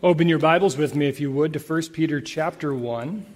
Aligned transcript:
Open 0.00 0.28
your 0.28 0.38
Bibles 0.38 0.76
with 0.76 0.94
me, 0.94 1.08
if 1.08 1.18
you 1.18 1.32
would, 1.32 1.52
to 1.54 1.58
1 1.58 1.82
Peter 1.92 2.20
chapter 2.20 2.72
1. 2.72 3.26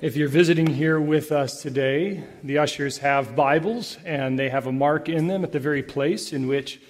If 0.00 0.14
you're 0.14 0.28
visiting 0.28 0.68
here 0.68 1.00
with 1.00 1.32
us 1.32 1.62
today, 1.62 2.22
the 2.44 2.58
ushers 2.58 2.98
have 2.98 3.34
Bibles 3.34 3.98
and 4.04 4.38
they 4.38 4.50
have 4.50 4.68
a 4.68 4.72
mark 4.72 5.08
in 5.08 5.26
them 5.26 5.42
at 5.42 5.50
the 5.50 5.58
very 5.58 5.82
place 5.82 6.32
in 6.32 6.46
which 6.46 6.80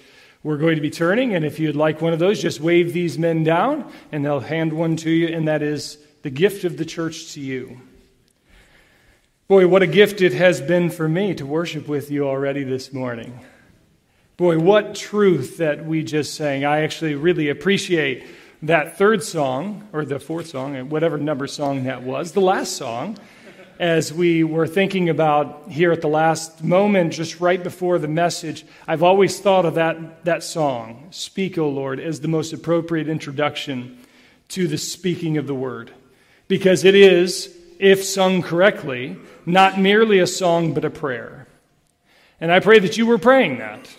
we're 0.43 0.59
going 0.59 0.75
to 0.75 0.83
be 0.83 0.91
turning. 0.91 1.33
And 1.33 1.43
if 1.43 1.57
you'd 1.57 1.75
like 1.75 1.99
one 1.99 2.13
of 2.13 2.19
those, 2.19 2.39
just 2.39 2.59
wave 2.61 2.93
these 2.93 3.17
men 3.17 3.43
down 3.43 3.91
and 4.11 4.23
they'll 4.23 4.39
hand 4.39 4.71
one 4.71 4.95
to 4.97 5.09
you, 5.09 5.35
and 5.35 5.47
that 5.47 5.63
is 5.63 5.97
the 6.21 6.29
gift 6.29 6.63
of 6.63 6.77
the 6.77 6.85
church 6.85 7.33
to 7.33 7.39
you. 7.39 7.81
Boy, 9.47 9.67
what 9.67 9.81
a 9.81 9.87
gift 9.87 10.21
it 10.21 10.33
has 10.33 10.61
been 10.61 10.91
for 10.91 11.09
me 11.09 11.33
to 11.33 11.45
worship 11.47 11.87
with 11.87 12.11
you 12.11 12.27
already 12.27 12.63
this 12.63 12.93
morning. 12.93 13.39
Boy, 14.37 14.59
what 14.59 14.93
truth 14.93 15.57
that 15.57 15.85
we 15.85 16.03
just 16.03 16.35
sang. 16.35 16.65
I 16.65 16.81
actually 16.81 17.15
really 17.15 17.49
appreciate 17.49 18.25
that 18.63 18.97
third 18.97 19.23
song, 19.23 19.87
or 19.91 20.05
the 20.05 20.19
fourth 20.19 20.47
song, 20.47 20.89
whatever 20.89 21.17
number 21.17 21.47
song 21.47 21.85
that 21.85 22.03
was, 22.03 22.31
the 22.33 22.41
last 22.41 22.77
song, 22.77 23.17
as 23.79 24.13
we 24.13 24.43
were 24.43 24.67
thinking 24.67 25.09
about 25.09 25.63
here 25.67 25.91
at 25.91 26.01
the 26.01 26.07
last 26.07 26.63
moment, 26.63 27.13
just 27.13 27.39
right 27.39 27.63
before 27.63 27.97
the 27.97 28.07
message, 28.07 28.63
I've 28.87 29.01
always 29.01 29.39
thought 29.39 29.65
of 29.65 29.73
that, 29.75 30.25
that 30.25 30.43
song, 30.43 31.07
Speak, 31.09 31.57
O 31.57 31.67
Lord, 31.67 31.99
as 31.99 32.21
the 32.21 32.27
most 32.27 32.53
appropriate 32.53 33.09
introduction 33.09 33.97
to 34.49 34.67
the 34.67 34.77
speaking 34.77 35.37
of 35.37 35.47
the 35.47 35.55
word. 35.55 35.91
Because 36.47 36.83
it 36.83 36.93
is, 36.93 37.57
if 37.79 38.03
sung 38.03 38.43
correctly, 38.43 39.17
not 39.47 39.79
merely 39.79 40.19
a 40.19 40.27
song, 40.27 40.75
but 40.75 40.85
a 40.85 40.91
prayer. 40.91 41.47
And 42.39 42.51
I 42.51 42.59
pray 42.59 42.77
that 42.77 42.97
you 42.97 43.07
were 43.07 43.17
praying 43.17 43.57
that 43.57 43.89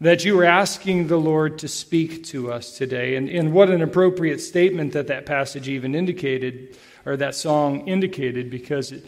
that 0.00 0.24
you 0.24 0.36
were 0.36 0.44
asking 0.44 1.06
the 1.06 1.16
Lord 1.16 1.58
to 1.60 1.68
speak 1.68 2.24
to 2.24 2.52
us 2.52 2.76
today. 2.76 3.16
And, 3.16 3.28
and 3.28 3.52
what 3.52 3.70
an 3.70 3.80
appropriate 3.80 4.40
statement 4.40 4.92
that 4.92 5.06
that 5.06 5.26
passage 5.26 5.68
even 5.68 5.94
indicated, 5.94 6.76
or 7.06 7.16
that 7.16 7.34
song 7.34 7.86
indicated, 7.86 8.50
because 8.50 8.92
it 8.92 9.06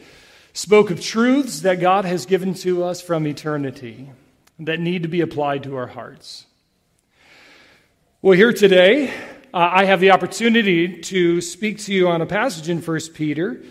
spoke 0.53 0.91
of 0.91 1.01
truths 1.01 1.61
that 1.61 1.81
God 1.81 2.05
has 2.05 2.25
given 2.25 2.55
to 2.55 2.85
us 2.85 3.01
from 3.01 3.27
eternity 3.27 4.11
that 4.59 4.81
need 4.81 5.03
to 5.03 5.09
be 5.09 5.21
applied 5.21 5.65
to 5.65 5.77
our 5.77 5.89
hearts. 5.89 6.47
Well, 8.23 8.37
here 8.37 8.53
today, 8.53 9.09
uh, 9.53 9.71
I 9.73 9.85
have 9.85 10.01
the 10.01 10.11
opportunity 10.13 11.01
to 11.03 11.41
speak 11.41 11.79
to 11.85 11.93
you 11.93 12.09
on 12.09 12.23
a 12.23 12.27
passage 12.27 12.69
in 12.69 12.81
1 12.81 13.01
Peter. 13.15 13.63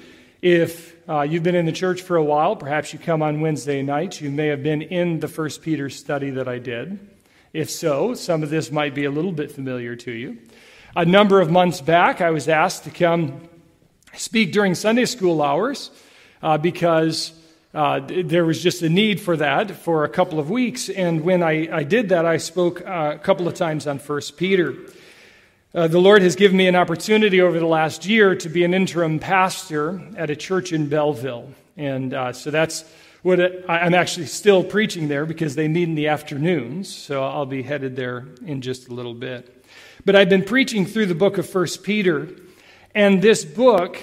If 0.41 0.94
uh, 1.07 1.21
you've 1.21 1.43
been 1.43 1.55
in 1.55 1.65
the 1.65 1.71
church 1.71 2.01
for 2.01 2.15
a 2.15 2.23
while, 2.23 2.55
perhaps 2.55 2.91
you 2.91 2.99
come 2.99 3.21
on 3.21 3.41
Wednesday 3.41 3.81
nights, 3.81 4.21
you 4.21 4.31
may 4.31 4.47
have 4.47 4.63
been 4.63 4.81
in 4.81 5.19
the 5.19 5.27
First 5.27 5.61
Peter 5.61 5.89
study 5.89 6.31
that 6.31 6.47
I 6.47 6.57
did. 6.57 6.99
If 7.53 7.69
so, 7.69 8.15
some 8.15 8.43
of 8.43 8.49
this 8.49 8.71
might 8.71 8.95
be 8.95 9.05
a 9.05 9.11
little 9.11 9.31
bit 9.31 9.51
familiar 9.51 9.95
to 9.97 10.11
you. 10.11 10.39
A 10.95 11.05
number 11.05 11.41
of 11.41 11.51
months 11.51 11.79
back, 11.79 12.21
I 12.21 12.31
was 12.31 12.49
asked 12.49 12.85
to 12.85 12.89
come 12.89 13.47
speak 14.13 14.51
during 14.51 14.75
Sunday 14.75 15.05
school 15.05 15.41
hours 15.41 15.91
uh, 16.41 16.57
because 16.57 17.33
uh, 17.73 17.99
there 18.07 18.45
was 18.45 18.63
just 18.63 18.81
a 18.81 18.89
need 18.89 19.19
for 19.19 19.37
that 19.37 19.71
for 19.71 20.05
a 20.05 20.09
couple 20.09 20.39
of 20.39 20.49
weeks. 20.49 20.89
And 20.89 21.21
when 21.21 21.43
I, 21.43 21.67
I 21.71 21.83
did 21.83 22.09
that, 22.09 22.25
I 22.25 22.37
spoke 22.37 22.81
uh, 22.81 23.13
a 23.15 23.19
couple 23.19 23.47
of 23.47 23.53
times 23.53 23.87
on 23.87 23.99
First 23.99 24.37
Peter. 24.37 24.73
Uh, 25.75 25.89
the 25.89 25.99
Lord 25.99 26.21
has 26.21 26.37
given 26.37 26.55
me 26.55 26.69
an 26.69 26.75
opportunity 26.77 27.41
over 27.41 27.59
the 27.59 27.65
last 27.65 28.05
year 28.05 28.33
to 28.33 28.47
be 28.47 28.63
an 28.63 28.73
interim 28.73 29.19
pastor 29.19 30.01
at 30.15 30.29
a 30.29 30.35
church 30.35 30.71
in 30.71 30.87
Belleville. 30.87 31.49
And 31.75 32.13
uh, 32.13 32.31
so 32.31 32.49
that's 32.49 32.85
what 33.23 33.41
it, 33.41 33.65
I'm 33.67 33.93
actually 33.93 34.27
still 34.27 34.63
preaching 34.63 35.09
there 35.09 35.25
because 35.25 35.55
they 35.55 35.67
meet 35.67 35.89
in 35.89 35.95
the 35.95 36.07
afternoons, 36.07 36.87
so 36.87 37.25
I'll 37.25 37.45
be 37.45 37.61
headed 37.61 37.97
there 37.97 38.25
in 38.45 38.61
just 38.61 38.87
a 38.87 38.93
little 38.93 39.13
bit. 39.13 39.65
But 40.05 40.15
I've 40.15 40.29
been 40.29 40.45
preaching 40.45 40.85
through 40.85 41.07
the 41.07 41.15
book 41.15 41.37
of 41.37 41.49
First 41.49 41.83
Peter, 41.83 42.29
and 42.93 43.21
this 43.21 43.43
book 43.43 43.97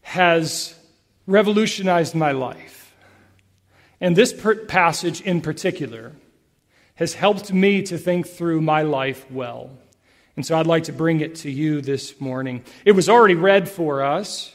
has 0.00 0.74
revolutionized 1.28 2.16
my 2.16 2.32
life. 2.32 2.92
And 4.00 4.16
this 4.16 4.34
passage 4.66 5.20
in 5.20 5.40
particular 5.40 6.10
has 6.96 7.14
helped 7.14 7.52
me 7.52 7.82
to 7.82 7.96
think 7.96 8.26
through 8.26 8.60
my 8.60 8.82
life 8.82 9.30
well. 9.30 9.70
And 10.36 10.44
so 10.44 10.58
I'd 10.58 10.66
like 10.66 10.84
to 10.84 10.92
bring 10.92 11.20
it 11.20 11.36
to 11.36 11.50
you 11.50 11.80
this 11.80 12.20
morning. 12.20 12.64
It 12.84 12.92
was 12.92 13.08
already 13.08 13.34
read 13.34 13.68
for 13.68 14.02
us. 14.02 14.54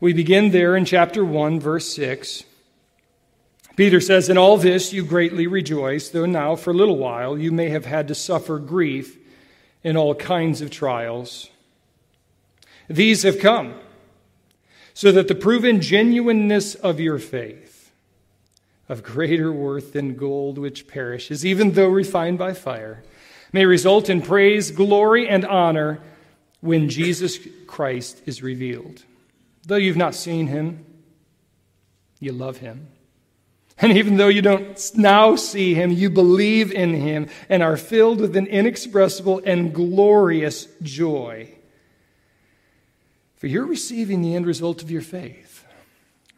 We 0.00 0.12
begin 0.12 0.50
there 0.50 0.76
in 0.76 0.84
chapter 0.84 1.24
1, 1.24 1.60
verse 1.60 1.94
6. 1.94 2.42
Peter 3.76 4.00
says, 4.00 4.28
In 4.28 4.36
all 4.36 4.56
this 4.56 4.92
you 4.92 5.04
greatly 5.04 5.46
rejoice, 5.46 6.08
though 6.08 6.26
now 6.26 6.56
for 6.56 6.70
a 6.70 6.74
little 6.76 6.98
while 6.98 7.38
you 7.38 7.52
may 7.52 7.68
have 7.68 7.86
had 7.86 8.08
to 8.08 8.14
suffer 8.14 8.58
grief 8.58 9.16
in 9.84 9.96
all 9.96 10.14
kinds 10.14 10.60
of 10.60 10.70
trials. 10.70 11.48
These 12.88 13.22
have 13.22 13.38
come, 13.38 13.74
so 14.92 15.12
that 15.12 15.28
the 15.28 15.34
proven 15.34 15.80
genuineness 15.80 16.74
of 16.74 17.00
your 17.00 17.18
faith, 17.18 17.92
of 18.88 19.02
greater 19.02 19.52
worth 19.52 19.92
than 19.92 20.16
gold 20.16 20.58
which 20.58 20.88
perishes, 20.88 21.46
even 21.46 21.72
though 21.72 21.88
refined 21.88 22.38
by 22.38 22.52
fire, 22.52 23.02
may 23.52 23.66
result 23.66 24.08
in 24.08 24.22
praise, 24.22 24.70
glory, 24.70 25.28
and 25.28 25.44
honor 25.44 26.00
when 26.60 26.88
Jesus 26.88 27.38
Christ 27.66 28.22
is 28.26 28.42
revealed. 28.42 29.02
Though 29.66 29.76
you've 29.76 29.96
not 29.96 30.14
seen 30.14 30.46
him, 30.46 30.84
you 32.18 32.32
love 32.32 32.58
him. 32.58 32.88
And 33.78 33.96
even 33.96 34.16
though 34.16 34.28
you 34.28 34.42
don't 34.42 34.78
now 34.94 35.34
see 35.34 35.74
him, 35.74 35.90
you 35.90 36.08
believe 36.08 36.70
in 36.72 36.94
him 36.94 37.28
and 37.48 37.62
are 37.62 37.76
filled 37.76 38.20
with 38.20 38.36
an 38.36 38.46
inexpressible 38.46 39.42
and 39.44 39.74
glorious 39.74 40.68
joy. 40.82 41.52
For 43.36 43.48
you're 43.48 43.66
receiving 43.66 44.22
the 44.22 44.36
end 44.36 44.46
result 44.46 44.82
of 44.82 44.90
your 44.90 45.02
faith, 45.02 45.64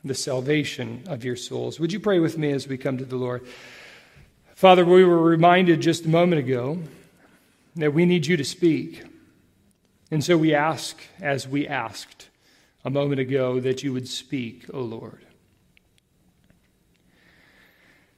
the 0.03 0.15
salvation 0.15 1.03
of 1.07 1.23
your 1.23 1.37
souls. 1.37 1.79
Would 1.79 1.93
you 1.93 2.01
pray 2.01 2.19
with 2.19 2.39
me 2.39 2.51
as 2.51 2.67
we 2.67 2.79
come 2.79 2.97
to 2.97 3.05
the 3.05 3.17
Lord? 3.17 3.47
Father, 4.55 4.85
we 4.85 5.05
were 5.05 5.21
reminded 5.21 5.83
just 5.83 6.07
a 6.07 6.09
moment 6.09 6.39
ago 6.39 6.79
that 7.77 7.93
we 7.93 8.07
need 8.07 8.27
you 8.27 8.37
to 8.37 8.45
speak. 8.45 9.03
And 10.11 10.23
so 10.23 10.37
we 10.37 10.55
ask, 10.55 10.97
as 11.21 11.49
we 11.49 11.67
asked 11.67 12.29
a 12.85 12.91
moment 12.91 13.21
ago, 13.21 13.61
that 13.61 13.83
you 13.83 13.93
would 13.93 14.09
speak, 14.09 14.67
O 14.73 14.81
Lord. 14.81 15.25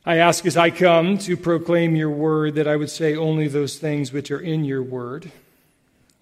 I 0.05 0.19
ask 0.19 0.47
as 0.47 0.56
I 0.56 0.71
come 0.71 1.19
to 1.19 1.37
proclaim 1.37 1.97
your 1.97 2.11
word 2.11 2.55
that 2.55 2.69
I 2.69 2.77
would 2.77 2.91
say 2.91 3.17
only 3.17 3.49
those 3.49 3.78
things 3.78 4.12
which 4.12 4.31
are 4.31 4.41
in 4.41 4.65
your 4.65 4.83
word. 4.83 5.33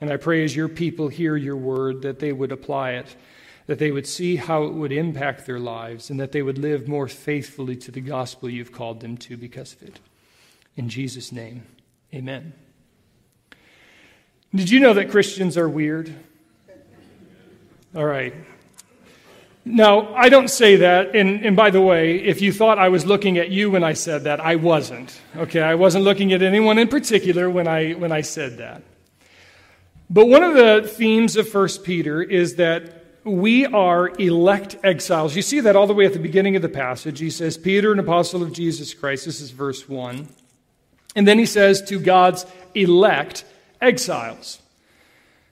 And 0.00 0.10
I 0.10 0.16
pray 0.16 0.42
as 0.42 0.56
your 0.56 0.68
people 0.68 1.08
hear 1.08 1.36
your 1.36 1.56
word 1.56 2.00
that 2.02 2.18
they 2.18 2.32
would 2.32 2.50
apply 2.50 2.92
it, 2.92 3.14
that 3.66 3.78
they 3.78 3.90
would 3.90 4.06
see 4.06 4.36
how 4.36 4.64
it 4.64 4.72
would 4.72 4.92
impact 4.92 5.44
their 5.44 5.58
lives, 5.58 6.08
and 6.08 6.18
that 6.18 6.32
they 6.32 6.40
would 6.40 6.58
live 6.58 6.88
more 6.88 7.08
faithfully 7.08 7.76
to 7.76 7.90
the 7.90 8.00
gospel 8.00 8.48
you've 8.48 8.72
called 8.72 9.00
them 9.00 9.18
to 9.18 9.36
because 9.36 9.74
of 9.74 9.82
it. 9.82 10.00
In 10.76 10.88
Jesus' 10.88 11.30
name, 11.30 11.64
amen. 12.14 12.54
Did 14.54 14.70
you 14.70 14.78
know 14.78 14.94
that 14.94 15.10
Christians 15.10 15.58
are 15.58 15.68
weird? 15.68 16.14
All 17.96 18.04
right. 18.04 18.32
Now, 19.64 20.14
I 20.14 20.28
don't 20.28 20.48
say 20.48 20.76
that, 20.76 21.16
and, 21.16 21.44
and 21.44 21.56
by 21.56 21.70
the 21.70 21.80
way, 21.80 22.16
if 22.16 22.40
you 22.40 22.52
thought 22.52 22.78
I 22.78 22.88
was 22.88 23.04
looking 23.04 23.38
at 23.38 23.50
you 23.50 23.70
when 23.70 23.82
I 23.82 23.94
said 23.94 24.24
that, 24.24 24.38
I 24.38 24.56
wasn't. 24.56 25.18
Okay, 25.36 25.60
I 25.60 25.74
wasn't 25.74 26.04
looking 26.04 26.32
at 26.32 26.42
anyone 26.42 26.78
in 26.78 26.86
particular 26.86 27.48
when 27.50 27.66
I, 27.66 27.92
when 27.92 28.12
I 28.12 28.20
said 28.20 28.58
that. 28.58 28.82
But 30.10 30.26
one 30.26 30.44
of 30.44 30.54
the 30.54 30.86
themes 30.86 31.36
of 31.36 31.52
1 31.52 31.68
Peter 31.82 32.22
is 32.22 32.56
that 32.56 33.04
we 33.24 33.64
are 33.64 34.10
elect 34.20 34.76
exiles. 34.84 35.34
You 35.34 35.42
see 35.42 35.60
that 35.60 35.74
all 35.74 35.86
the 35.86 35.94
way 35.94 36.04
at 36.04 36.12
the 36.12 36.18
beginning 36.18 36.56
of 36.56 36.62
the 36.62 36.68
passage. 36.68 37.18
He 37.18 37.30
says, 37.30 37.56
Peter, 37.56 37.90
an 37.90 37.98
apostle 37.98 38.42
of 38.42 38.52
Jesus 38.52 38.92
Christ. 38.92 39.24
This 39.24 39.40
is 39.40 39.50
verse 39.50 39.88
1. 39.88 40.28
And 41.16 41.26
then 41.26 41.38
he 41.38 41.46
says, 41.46 41.80
to 41.88 41.98
God's 41.98 42.44
elect 42.74 43.44
exiles. 43.84 44.60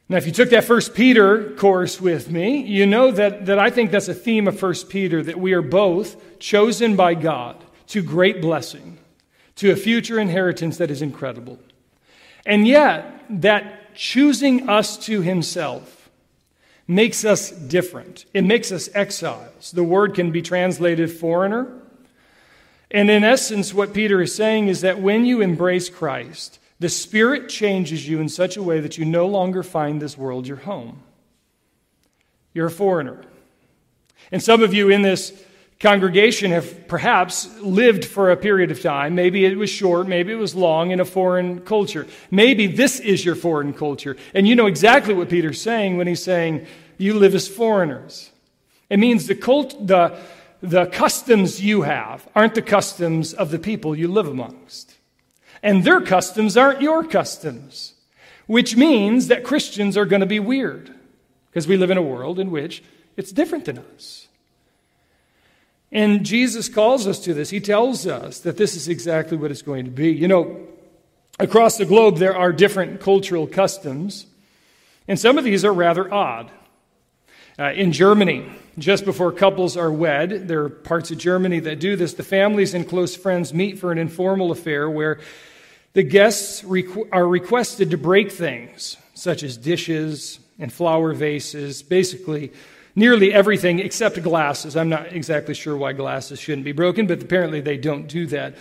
Now, 0.08 0.18
if 0.18 0.26
you 0.26 0.32
took 0.32 0.50
that 0.50 0.64
First 0.64 0.94
Peter 0.94 1.50
course 1.52 2.00
with 2.00 2.30
me, 2.30 2.62
you 2.62 2.86
know 2.86 3.10
that, 3.12 3.46
that 3.46 3.58
I 3.58 3.70
think 3.70 3.90
that's 3.90 4.08
a 4.08 4.14
theme 4.14 4.46
of 4.46 4.58
First 4.58 4.88
Peter 4.88 5.22
that 5.22 5.38
we 5.38 5.52
are 5.52 5.62
both 5.62 6.38
chosen 6.38 6.96
by 6.96 7.14
God 7.14 7.56
to 7.88 8.02
great 8.02 8.42
blessing, 8.42 8.98
to 9.56 9.70
a 9.70 9.76
future 9.76 10.18
inheritance 10.18 10.76
that 10.78 10.90
is 10.90 11.02
incredible. 11.02 11.58
And 12.44 12.66
yet, 12.66 13.24
that 13.30 13.94
choosing 13.94 14.68
us 14.68 14.98
to 15.06 15.22
Himself 15.22 16.10
makes 16.86 17.24
us 17.24 17.50
different. 17.50 18.26
It 18.34 18.44
makes 18.44 18.72
us 18.72 18.90
exiles. 18.94 19.70
The 19.70 19.84
word 19.84 20.14
can 20.14 20.30
be 20.30 20.42
translated 20.42 21.10
foreigner. 21.10 21.72
And 22.90 23.08
in 23.10 23.24
essence, 23.24 23.72
what 23.72 23.94
Peter 23.94 24.20
is 24.20 24.34
saying 24.34 24.68
is 24.68 24.82
that 24.82 25.00
when 25.00 25.24
you 25.24 25.40
embrace 25.40 25.88
Christ, 25.88 26.58
the 26.82 26.88
Spirit 26.88 27.48
changes 27.48 28.06
you 28.06 28.20
in 28.20 28.28
such 28.28 28.56
a 28.56 28.62
way 28.62 28.80
that 28.80 28.98
you 28.98 29.04
no 29.04 29.26
longer 29.26 29.62
find 29.62 30.02
this 30.02 30.18
world 30.18 30.48
your 30.48 30.56
home. 30.56 31.00
You're 32.52 32.66
a 32.66 32.70
foreigner. 32.70 33.22
And 34.32 34.42
some 34.42 34.62
of 34.62 34.74
you 34.74 34.90
in 34.90 35.02
this 35.02 35.32
congregation 35.78 36.50
have 36.50 36.88
perhaps 36.88 37.56
lived 37.60 38.04
for 38.04 38.32
a 38.32 38.36
period 38.36 38.72
of 38.72 38.82
time. 38.82 39.14
Maybe 39.14 39.44
it 39.44 39.56
was 39.56 39.70
short, 39.70 40.08
maybe 40.08 40.32
it 40.32 40.36
was 40.36 40.56
long 40.56 40.90
in 40.90 40.98
a 40.98 41.04
foreign 41.04 41.60
culture. 41.60 42.06
Maybe 42.32 42.66
this 42.66 42.98
is 42.98 43.24
your 43.24 43.36
foreign 43.36 43.72
culture. 43.72 44.16
And 44.34 44.48
you 44.48 44.56
know 44.56 44.66
exactly 44.66 45.14
what 45.14 45.28
Peter's 45.28 45.60
saying 45.60 45.96
when 45.96 46.08
he's 46.08 46.22
saying, 46.22 46.66
You 46.98 47.14
live 47.14 47.34
as 47.34 47.46
foreigners. 47.46 48.30
It 48.90 48.98
means 48.98 49.28
the, 49.28 49.36
cult, 49.36 49.86
the, 49.86 50.18
the 50.60 50.86
customs 50.86 51.62
you 51.62 51.82
have 51.82 52.28
aren't 52.34 52.56
the 52.56 52.62
customs 52.62 53.32
of 53.32 53.52
the 53.52 53.58
people 53.58 53.96
you 53.96 54.08
live 54.08 54.26
amongst. 54.26 54.96
And 55.62 55.84
their 55.84 56.00
customs 56.00 56.56
aren't 56.56 56.82
your 56.82 57.04
customs, 57.04 57.94
which 58.46 58.76
means 58.76 59.28
that 59.28 59.44
Christians 59.44 59.96
are 59.96 60.06
going 60.06 60.20
to 60.20 60.26
be 60.26 60.40
weird 60.40 60.92
because 61.50 61.68
we 61.68 61.76
live 61.76 61.90
in 61.90 61.98
a 61.98 62.02
world 62.02 62.38
in 62.38 62.50
which 62.50 62.82
it's 63.16 63.30
different 63.30 63.66
than 63.66 63.78
us. 63.94 64.28
And 65.92 66.24
Jesus 66.24 66.70
calls 66.70 67.06
us 67.06 67.18
to 67.20 67.34
this. 67.34 67.50
He 67.50 67.60
tells 67.60 68.06
us 68.06 68.40
that 68.40 68.56
this 68.56 68.74
is 68.74 68.88
exactly 68.88 69.36
what 69.36 69.50
it's 69.50 69.62
going 69.62 69.84
to 69.84 69.90
be. 69.90 70.10
You 70.10 70.26
know, 70.26 70.66
across 71.38 71.76
the 71.76 71.84
globe, 71.84 72.16
there 72.16 72.36
are 72.36 72.50
different 72.50 73.00
cultural 73.00 73.46
customs, 73.46 74.26
and 75.06 75.20
some 75.20 75.36
of 75.36 75.44
these 75.44 75.64
are 75.64 75.72
rather 75.72 76.12
odd. 76.12 76.50
Uh, 77.58 77.72
in 77.72 77.92
Germany, 77.92 78.50
just 78.78 79.04
before 79.04 79.30
couples 79.30 79.76
are 79.76 79.92
wed, 79.92 80.48
there 80.48 80.62
are 80.62 80.70
parts 80.70 81.10
of 81.10 81.18
Germany 81.18 81.60
that 81.60 81.78
do 81.78 81.96
this. 81.96 82.14
The 82.14 82.22
families 82.22 82.72
and 82.72 82.88
close 82.88 83.14
friends 83.14 83.52
meet 83.52 83.78
for 83.78 83.92
an 83.92 83.98
informal 83.98 84.50
affair 84.50 84.88
where 84.88 85.20
the 85.94 86.02
guests 86.02 86.62
requ- 86.62 87.08
are 87.12 87.26
requested 87.26 87.90
to 87.90 87.98
break 87.98 88.32
things, 88.32 88.96
such 89.14 89.42
as 89.42 89.56
dishes 89.56 90.40
and 90.58 90.72
flower 90.72 91.12
vases, 91.12 91.82
basically 91.82 92.52
nearly 92.94 93.32
everything 93.32 93.78
except 93.78 94.22
glasses. 94.22 94.76
I'm 94.76 94.88
not 94.88 95.12
exactly 95.12 95.54
sure 95.54 95.76
why 95.76 95.92
glasses 95.92 96.38
shouldn't 96.38 96.64
be 96.64 96.72
broken, 96.72 97.06
but 97.06 97.22
apparently 97.22 97.60
they 97.60 97.76
don't 97.76 98.06
do 98.06 98.26
that. 98.26 98.56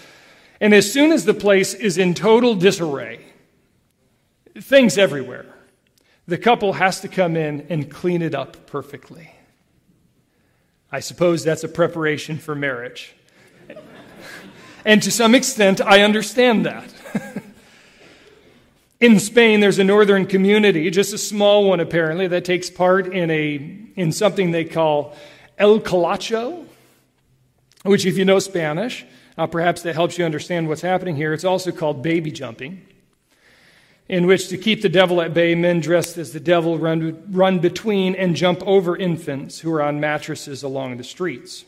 And 0.60 0.74
as 0.74 0.92
soon 0.92 1.12
as 1.12 1.26
the 1.26 1.34
place 1.34 1.74
is 1.74 1.98
in 1.98 2.14
total 2.14 2.56
disarray, 2.56 3.26
things 4.60 4.98
everywhere, 4.98 5.54
the 6.28 6.38
couple 6.38 6.74
has 6.74 7.02
to 7.02 7.08
come 7.08 7.36
in 7.36 7.66
and 7.70 7.90
clean 7.90 8.22
it 8.22 8.36
up 8.36 8.68
perfectly. 8.68 9.32
I 10.92 11.00
suppose 11.00 11.44
that's 11.44 11.64
a 11.64 11.70
preparation 11.70 12.38
for 12.38 12.54
marriage. 12.54 13.16
and 14.86 15.02
to 15.02 15.12
some 15.12 15.34
extent, 15.34 15.82
I 15.82 16.02
understand 16.02 16.66
that. 16.66 16.94
In 19.02 19.20
Spain, 19.20 19.62
there's 19.62 19.80
a 19.80 19.84
northern 19.84 20.28
community, 20.28 20.90
just 20.92 21.12
a 21.12 21.18
small 21.18 21.68
one 21.68 21.80
apparently, 21.80 22.28
that 22.28 22.46
takes 22.46 22.70
part 22.70 23.12
in, 23.12 23.32
a, 23.32 23.56
in 23.96 24.12
something 24.12 24.52
they 24.52 24.64
call 24.64 25.16
El 25.58 25.80
Colacho, 25.80 26.68
which, 27.82 28.06
if 28.06 28.16
you 28.16 28.26
know 28.26 28.38
Spanish, 28.38 29.04
uh, 29.40 29.48
perhaps 29.48 29.82
that 29.82 29.96
helps 29.96 30.20
you 30.20 30.26
understand 30.26 30.68
what's 30.68 30.82
happening 30.82 31.16
here. 31.16 31.34
It's 31.34 31.44
also 31.44 31.72
called 31.72 32.04
baby 32.04 32.30
jumping, 32.30 32.86
in 34.08 34.28
which 34.28 34.50
to 34.50 34.58
keep 34.58 34.84
the 34.84 34.90
devil 34.90 35.20
at 35.20 35.34
bay, 35.34 35.56
men 35.56 35.80
dressed 35.80 36.20
as 36.20 36.32
the 36.32 36.40
devil 36.40 36.78
run, 36.78 37.24
run 37.32 37.58
between 37.58 38.14
and 38.14 38.36
jump 38.36 38.62
over 38.68 38.96
infants 38.96 39.62
who 39.62 39.74
are 39.74 39.82
on 39.82 40.00
mattresses 40.00 40.62
along 40.62 40.98
the 40.98 41.04
streets. 41.04 41.66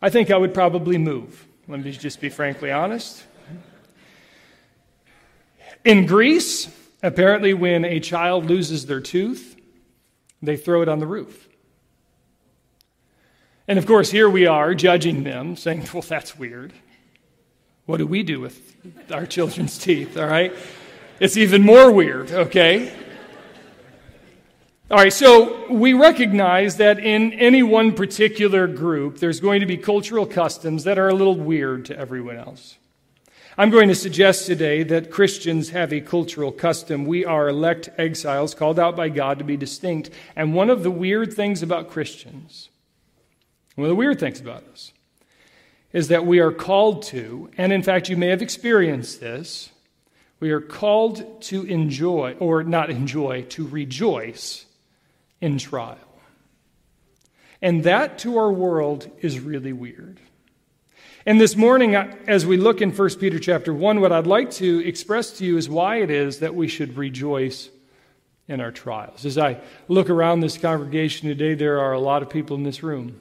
I 0.00 0.08
think 0.08 0.30
I 0.30 0.38
would 0.38 0.54
probably 0.54 0.96
move. 0.96 1.46
Let 1.66 1.80
me 1.80 1.92
just 1.92 2.18
be 2.18 2.30
frankly 2.30 2.72
honest. 2.72 3.24
In 5.84 6.06
Greece, 6.06 6.68
apparently, 7.02 7.54
when 7.54 7.84
a 7.84 8.00
child 8.00 8.46
loses 8.46 8.86
their 8.86 9.00
tooth, 9.00 9.56
they 10.42 10.56
throw 10.56 10.82
it 10.82 10.88
on 10.88 10.98
the 10.98 11.06
roof. 11.06 11.48
And 13.66 13.78
of 13.78 13.86
course, 13.86 14.10
here 14.10 14.30
we 14.30 14.46
are 14.46 14.74
judging 14.74 15.24
them, 15.24 15.56
saying, 15.56 15.86
well, 15.92 16.02
that's 16.02 16.38
weird. 16.38 16.72
What 17.86 17.98
do 17.98 18.06
we 18.06 18.22
do 18.22 18.40
with 18.40 18.60
our 19.12 19.26
children's 19.26 19.78
teeth? 19.84 20.16
All 20.16 20.26
right? 20.26 20.54
It's 21.20 21.36
even 21.36 21.62
more 21.62 21.90
weird, 21.90 22.30
okay? 22.30 22.92
All 24.90 24.96
right, 24.96 25.12
so 25.12 25.70
we 25.70 25.92
recognize 25.92 26.78
that 26.78 26.98
in 26.98 27.34
any 27.34 27.62
one 27.62 27.92
particular 27.92 28.66
group, 28.66 29.18
there's 29.18 29.38
going 29.38 29.60
to 29.60 29.66
be 29.66 29.76
cultural 29.76 30.24
customs 30.24 30.84
that 30.84 30.98
are 30.98 31.08
a 31.08 31.14
little 31.14 31.36
weird 31.36 31.84
to 31.86 31.98
everyone 31.98 32.36
else. 32.36 32.78
I'm 33.60 33.70
going 33.70 33.88
to 33.88 33.94
suggest 33.96 34.46
today 34.46 34.84
that 34.84 35.10
Christians 35.10 35.70
have 35.70 35.92
a 35.92 36.00
cultural 36.00 36.52
custom. 36.52 37.06
We 37.06 37.24
are 37.24 37.48
elect 37.48 37.88
exiles 37.98 38.54
called 38.54 38.78
out 38.78 38.94
by 38.94 39.08
God 39.08 39.38
to 39.38 39.44
be 39.44 39.56
distinct. 39.56 40.10
And 40.36 40.54
one 40.54 40.70
of 40.70 40.84
the 40.84 40.92
weird 40.92 41.34
things 41.34 41.60
about 41.60 41.90
Christians, 41.90 42.68
one 43.74 43.86
of 43.86 43.88
the 43.88 43.96
weird 43.96 44.20
things 44.20 44.38
about 44.40 44.62
us, 44.68 44.92
is 45.92 46.06
that 46.06 46.24
we 46.24 46.38
are 46.38 46.52
called 46.52 47.02
to, 47.06 47.50
and 47.58 47.72
in 47.72 47.82
fact, 47.82 48.08
you 48.08 48.16
may 48.16 48.28
have 48.28 48.42
experienced 48.42 49.18
this, 49.18 49.70
we 50.38 50.52
are 50.52 50.60
called 50.60 51.42
to 51.42 51.64
enjoy, 51.64 52.36
or 52.38 52.62
not 52.62 52.90
enjoy, 52.90 53.42
to 53.48 53.66
rejoice 53.66 54.66
in 55.40 55.58
trial. 55.58 55.98
And 57.60 57.82
that 57.82 58.18
to 58.20 58.38
our 58.38 58.52
world 58.52 59.10
is 59.20 59.40
really 59.40 59.72
weird. 59.72 60.20
And 61.26 61.40
this 61.40 61.56
morning, 61.56 61.96
as 61.96 62.46
we 62.46 62.56
look 62.56 62.80
in 62.80 62.92
1 62.92 63.10
Peter 63.16 63.38
chapter 63.40 63.74
1, 63.74 64.00
what 64.00 64.12
I'd 64.12 64.26
like 64.26 64.52
to 64.52 64.86
express 64.86 65.32
to 65.38 65.44
you 65.44 65.56
is 65.56 65.68
why 65.68 65.96
it 65.96 66.10
is 66.10 66.38
that 66.40 66.54
we 66.54 66.68
should 66.68 66.96
rejoice 66.96 67.70
in 68.46 68.60
our 68.60 68.70
trials. 68.70 69.24
As 69.26 69.36
I 69.36 69.60
look 69.88 70.10
around 70.10 70.40
this 70.40 70.56
congregation 70.56 71.28
today, 71.28 71.54
there 71.54 71.80
are 71.80 71.92
a 71.92 71.98
lot 71.98 72.22
of 72.22 72.30
people 72.30 72.56
in 72.56 72.62
this 72.62 72.82
room. 72.84 73.20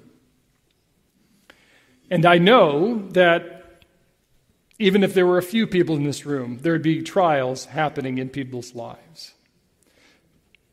And 2.09 2.25
I 2.25 2.38
know 2.38 3.07
that 3.09 3.83
even 4.79 5.03
if 5.03 5.15
there 5.15 5.25
were 5.25 5.39
a 5.39 5.44
few 5.44 5.65
people 5.65 5.95
in 5.95 6.03
this 6.03 6.25
room, 6.25 6.59
there 6.61 6.73
would 6.73 6.83
be 6.83 7.01
trials 7.01 7.65
happening 7.65 8.19
in 8.19 8.29
people's 8.29 8.75
lives. 8.75 9.33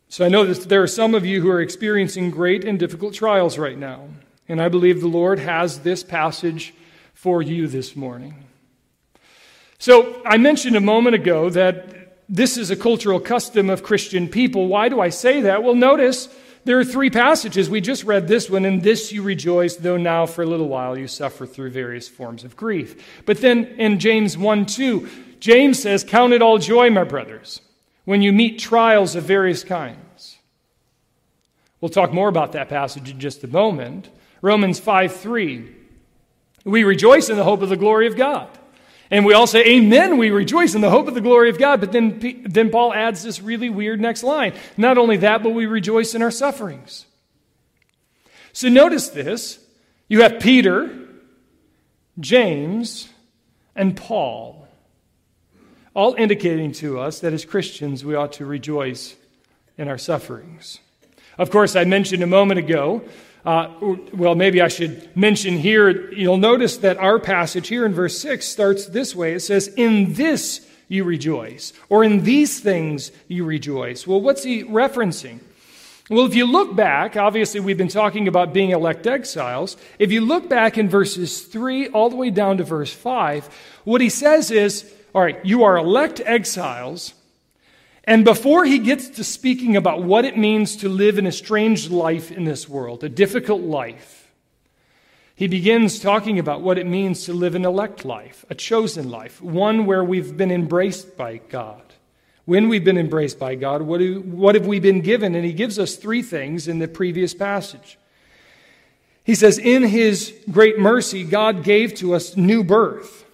So 0.08 0.26
I 0.26 0.28
know 0.28 0.44
that 0.44 0.68
there 0.68 0.82
are 0.82 0.86
some 0.86 1.14
of 1.14 1.24
you 1.24 1.40
who 1.40 1.50
are 1.50 1.62
experiencing 1.62 2.30
great 2.30 2.64
and 2.64 2.78
difficult 2.78 3.14
trials 3.14 3.58
right 3.58 3.78
now. 3.78 4.08
And 4.46 4.60
I 4.60 4.68
believe 4.68 5.00
the 5.00 5.08
Lord 5.08 5.38
has 5.38 5.80
this 5.80 6.04
passage 6.04 6.74
for 7.24 7.40
you 7.40 7.66
this 7.66 7.96
morning. 7.96 8.34
So, 9.78 10.20
I 10.26 10.36
mentioned 10.36 10.76
a 10.76 10.80
moment 10.82 11.14
ago 11.14 11.48
that 11.48 12.18
this 12.28 12.58
is 12.58 12.70
a 12.70 12.76
cultural 12.76 13.18
custom 13.18 13.70
of 13.70 13.82
Christian 13.82 14.28
people. 14.28 14.66
Why 14.66 14.90
do 14.90 15.00
I 15.00 15.08
say 15.08 15.40
that? 15.40 15.62
Well, 15.62 15.74
notice 15.74 16.28
there 16.66 16.78
are 16.78 16.84
three 16.84 17.08
passages. 17.08 17.70
We 17.70 17.80
just 17.80 18.04
read 18.04 18.28
this 18.28 18.50
one. 18.50 18.66
In 18.66 18.80
this 18.80 19.10
you 19.10 19.22
rejoice, 19.22 19.76
though 19.76 19.96
now 19.96 20.26
for 20.26 20.42
a 20.42 20.46
little 20.46 20.68
while 20.68 20.98
you 20.98 21.08
suffer 21.08 21.46
through 21.46 21.70
various 21.70 22.08
forms 22.08 22.44
of 22.44 22.58
grief. 22.58 23.22
But 23.24 23.40
then 23.40 23.64
in 23.78 23.98
James 23.98 24.36
1 24.36 24.66
2, 24.66 25.08
James 25.40 25.80
says, 25.80 26.04
Count 26.04 26.34
it 26.34 26.42
all 26.42 26.58
joy, 26.58 26.90
my 26.90 27.04
brothers, 27.04 27.62
when 28.04 28.20
you 28.20 28.34
meet 28.34 28.58
trials 28.58 29.14
of 29.14 29.24
various 29.24 29.64
kinds. 29.64 30.36
We'll 31.80 31.88
talk 31.88 32.12
more 32.12 32.28
about 32.28 32.52
that 32.52 32.68
passage 32.68 33.08
in 33.08 33.18
just 33.18 33.44
a 33.44 33.48
moment. 33.48 34.10
Romans 34.42 34.78
5 34.78 35.16
3. 35.16 35.83
We 36.64 36.84
rejoice 36.84 37.28
in 37.28 37.36
the 37.36 37.44
hope 37.44 37.62
of 37.62 37.68
the 37.68 37.76
glory 37.76 38.06
of 38.06 38.16
God. 38.16 38.48
And 39.10 39.26
we 39.26 39.34
all 39.34 39.46
say, 39.46 39.64
Amen, 39.76 40.16
we 40.16 40.30
rejoice 40.30 40.74
in 40.74 40.80
the 40.80 40.90
hope 40.90 41.06
of 41.08 41.14
the 41.14 41.20
glory 41.20 41.50
of 41.50 41.58
God. 41.58 41.80
But 41.80 41.92
then, 41.92 42.44
then 42.48 42.70
Paul 42.70 42.92
adds 42.94 43.22
this 43.22 43.40
really 43.40 43.70
weird 43.70 44.00
next 44.00 44.22
line. 44.22 44.54
Not 44.76 44.98
only 44.98 45.18
that, 45.18 45.42
but 45.42 45.50
we 45.50 45.66
rejoice 45.66 46.14
in 46.14 46.22
our 46.22 46.30
sufferings. 46.30 47.06
So 48.52 48.68
notice 48.68 49.08
this. 49.08 49.58
You 50.08 50.22
have 50.22 50.40
Peter, 50.40 51.08
James, 52.18 53.08
and 53.74 53.96
Paul, 53.96 54.68
all 55.94 56.14
indicating 56.14 56.72
to 56.72 56.98
us 56.98 57.20
that 57.20 57.32
as 57.32 57.44
Christians 57.44 58.04
we 58.04 58.14
ought 58.14 58.32
to 58.34 58.46
rejoice 58.46 59.16
in 59.76 59.88
our 59.88 59.98
sufferings. 59.98 60.80
Of 61.38 61.50
course, 61.50 61.74
I 61.74 61.84
mentioned 61.84 62.22
a 62.22 62.28
moment 62.28 62.58
ago 62.58 63.02
uh, 63.44 63.68
well, 64.14 64.34
maybe 64.34 64.62
I 64.62 64.68
should 64.68 65.14
mention 65.14 65.58
here, 65.58 66.10
you'll 66.12 66.38
notice 66.38 66.78
that 66.78 66.96
our 66.96 67.18
passage 67.18 67.68
here 67.68 67.84
in 67.84 67.92
verse 67.92 68.18
6 68.18 68.46
starts 68.46 68.86
this 68.86 69.14
way. 69.14 69.34
It 69.34 69.40
says, 69.40 69.68
In 69.68 70.14
this 70.14 70.66
you 70.88 71.04
rejoice, 71.04 71.72
or 71.88 72.04
in 72.04 72.24
these 72.24 72.60
things 72.60 73.12
you 73.28 73.44
rejoice. 73.44 74.06
Well, 74.06 74.20
what's 74.20 74.44
he 74.44 74.64
referencing? 74.64 75.40
Well, 76.10 76.26
if 76.26 76.34
you 76.34 76.44
look 76.44 76.76
back, 76.76 77.16
obviously 77.16 77.60
we've 77.60 77.78
been 77.78 77.88
talking 77.88 78.28
about 78.28 78.52
being 78.52 78.70
elect 78.70 79.06
exiles. 79.06 79.76
If 79.98 80.12
you 80.12 80.20
look 80.20 80.48
back 80.48 80.76
in 80.76 80.88
verses 80.88 81.42
3 81.42 81.88
all 81.88 82.10
the 82.10 82.16
way 82.16 82.30
down 82.30 82.58
to 82.58 82.64
verse 82.64 82.92
5, 82.92 83.48
what 83.84 84.00
he 84.00 84.10
says 84.10 84.50
is, 84.50 84.90
all 85.14 85.22
right, 85.22 85.42
you 85.44 85.64
are 85.64 85.78
elect 85.78 86.20
exiles, 86.24 87.14
and 88.06 88.24
before 88.24 88.64
he 88.64 88.78
gets 88.78 89.08
to 89.10 89.24
speaking 89.24 89.76
about 89.76 90.02
what 90.02 90.24
it 90.24 90.36
means 90.36 90.76
to 90.76 90.88
live 90.88 91.18
in 91.18 91.26
a 91.26 91.32
strange 91.32 91.90
life 91.90 92.30
in 92.30 92.44
this 92.44 92.68
world, 92.68 93.02
a 93.02 93.08
difficult 93.08 93.62
life, 93.62 94.30
he 95.34 95.48
begins 95.48 95.98
talking 95.98 96.38
about 96.38 96.60
what 96.60 96.78
it 96.78 96.86
means 96.86 97.24
to 97.24 97.32
live 97.32 97.54
an 97.54 97.64
elect 97.64 98.04
life, 98.04 98.44
a 98.50 98.54
chosen 98.54 99.10
life, 99.10 99.42
one 99.42 99.86
where 99.86 100.04
we've 100.04 100.36
been 100.36 100.52
embraced 100.52 101.16
by 101.16 101.38
God. 101.38 101.80
When 102.44 102.68
we've 102.68 102.84
been 102.84 102.98
embraced 102.98 103.38
by 103.38 103.54
God, 103.54 103.82
what, 103.82 103.98
do, 103.98 104.20
what 104.20 104.54
have 104.54 104.66
we 104.66 104.78
been 104.78 105.00
given? 105.00 105.34
And 105.34 105.44
he 105.44 105.54
gives 105.54 105.78
us 105.78 105.96
three 105.96 106.22
things 106.22 106.68
in 106.68 106.78
the 106.78 106.86
previous 106.86 107.32
passage. 107.32 107.98
He 109.24 109.34
says, 109.34 109.56
In 109.56 109.82
his 109.82 110.34
great 110.50 110.78
mercy, 110.78 111.24
God 111.24 111.64
gave 111.64 111.94
to 111.94 112.14
us 112.14 112.36
new 112.36 112.62
birth 112.62 113.24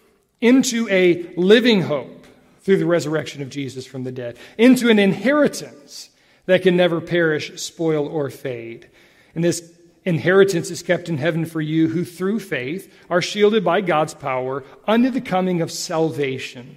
into 0.41 0.89
a 0.89 1.35
living 1.35 1.83
hope 1.83 2.20
through 2.61 2.79
the 2.79 2.87
resurrection 2.87 3.43
of 3.43 3.49
Jesus 3.49 3.87
from 3.87 4.05
the 4.05 4.13
dead, 4.13 4.37
into 4.59 4.89
an 4.91 4.99
inheritance 4.99 6.11
that 6.47 6.63
can 6.63 6.77
never 6.77 7.01
perish, 7.01 7.61
spoil, 7.61 8.07
or 8.07 8.31
fade. 8.31 8.89
And 9.35 9.45
this 9.45 9.73
inheritance 10.05 10.71
is 10.71 10.83
kept 10.83 11.09
in 11.09 11.19
heaven 11.19 11.45
for 11.45 11.61
you 11.61 11.89
who 11.89 12.05
through 12.05 12.41
faith 12.41 12.93
are 13.09 13.23
shielded 13.23 13.65
by 13.65 13.81
God's 13.81 14.15
power 14.15 14.65
unto 14.87 15.11
the 15.11 15.21
coming 15.21 15.63
of 15.63 15.71
salvation. 15.71 16.77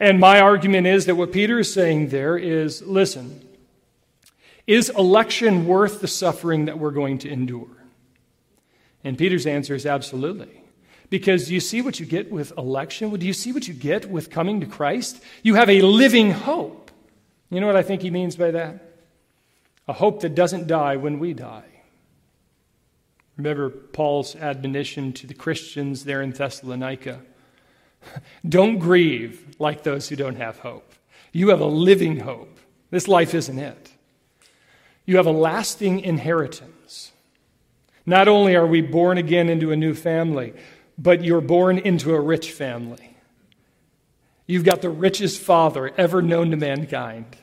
And 0.00 0.20
my 0.20 0.40
argument 0.40 0.86
is 0.86 1.06
that 1.06 1.14
what 1.14 1.32
Peter 1.32 1.58
is 1.60 1.72
saying 1.72 2.08
there 2.08 2.36
is 2.36 2.82
listen, 2.82 3.46
is 4.66 4.90
election 4.90 5.66
worth 5.66 6.00
the 6.00 6.08
suffering 6.08 6.66
that 6.66 6.78
we're 6.78 6.90
going 6.90 7.18
to 7.18 7.30
endure? 7.30 7.68
And 9.04 9.16
Peter's 9.16 9.46
answer 9.46 9.74
is 9.74 9.86
absolutely. 9.86 10.62
Because 11.08 11.50
you 11.50 11.60
see 11.60 11.82
what 11.82 12.00
you 12.00 12.06
get 12.06 12.30
with 12.30 12.52
election? 12.58 13.14
Do 13.16 13.26
you 13.26 13.32
see 13.32 13.52
what 13.52 13.68
you 13.68 13.74
get 13.74 14.10
with 14.10 14.30
coming 14.30 14.60
to 14.60 14.66
Christ? 14.66 15.22
You 15.42 15.54
have 15.54 15.70
a 15.70 15.82
living 15.82 16.32
hope. 16.32 16.90
You 17.50 17.60
know 17.60 17.66
what 17.66 17.76
I 17.76 17.82
think 17.82 18.02
he 18.02 18.10
means 18.10 18.36
by 18.36 18.50
that? 18.50 18.82
A 19.86 19.92
hope 19.92 20.20
that 20.22 20.34
doesn't 20.34 20.66
die 20.66 20.96
when 20.96 21.18
we 21.20 21.32
die. 21.32 21.64
Remember 23.36 23.70
Paul's 23.70 24.34
admonition 24.34 25.12
to 25.14 25.26
the 25.26 25.34
Christians 25.34 26.04
there 26.04 26.22
in 26.22 26.32
Thessalonica 26.32 27.20
don't 28.48 28.78
grieve 28.78 29.56
like 29.58 29.82
those 29.82 30.08
who 30.08 30.16
don't 30.16 30.36
have 30.36 30.58
hope. 30.58 30.92
You 31.32 31.50
have 31.50 31.60
a 31.60 31.66
living 31.66 32.20
hope. 32.20 32.58
This 32.90 33.08
life 33.08 33.34
isn't 33.34 33.58
it. 33.58 33.90
You 35.04 35.18
have 35.18 35.26
a 35.26 35.32
lasting 35.32 36.00
inheritance. 36.00 37.12
Not 38.06 38.28
only 38.28 38.54
are 38.56 38.66
we 38.66 38.80
born 38.80 39.18
again 39.18 39.48
into 39.48 39.72
a 39.72 39.76
new 39.76 39.94
family, 39.94 40.54
but 40.98 41.22
you're 41.22 41.40
born 41.40 41.78
into 41.78 42.14
a 42.14 42.20
rich 42.20 42.50
family. 42.52 43.16
You've 44.46 44.64
got 44.64 44.82
the 44.82 44.90
richest 44.90 45.40
father 45.40 45.92
ever 45.96 46.22
known 46.22 46.50
to 46.52 46.56
mankind. 46.56 47.36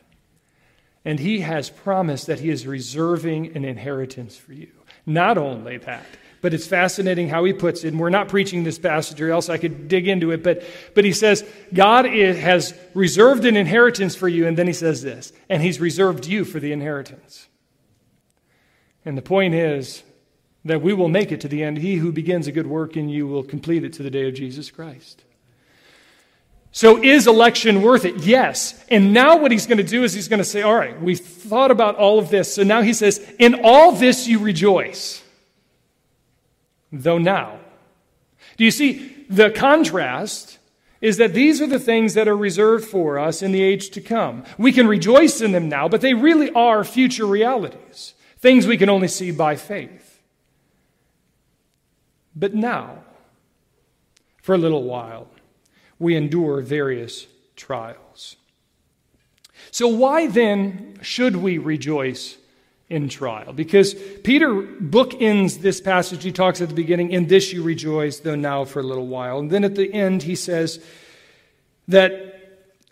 And 1.06 1.20
he 1.20 1.42
has 1.42 1.70
promised 1.70 2.28
that 2.28 2.40
he 2.40 2.50
is 2.50 2.66
reserving 2.66 3.56
an 3.58 3.66
inheritance 3.66 4.38
for 4.38 4.54
you. 4.54 4.72
Not 5.06 5.38
only 5.38 5.78
that, 5.80 6.06
but 6.42 6.54
it's 6.54 6.66
fascinating 6.66 7.28
how 7.28 7.44
he 7.44 7.52
puts 7.52 7.84
it. 7.84 7.90
And 7.90 8.00
we're 8.00 8.10
not 8.10 8.30
preaching 8.30 8.64
this 8.64 8.80
passage, 8.80 9.20
or 9.20 9.30
else 9.30 9.50
I 9.50 9.58
could 9.58 9.90
dig 9.90 10.08
into 10.08 10.32
it. 10.32 10.44
But, 10.44 10.64
but 10.96 11.04
he 11.04 11.12
says, 11.12 11.44
God 11.74 12.06
has 12.06 12.74
reserved 12.94 13.44
an 13.44 13.58
inheritance 13.58 14.16
for 14.16 14.30
you. 14.30 14.48
And 14.48 14.58
then 14.58 14.68
he 14.68 14.74
says 14.74 15.02
this, 15.02 15.34
and 15.50 15.62
he's 15.62 15.82
reserved 15.82 16.26
you 16.26 16.46
for 16.46 16.62
the 16.62 16.72
inheritance. 16.72 17.48
And 19.04 19.18
the 19.18 19.22
point 19.22 19.56
is, 19.56 20.04
that 20.66 20.82
we 20.82 20.94
will 20.94 21.10
make 21.10 21.32
it 21.32 21.42
to 21.42 21.48
the 21.48 21.64
end. 21.64 21.78
He 21.78 21.96
who 21.96 22.12
begins 22.12 22.48
a 22.48 22.52
good 22.52 22.68
work 22.68 22.96
in 22.96 23.10
you 23.10 23.28
will 23.28 23.44
complete 23.44 23.84
it 23.84 23.94
to 23.94 24.04
the 24.04 24.10
day 24.10 24.28
of 24.28 24.34
Jesus 24.34 24.72
Christ. 24.72 25.24
So, 26.76 27.04
is 27.04 27.28
election 27.28 27.84
worth 27.84 28.04
it? 28.04 28.18
Yes. 28.18 28.84
And 28.90 29.14
now, 29.14 29.38
what 29.38 29.52
he's 29.52 29.68
going 29.68 29.78
to 29.78 29.84
do 29.84 30.04
is 30.04 30.14
he's 30.14 30.28
going 30.28 30.40
to 30.40 30.44
say, 30.44 30.64
All 30.64 30.76
right, 30.76 31.00
we've 31.00 31.20
thought 31.20 31.70
about 31.70 31.98
all 31.98 32.18
of 32.18 32.30
this. 32.30 32.56
So 32.56 32.64
now 32.64 32.82
he 32.82 32.94
says, 32.94 33.20
In 33.38 33.62
all 33.64 33.92
this 33.92 34.28
you 34.28 34.40
rejoice, 34.40 35.22
though 36.92 37.20
now. 37.20 37.60
Do 38.58 38.64
you 38.64 38.72
see 38.72 39.26
the 39.30 39.52
contrast? 39.52 40.58
Is 41.00 41.18
that 41.18 41.34
these 41.34 41.62
are 41.62 41.68
the 41.68 41.82
things 41.82 42.14
that 42.14 42.30
are 42.30 42.38
reserved 42.38 42.86
for 42.86 43.20
us 43.20 43.42
in 43.42 43.52
the 43.52 43.62
age 43.62 43.90
to 43.90 44.00
come. 44.00 44.46
We 44.58 44.72
can 44.72 44.88
rejoice 44.88 45.42
in 45.42 45.52
them 45.52 45.68
now, 45.68 45.90
but 45.90 46.00
they 46.00 46.14
really 46.14 46.50
are 46.52 46.86
future 46.86 47.26
realities, 47.26 48.14
things 48.38 48.66
we 48.66 48.78
can 48.78 48.88
only 48.88 49.10
see 49.10 49.30
by 49.32 49.58
faith. 49.58 50.03
But 52.36 52.54
now, 52.54 53.04
for 54.42 54.56
a 54.56 54.58
little 54.58 54.84
while, 54.84 55.28
we 56.00 56.16
endure 56.16 56.62
various 56.62 57.28
trials. 57.56 58.36
So, 59.72 59.88
why 59.88 60.28
then 60.28 61.00
should 61.02 61.38
we 61.38 61.58
rejoice 61.58 62.38
in 62.90 63.10
trial? 63.10 63.54
Because 63.54 63.94
Peter 64.24 64.50
bookends 64.50 65.62
this 65.62 65.80
passage. 65.80 66.24
He 66.24 66.32
talks 66.32 66.62
at 66.62 66.70
the 66.70 66.76
beginning, 66.76 67.12
In 67.12 67.28
this 67.28 67.54
you 67.54 67.64
rejoice, 67.64 68.20
though 68.20 68.36
now 68.36 68.66
for 68.66 68.80
a 68.80 68.84
little 68.84 69.08
while. 69.08 69.40
And 69.40 69.50
then 69.50 69.64
at 69.64 69.76
the 69.76 69.94
end, 69.94 70.24
he 70.24 70.36
says 70.36 70.84
that 71.88 72.34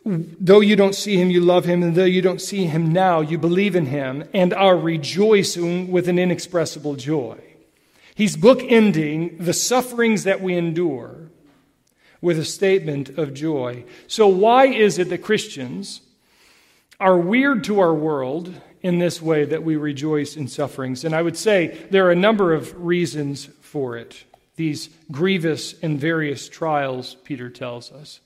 though 0.05 0.61
you 0.61 0.75
don't 0.75 0.95
see 0.95 1.17
him, 1.17 1.29
you 1.29 1.41
love 1.41 1.65
him, 1.65 1.83
and 1.83 1.95
though 1.95 2.05
you 2.05 2.21
don't 2.21 2.41
see 2.41 2.65
him 2.65 2.91
now, 2.91 3.21
you 3.21 3.37
believe 3.37 3.75
in 3.75 3.87
him 3.87 4.23
and 4.33 4.53
are 4.53 4.77
rejoicing 4.77 5.91
with 5.91 6.07
an 6.07 6.17
inexpressible 6.17 6.95
joy. 6.95 7.50
He's 8.21 8.37
bookending 8.37 9.43
the 9.43 9.51
sufferings 9.51 10.25
that 10.25 10.41
we 10.41 10.55
endure 10.55 11.31
with 12.21 12.37
a 12.37 12.45
statement 12.45 13.09
of 13.17 13.33
joy. 13.33 13.83
So, 14.05 14.27
why 14.27 14.67
is 14.67 14.99
it 14.99 15.09
that 15.09 15.23
Christians 15.23 16.01
are 16.99 17.17
weird 17.17 17.63
to 17.63 17.79
our 17.79 17.95
world 17.95 18.53
in 18.83 18.99
this 18.99 19.23
way 19.23 19.45
that 19.45 19.63
we 19.63 19.75
rejoice 19.75 20.35
in 20.35 20.47
sufferings? 20.47 21.03
And 21.03 21.15
I 21.15 21.23
would 21.23 21.35
say 21.35 21.75
there 21.89 22.05
are 22.05 22.11
a 22.11 22.15
number 22.15 22.53
of 22.53 22.79
reasons 22.79 23.49
for 23.61 23.97
it. 23.97 24.23
These 24.55 24.91
grievous 25.09 25.73
and 25.81 25.99
various 25.99 26.47
trials, 26.47 27.15
Peter 27.23 27.49
tells 27.49 27.91
us. 27.91 28.19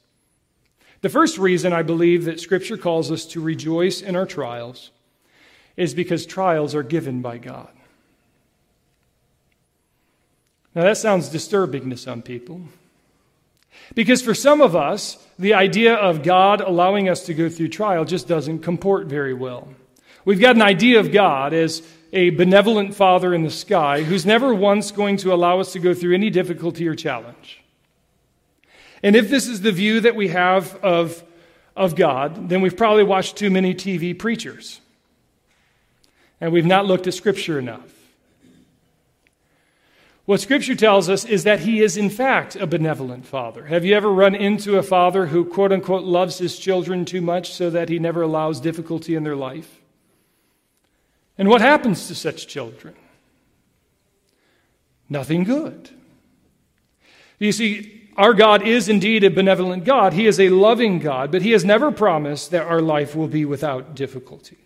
The 0.99 1.07
first 1.07 1.37
reason 1.37 1.71
I 1.71 1.83
believe 1.83 2.25
that 2.25 2.41
Scripture 2.41 2.75
calls 2.75 3.11
us 3.11 3.25
to 3.27 3.39
rejoice 3.39 4.01
in 4.01 4.17
our 4.17 4.25
trials 4.25 4.91
is 5.77 5.93
because 5.93 6.25
trials 6.25 6.75
are 6.75 6.83
given 6.83 7.21
by 7.21 7.37
God. 7.37 7.69
Now, 10.75 10.83
that 10.83 10.97
sounds 10.97 11.29
disturbing 11.29 11.89
to 11.89 11.97
some 11.97 12.21
people. 12.21 12.61
Because 13.93 14.21
for 14.21 14.33
some 14.33 14.61
of 14.61 14.75
us, 14.75 15.17
the 15.39 15.53
idea 15.53 15.93
of 15.95 16.21
God 16.21 16.59
allowing 16.59 17.07
us 17.07 17.25
to 17.25 17.33
go 17.33 17.49
through 17.49 17.69
trial 17.69 18.03
just 18.03 18.27
doesn't 18.27 18.59
comport 18.59 19.07
very 19.07 19.33
well. 19.33 19.69
We've 20.25 20.39
got 20.39 20.55
an 20.55 20.61
idea 20.61 20.99
of 20.99 21.11
God 21.11 21.53
as 21.53 21.81
a 22.11 22.31
benevolent 22.31 22.93
Father 22.93 23.33
in 23.33 23.43
the 23.43 23.49
sky 23.49 24.03
who's 24.03 24.25
never 24.25 24.53
once 24.53 24.91
going 24.91 25.17
to 25.17 25.33
allow 25.33 25.59
us 25.59 25.73
to 25.73 25.79
go 25.79 25.93
through 25.93 26.15
any 26.15 26.29
difficulty 26.29 26.87
or 26.87 26.95
challenge. 26.95 27.61
And 29.03 29.15
if 29.15 29.29
this 29.29 29.47
is 29.47 29.61
the 29.61 29.71
view 29.71 30.01
that 30.01 30.15
we 30.15 30.29
have 30.29 30.75
of, 30.77 31.23
of 31.75 31.95
God, 31.95 32.49
then 32.49 32.61
we've 32.61 32.75
probably 32.75 33.03
watched 33.03 33.37
too 33.37 33.49
many 33.49 33.73
TV 33.73 34.17
preachers. 34.17 34.81
And 36.41 36.51
we've 36.51 36.65
not 36.65 36.85
looked 36.85 37.07
at 37.07 37.13
Scripture 37.13 37.59
enough. 37.59 37.94
What 40.25 40.41
Scripture 40.41 40.75
tells 40.75 41.07
us 41.07 41.23
is 41.23 41.43
that 41.43 41.59
He 41.59 41.81
is, 41.81 41.97
in 41.97 42.09
fact, 42.09 42.55
a 42.55 42.65
benevolent 42.65 43.25
Father. 43.27 43.65
Have 43.65 43.85
you 43.85 43.95
ever 43.95 44.11
run 44.11 44.33
into 44.33 44.77
a 44.77 44.83
father 44.83 45.27
who, 45.27 45.45
quote 45.45 45.71
unquote, 45.71 46.03
loves 46.03 46.39
his 46.39 46.57
children 46.57 47.05
too 47.05 47.21
much 47.21 47.51
so 47.51 47.69
that 47.69 47.89
he 47.89 47.99
never 47.99 48.23
allows 48.23 48.59
difficulty 48.59 49.13
in 49.15 49.23
their 49.23 49.35
life? 49.35 49.81
And 51.37 51.47
what 51.47 51.61
happens 51.61 52.07
to 52.07 52.15
such 52.15 52.47
children? 52.47 52.95
Nothing 55.09 55.43
good. 55.43 55.91
You 57.37 57.51
see, 57.51 58.09
our 58.17 58.33
God 58.33 58.65
is 58.65 58.89
indeed 58.89 59.23
a 59.23 59.29
benevolent 59.29 59.83
God. 59.83 60.13
He 60.13 60.25
is 60.25 60.39
a 60.39 60.49
loving 60.49 60.99
God, 60.99 61.31
but 61.31 61.41
He 61.41 61.51
has 61.51 61.65
never 61.65 61.91
promised 61.91 62.51
that 62.51 62.65
our 62.65 62.81
life 62.81 63.15
will 63.15 63.27
be 63.27 63.45
without 63.45 63.93
difficulty. 63.93 64.57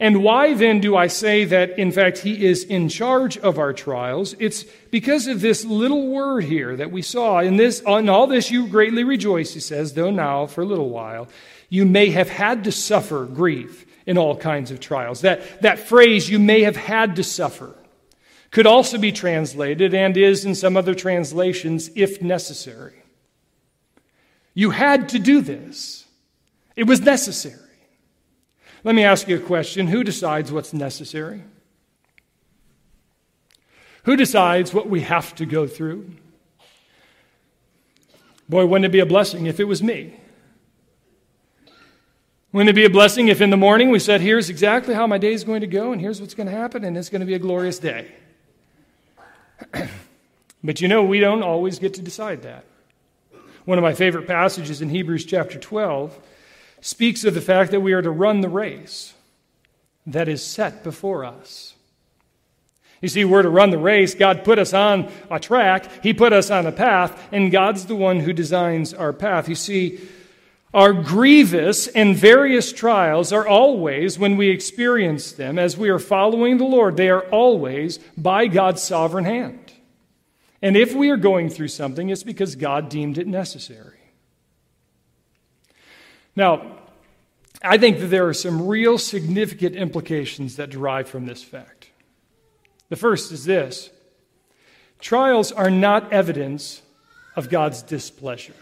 And 0.00 0.24
why 0.24 0.54
then 0.54 0.80
do 0.80 0.96
I 0.96 1.08
say 1.08 1.44
that, 1.44 1.78
in 1.78 1.92
fact, 1.92 2.18
he 2.18 2.46
is 2.46 2.64
in 2.64 2.88
charge 2.88 3.36
of 3.36 3.58
our 3.58 3.74
trials? 3.74 4.34
It's 4.38 4.64
because 4.90 5.26
of 5.26 5.42
this 5.42 5.62
little 5.64 6.08
word 6.08 6.44
here 6.44 6.74
that 6.74 6.90
we 6.90 7.02
saw. 7.02 7.40
In 7.40 7.56
this, 7.56 7.80
in 7.80 8.08
all 8.08 8.26
this 8.26 8.50
you 8.50 8.66
greatly 8.66 9.04
rejoice, 9.04 9.52
he 9.52 9.60
says, 9.60 9.92
though 9.92 10.10
now 10.10 10.46
for 10.46 10.62
a 10.62 10.66
little 10.66 10.88
while 10.88 11.28
you 11.70 11.86
may 11.86 12.10
have 12.10 12.28
had 12.28 12.64
to 12.64 12.72
suffer 12.72 13.24
grief 13.24 13.86
in 14.04 14.18
all 14.18 14.36
kinds 14.36 14.70
of 14.70 14.80
trials. 14.80 15.20
That, 15.20 15.62
that 15.62 15.78
phrase, 15.78 16.28
you 16.28 16.38
may 16.38 16.62
have 16.62 16.76
had 16.76 17.16
to 17.16 17.22
suffer, 17.22 17.74
could 18.50 18.66
also 18.66 18.98
be 18.98 19.12
translated 19.12 19.94
and 19.94 20.16
is 20.16 20.44
in 20.44 20.56
some 20.56 20.76
other 20.76 20.94
translations, 20.94 21.88
if 21.94 22.20
necessary. 22.20 23.04
You 24.52 24.70
had 24.70 25.10
to 25.10 25.20
do 25.20 25.40
this. 25.40 26.04
It 26.74 26.84
was 26.84 27.00
necessary. 27.00 27.69
Let 28.82 28.94
me 28.94 29.04
ask 29.04 29.28
you 29.28 29.36
a 29.36 29.40
question 29.40 29.88
Who 29.88 30.04
decides 30.04 30.50
what's 30.52 30.72
necessary? 30.72 31.42
Who 34.04 34.16
decides 34.16 34.72
what 34.72 34.88
we 34.88 35.02
have 35.02 35.34
to 35.36 35.46
go 35.46 35.66
through? 35.66 36.10
Boy, 38.48 38.66
wouldn't 38.66 38.86
it 38.86 38.92
be 38.92 39.00
a 39.00 39.06
blessing 39.06 39.46
if 39.46 39.60
it 39.60 39.64
was 39.64 39.82
me? 39.82 40.18
Wouldn't 42.52 42.70
it 42.70 42.74
be 42.74 42.84
a 42.84 42.90
blessing 42.90 43.28
if 43.28 43.40
in 43.40 43.50
the 43.50 43.56
morning 43.56 43.90
we 43.90 44.00
said, 44.00 44.20
Here's 44.20 44.50
exactly 44.50 44.94
how 44.94 45.06
my 45.06 45.18
day 45.18 45.32
is 45.32 45.44
going 45.44 45.60
to 45.60 45.66
go, 45.66 45.92
and 45.92 46.00
here's 46.00 46.20
what's 46.20 46.34
going 46.34 46.48
to 46.48 46.52
happen, 46.52 46.84
and 46.84 46.96
it's 46.96 47.10
going 47.10 47.20
to 47.20 47.26
be 47.26 47.34
a 47.34 47.38
glorious 47.38 47.78
day? 47.78 48.08
but 50.64 50.80
you 50.80 50.88
know, 50.88 51.04
we 51.04 51.20
don't 51.20 51.42
always 51.42 51.78
get 51.78 51.94
to 51.94 52.02
decide 52.02 52.42
that. 52.42 52.64
One 53.66 53.78
of 53.78 53.82
my 53.82 53.92
favorite 53.92 54.26
passages 54.26 54.82
in 54.82 54.88
Hebrews 54.88 55.26
chapter 55.26 55.58
12 55.58 56.18
speaks 56.80 57.24
of 57.24 57.34
the 57.34 57.40
fact 57.40 57.70
that 57.70 57.80
we 57.80 57.92
are 57.92 58.02
to 58.02 58.10
run 58.10 58.40
the 58.40 58.48
race 58.48 59.14
that 60.06 60.28
is 60.28 60.44
set 60.44 60.82
before 60.82 61.24
us. 61.24 61.74
You 63.00 63.08
see, 63.08 63.24
we're 63.24 63.42
to 63.42 63.48
run 63.48 63.70
the 63.70 63.78
race. 63.78 64.14
God 64.14 64.44
put 64.44 64.58
us 64.58 64.74
on 64.74 65.10
a 65.30 65.40
track, 65.40 66.02
He 66.02 66.12
put 66.12 66.32
us 66.32 66.50
on 66.50 66.66
a 66.66 66.72
path, 66.72 67.28
and 67.32 67.50
God's 67.50 67.86
the 67.86 67.94
one 67.94 68.20
who 68.20 68.32
designs 68.32 68.92
our 68.92 69.12
path. 69.12 69.48
You 69.48 69.54
see, 69.54 70.00
our 70.72 70.92
grievous 70.92 71.88
and 71.88 72.14
various 72.14 72.72
trials 72.72 73.32
are 73.32 73.46
always, 73.46 74.18
when 74.18 74.36
we 74.36 74.50
experience 74.50 75.32
them, 75.32 75.58
as 75.58 75.76
we 75.76 75.88
are 75.88 75.98
following 75.98 76.58
the 76.58 76.64
Lord, 76.64 76.96
they 76.96 77.10
are 77.10 77.24
always 77.30 77.98
by 78.16 78.46
God's 78.46 78.82
sovereign 78.82 79.24
hand. 79.24 79.72
And 80.62 80.76
if 80.76 80.94
we 80.94 81.10
are 81.10 81.16
going 81.16 81.48
through 81.48 81.68
something, 81.68 82.10
it's 82.10 82.22
because 82.22 82.54
God 82.54 82.88
deemed 82.88 83.18
it 83.18 83.26
necessary. 83.26 83.99
Now, 86.36 86.78
I 87.62 87.78
think 87.78 87.98
that 88.00 88.06
there 88.06 88.26
are 88.28 88.34
some 88.34 88.66
real 88.66 88.96
significant 88.98 89.76
implications 89.76 90.56
that 90.56 90.70
derive 90.70 91.08
from 91.08 91.26
this 91.26 91.42
fact. 91.42 91.90
The 92.88 92.96
first 92.96 93.32
is 93.32 93.44
this 93.44 93.90
trials 94.98 95.52
are 95.52 95.70
not 95.70 96.12
evidence 96.12 96.82
of 97.36 97.48
God's 97.48 97.82
displeasure. 97.82 98.54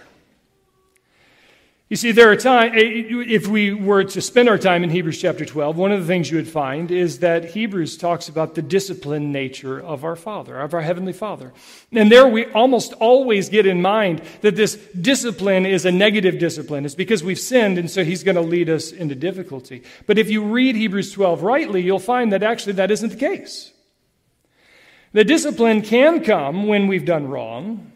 You 1.90 1.96
see, 1.96 2.12
there 2.12 2.30
are 2.30 2.36
times, 2.36 2.74
eh, 2.76 2.82
if 2.82 3.46
we 3.46 3.72
were 3.72 4.04
to 4.04 4.20
spend 4.20 4.46
our 4.50 4.58
time 4.58 4.84
in 4.84 4.90
Hebrews 4.90 5.22
chapter 5.22 5.46
12, 5.46 5.78
one 5.78 5.90
of 5.90 6.00
the 6.02 6.06
things 6.06 6.30
you 6.30 6.36
would 6.36 6.48
find 6.48 6.90
is 6.90 7.20
that 7.20 7.52
Hebrews 7.52 7.96
talks 7.96 8.28
about 8.28 8.54
the 8.54 8.60
disciplined 8.60 9.32
nature 9.32 9.80
of 9.80 10.04
our 10.04 10.14
Father, 10.14 10.60
of 10.60 10.74
our 10.74 10.82
Heavenly 10.82 11.14
Father. 11.14 11.54
And 11.90 12.12
there 12.12 12.28
we 12.28 12.44
almost 12.52 12.92
always 12.94 13.48
get 13.48 13.64
in 13.64 13.80
mind 13.80 14.20
that 14.42 14.54
this 14.54 14.74
discipline 15.00 15.64
is 15.64 15.86
a 15.86 15.92
negative 15.92 16.38
discipline. 16.38 16.84
It's 16.84 16.94
because 16.94 17.24
we've 17.24 17.38
sinned, 17.38 17.78
and 17.78 17.90
so 17.90 18.04
He's 18.04 18.22
going 18.22 18.36
to 18.36 18.42
lead 18.42 18.68
us 18.68 18.92
into 18.92 19.14
difficulty. 19.14 19.82
But 20.06 20.18
if 20.18 20.28
you 20.28 20.44
read 20.44 20.76
Hebrews 20.76 21.12
12 21.12 21.42
rightly, 21.42 21.80
you'll 21.80 22.00
find 22.00 22.32
that 22.34 22.42
actually 22.42 22.74
that 22.74 22.90
isn't 22.90 23.10
the 23.10 23.16
case. 23.16 23.72
The 25.14 25.24
discipline 25.24 25.80
can 25.80 26.22
come 26.22 26.66
when 26.66 26.86
we've 26.86 27.06
done 27.06 27.28
wrong. 27.28 27.92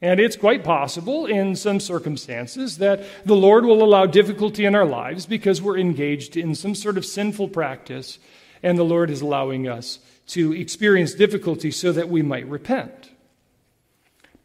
And 0.00 0.20
it's 0.20 0.36
quite 0.36 0.62
possible 0.62 1.26
in 1.26 1.56
some 1.56 1.80
circumstances 1.80 2.78
that 2.78 3.02
the 3.24 3.34
Lord 3.34 3.64
will 3.64 3.82
allow 3.82 4.06
difficulty 4.06 4.64
in 4.64 4.76
our 4.76 4.86
lives 4.86 5.26
because 5.26 5.60
we're 5.60 5.78
engaged 5.78 6.36
in 6.36 6.54
some 6.54 6.76
sort 6.76 6.96
of 6.96 7.04
sinful 7.04 7.48
practice, 7.48 8.20
and 8.62 8.78
the 8.78 8.84
Lord 8.84 9.10
is 9.10 9.20
allowing 9.20 9.66
us 9.66 9.98
to 10.28 10.52
experience 10.52 11.14
difficulty 11.14 11.70
so 11.72 11.90
that 11.90 12.08
we 12.08 12.22
might 12.22 12.46
repent. 12.48 13.10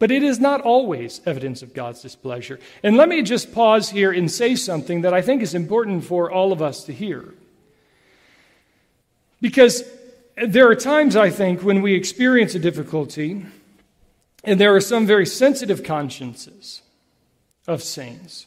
But 0.00 0.10
it 0.10 0.24
is 0.24 0.40
not 0.40 0.60
always 0.60 1.20
evidence 1.24 1.62
of 1.62 1.72
God's 1.72 2.02
displeasure. 2.02 2.58
And 2.82 2.96
let 2.96 3.08
me 3.08 3.22
just 3.22 3.54
pause 3.54 3.90
here 3.90 4.10
and 4.10 4.28
say 4.30 4.56
something 4.56 5.02
that 5.02 5.14
I 5.14 5.22
think 5.22 5.40
is 5.40 5.54
important 5.54 6.04
for 6.04 6.32
all 6.32 6.52
of 6.52 6.60
us 6.60 6.84
to 6.84 6.92
hear. 6.92 7.32
Because 9.40 9.84
there 10.36 10.68
are 10.68 10.74
times, 10.74 11.14
I 11.14 11.30
think, 11.30 11.62
when 11.62 11.80
we 11.80 11.94
experience 11.94 12.56
a 12.56 12.58
difficulty 12.58 13.46
and 14.44 14.60
there 14.60 14.74
are 14.74 14.80
some 14.80 15.06
very 15.06 15.26
sensitive 15.26 15.82
consciences 15.82 16.82
of 17.66 17.82
saints 17.82 18.46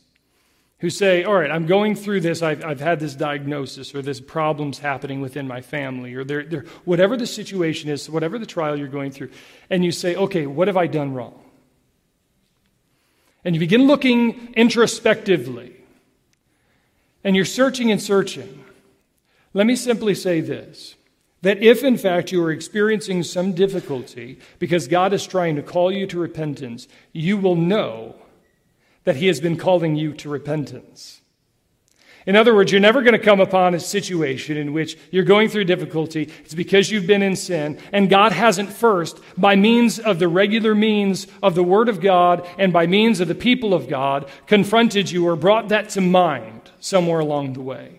who 0.80 0.90
say, 0.90 1.24
All 1.24 1.34
right, 1.34 1.50
I'm 1.50 1.66
going 1.66 1.96
through 1.96 2.22
this. 2.22 2.42
I've, 2.42 2.64
I've 2.64 2.80
had 2.80 3.00
this 3.00 3.16
diagnosis, 3.16 3.96
or 3.96 4.02
this 4.02 4.22
problem's 4.22 4.80
happening 4.80 5.22
within 5.22 5.48
my 5.48 5.62
family, 5.62 6.14
or 6.14 6.24
they're, 6.24 6.44
they're, 6.44 6.66
whatever 6.86 7.18
the 7.18 7.26
situation 7.26 7.90
is, 7.90 8.10
whatever 8.10 8.38
the 8.38 8.46
trial 8.46 8.78
you're 8.78 8.88
going 8.88 9.12
through. 9.12 9.32
And 9.70 9.84
you 9.84 9.92
say, 9.92 10.16
Okay, 10.16 10.46
what 10.46 10.68
have 10.68 10.78
I 10.78 10.88
done 10.88 11.14
wrong? 11.14 11.40
And 13.44 13.56
you 13.56 13.60
begin 13.60 13.88
looking 13.88 14.54
introspectively, 14.56 15.76
and 17.24 17.36
you're 17.36 17.46
searching 17.46 17.92
and 17.92 18.02
searching. 18.02 18.64
Let 19.54 19.66
me 19.66 19.76
simply 19.76 20.14
say 20.14 20.42
this 20.42 20.97
that 21.42 21.62
if, 21.62 21.84
in 21.84 21.98
fact, 21.98 22.32
you 22.32 22.44
are 22.44 22.52
experiencing 22.52 23.24
some 23.24 23.54
difficulty 23.54 24.40
because 24.60 24.88
God 24.88 25.14
is 25.14 25.28
trying 25.28 25.56
to 25.56 25.62
call 25.62 25.92
you 25.92 26.08
to 26.08 26.20
repentance, 26.20 26.88
you 27.14 27.38
will 27.38 27.56
know 27.56 28.16
that 29.04 29.18
He 29.18 29.28
has 29.28 29.40
been 29.40 29.58
calling 29.58 29.96
you 29.96 30.14
to 30.14 30.30
repentance. 30.30 31.22
In 32.26 32.36
other 32.36 32.54
words, 32.54 32.74
you're 32.74 32.82
never 32.82 33.04
going 33.04 33.14
to 33.14 33.20
come 33.20 33.40
upon 33.40 33.74
a 33.74 33.80
situation 33.80 34.58
in 34.58 34.74
which 34.74 34.98
you're 35.12 35.24
going 35.24 35.48
through 35.48 35.64
difficulty. 35.64 36.30
It's 36.44 36.54
because 36.54 36.92
you've 36.92 37.08
been 37.08 37.24
in 37.24 37.38
sin, 37.38 37.80
and 37.94 38.10
God 38.10 38.34
hasn't 38.34 38.74
first, 38.74 39.22
by 39.38 39.56
means 39.56 39.98
of 39.98 40.20
the 40.20 40.28
regular 40.28 40.76
means 40.76 41.28
of 41.42 41.56
the 41.56 41.64
Word 41.64 41.88
of 41.88 42.02
God 42.02 42.46
and 42.58 42.74
by 42.74 42.86
means 42.86 43.22
of 43.22 43.30
the 43.30 43.36
people 43.36 43.74
of 43.74 43.88
God, 43.88 44.30
confronted 44.46 45.10
you 45.10 45.26
or 45.26 45.38
brought 45.38 45.70
that 45.70 45.88
to 45.92 46.02
mind 46.02 46.70
somewhere 46.82 47.22
along 47.22 47.54
the 47.54 47.62
way. 47.62 47.97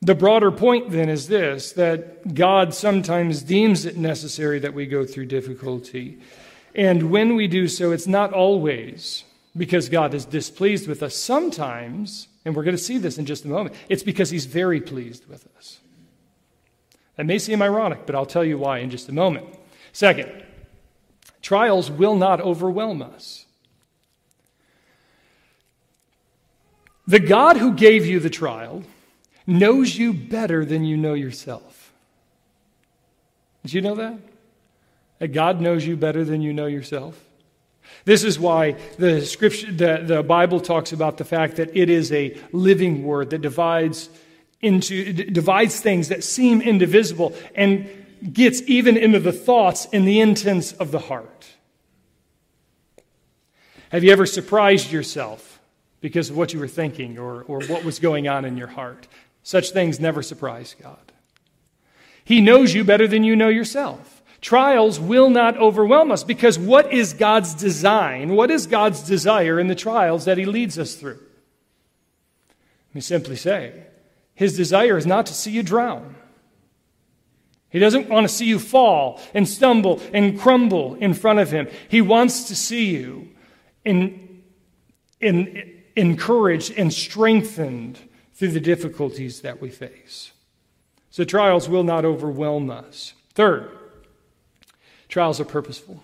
The 0.00 0.14
broader 0.14 0.52
point 0.52 0.90
then 0.90 1.08
is 1.08 1.28
this 1.28 1.72
that 1.72 2.34
God 2.34 2.72
sometimes 2.72 3.42
deems 3.42 3.84
it 3.84 3.96
necessary 3.96 4.58
that 4.60 4.74
we 4.74 4.86
go 4.86 5.04
through 5.04 5.26
difficulty. 5.26 6.18
And 6.74 7.10
when 7.10 7.34
we 7.34 7.48
do 7.48 7.66
so, 7.66 7.90
it's 7.90 8.06
not 8.06 8.32
always 8.32 9.24
because 9.56 9.88
God 9.88 10.14
is 10.14 10.24
displeased 10.24 10.86
with 10.86 11.02
us. 11.02 11.16
Sometimes, 11.16 12.28
and 12.44 12.54
we're 12.54 12.62
going 12.62 12.76
to 12.76 12.82
see 12.82 12.98
this 12.98 13.18
in 13.18 13.26
just 13.26 13.44
a 13.44 13.48
moment, 13.48 13.74
it's 13.88 14.04
because 14.04 14.30
He's 14.30 14.46
very 14.46 14.80
pleased 14.80 15.28
with 15.28 15.48
us. 15.56 15.80
That 17.16 17.26
may 17.26 17.40
seem 17.40 17.60
ironic, 17.60 18.06
but 18.06 18.14
I'll 18.14 18.26
tell 18.26 18.44
you 18.44 18.58
why 18.58 18.78
in 18.78 18.90
just 18.90 19.08
a 19.08 19.12
moment. 19.12 19.46
Second, 19.92 20.30
trials 21.42 21.90
will 21.90 22.14
not 22.14 22.40
overwhelm 22.40 23.02
us. 23.02 23.46
The 27.08 27.18
God 27.18 27.56
who 27.56 27.72
gave 27.72 28.06
you 28.06 28.20
the 28.20 28.30
trial 28.30 28.84
knows 29.48 29.96
you 29.96 30.12
better 30.12 30.64
than 30.64 30.84
you 30.84 30.96
know 30.96 31.14
yourself. 31.14 31.92
Did 33.62 33.72
you 33.72 33.80
know 33.80 33.94
that? 33.96 34.18
That 35.18 35.28
God 35.28 35.60
knows 35.60 35.86
you 35.86 35.96
better 35.96 36.22
than 36.22 36.42
you 36.42 36.52
know 36.52 36.66
yourself? 36.66 37.18
This 38.04 38.22
is 38.22 38.38
why 38.38 38.72
the 38.98 39.24
scripture 39.24 39.72
the, 39.72 40.04
the 40.04 40.22
Bible 40.22 40.60
talks 40.60 40.92
about 40.92 41.16
the 41.16 41.24
fact 41.24 41.56
that 41.56 41.74
it 41.74 41.88
is 41.88 42.12
a 42.12 42.38
living 42.52 43.02
word 43.02 43.30
that 43.30 43.40
divides 43.40 44.10
into 44.60 45.12
divides 45.12 45.80
things 45.80 46.08
that 46.08 46.22
seem 46.22 46.60
indivisible 46.60 47.34
and 47.54 47.88
gets 48.32 48.60
even 48.62 48.96
into 48.96 49.18
the 49.18 49.32
thoughts 49.32 49.88
and 49.92 50.06
the 50.06 50.20
intents 50.20 50.72
of 50.72 50.90
the 50.90 50.98
heart. 50.98 51.46
Have 53.90 54.04
you 54.04 54.12
ever 54.12 54.26
surprised 54.26 54.92
yourself 54.92 55.58
because 56.02 56.28
of 56.28 56.36
what 56.36 56.52
you 56.52 56.60
were 56.60 56.68
thinking 56.68 57.18
or, 57.18 57.42
or 57.44 57.62
what 57.62 57.84
was 57.84 57.98
going 57.98 58.28
on 58.28 58.44
in 58.44 58.58
your 58.58 58.66
heart? 58.66 59.08
Such 59.48 59.70
things 59.70 59.98
never 59.98 60.22
surprise 60.22 60.76
God. 60.78 61.10
He 62.22 62.42
knows 62.42 62.74
you 62.74 62.84
better 62.84 63.08
than 63.08 63.24
you 63.24 63.34
know 63.34 63.48
yourself. 63.48 64.22
Trials 64.42 65.00
will 65.00 65.30
not 65.30 65.56
overwhelm 65.56 66.12
us 66.12 66.22
because 66.22 66.58
what 66.58 66.92
is 66.92 67.14
God's 67.14 67.54
design? 67.54 68.36
What 68.36 68.50
is 68.50 68.66
God's 68.66 69.00
desire 69.00 69.58
in 69.58 69.68
the 69.68 69.74
trials 69.74 70.26
that 70.26 70.36
He 70.36 70.44
leads 70.44 70.78
us 70.78 70.96
through? 70.96 71.18
Let 72.90 72.94
me 72.94 73.00
simply 73.00 73.36
say 73.36 73.84
His 74.34 74.54
desire 74.54 74.98
is 74.98 75.06
not 75.06 75.24
to 75.24 75.32
see 75.32 75.52
you 75.52 75.62
drown. 75.62 76.14
He 77.70 77.78
doesn't 77.78 78.10
want 78.10 78.28
to 78.28 78.34
see 78.34 78.44
you 78.44 78.58
fall 78.58 79.18
and 79.32 79.48
stumble 79.48 80.02
and 80.12 80.38
crumble 80.38 80.96
in 80.96 81.14
front 81.14 81.38
of 81.38 81.50
Him. 81.50 81.68
He 81.88 82.02
wants 82.02 82.48
to 82.48 82.54
see 82.54 82.90
you 82.90 83.30
in, 83.82 84.42
in, 85.22 85.72
encouraged 85.96 86.74
and 86.76 86.92
strengthened 86.92 87.98
through 88.38 88.52
the 88.52 88.60
difficulties 88.60 89.40
that 89.40 89.60
we 89.60 89.68
face. 89.68 90.30
So 91.10 91.24
trials 91.24 91.68
will 91.68 91.82
not 91.82 92.04
overwhelm 92.04 92.70
us. 92.70 93.12
Third, 93.34 93.68
trials 95.08 95.40
are 95.40 95.44
purposeful. 95.44 96.00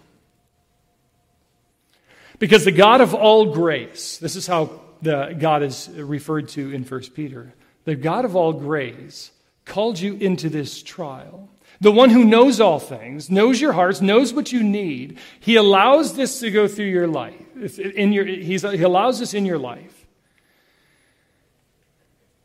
Because 2.40 2.64
the 2.64 2.72
God 2.72 3.00
of 3.00 3.14
all 3.14 3.52
grace, 3.52 4.18
this 4.18 4.34
is 4.34 4.48
how 4.48 4.80
the 5.00 5.36
God 5.38 5.62
is 5.62 5.88
referred 5.94 6.48
to 6.50 6.72
in 6.72 6.82
1 6.82 7.00
Peter, 7.14 7.54
the 7.84 7.94
God 7.94 8.24
of 8.24 8.34
all 8.34 8.52
grace 8.52 9.30
called 9.64 10.00
you 10.00 10.14
into 10.14 10.48
this 10.48 10.82
trial. 10.82 11.48
The 11.80 11.92
one 11.92 12.10
who 12.10 12.24
knows 12.24 12.60
all 12.60 12.80
things, 12.80 13.30
knows 13.30 13.60
your 13.60 13.72
hearts, 13.72 14.00
knows 14.00 14.32
what 14.32 14.50
you 14.50 14.64
need. 14.64 15.18
He 15.38 15.54
allows 15.54 16.16
this 16.16 16.40
to 16.40 16.50
go 16.50 16.66
through 16.66 16.86
your 16.86 17.06
life. 17.06 17.78
In 17.78 18.12
your, 18.12 18.24
he 18.24 18.56
allows 18.56 19.20
this 19.20 19.34
in 19.34 19.46
your 19.46 19.58
life 19.58 20.03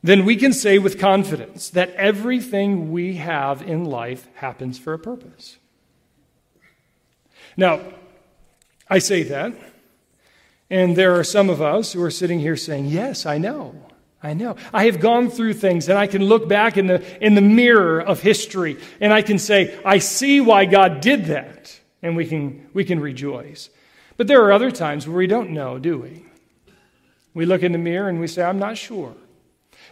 then 0.02 0.26
we 0.26 0.36
can 0.36 0.54
say 0.54 0.78
with 0.78 1.00
confidence 1.00 1.70
that 1.72 1.92
everything 1.92 2.92
we 2.92 3.16
have 3.16 3.62
in 3.62 3.84
life 3.86 4.28
happens 4.36 4.80
for 4.80 4.94
a 4.94 5.00
purpose. 5.00 5.58
Now, 7.58 7.82
I 8.90 9.00
say 9.00 9.24
that, 9.24 9.54
and 10.70 10.96
there 10.96 11.18
are 11.20 11.24
some 11.24 11.50
of 11.50 11.62
us 11.62 11.94
who 11.94 12.02
are 12.04 12.12
sitting 12.12 12.40
here 12.40 12.56
saying, 12.56 12.86
Yes, 12.86 13.26
I 13.26 13.38
know. 13.38 13.76
I 14.22 14.34
know. 14.34 14.58
I 14.74 14.86
have 14.86 15.00
gone 15.00 15.30
through 15.30 15.54
things 15.54 15.88
and 15.88 15.98
I 15.98 16.06
can 16.06 16.26
look 16.26 16.50
back 16.50 16.78
in 16.78 16.88
the, 16.88 17.26
in 17.26 17.36
the 17.36 17.42
mirror 17.42 18.02
of 18.02 18.22
history 18.22 18.78
and 19.00 19.14
I 19.14 19.22
can 19.22 19.40
say, 19.40 19.80
I 19.86 20.00
see 20.00 20.42
why 20.42 20.66
God 20.66 21.00
did 21.00 21.26
that. 21.26 21.80
And 22.02 22.18
we 22.18 22.26
can, 22.26 22.68
we 22.74 22.84
can 22.84 23.00
rejoice. 23.00 23.70
But 24.18 24.28
there 24.28 24.44
are 24.44 24.52
other 24.52 24.72
times 24.72 25.08
where 25.08 25.18
we 25.18 25.28
don't 25.28 25.52
know, 25.52 25.80
do 25.80 25.98
we? 25.98 26.26
We 27.34 27.46
look 27.46 27.64
in 27.64 27.72
the 27.72 27.78
mirror 27.78 28.10
and 28.10 28.20
we 28.20 28.28
say, 28.28 28.44
I'm 28.44 28.60
not 28.60 28.78
sure. 28.78 29.16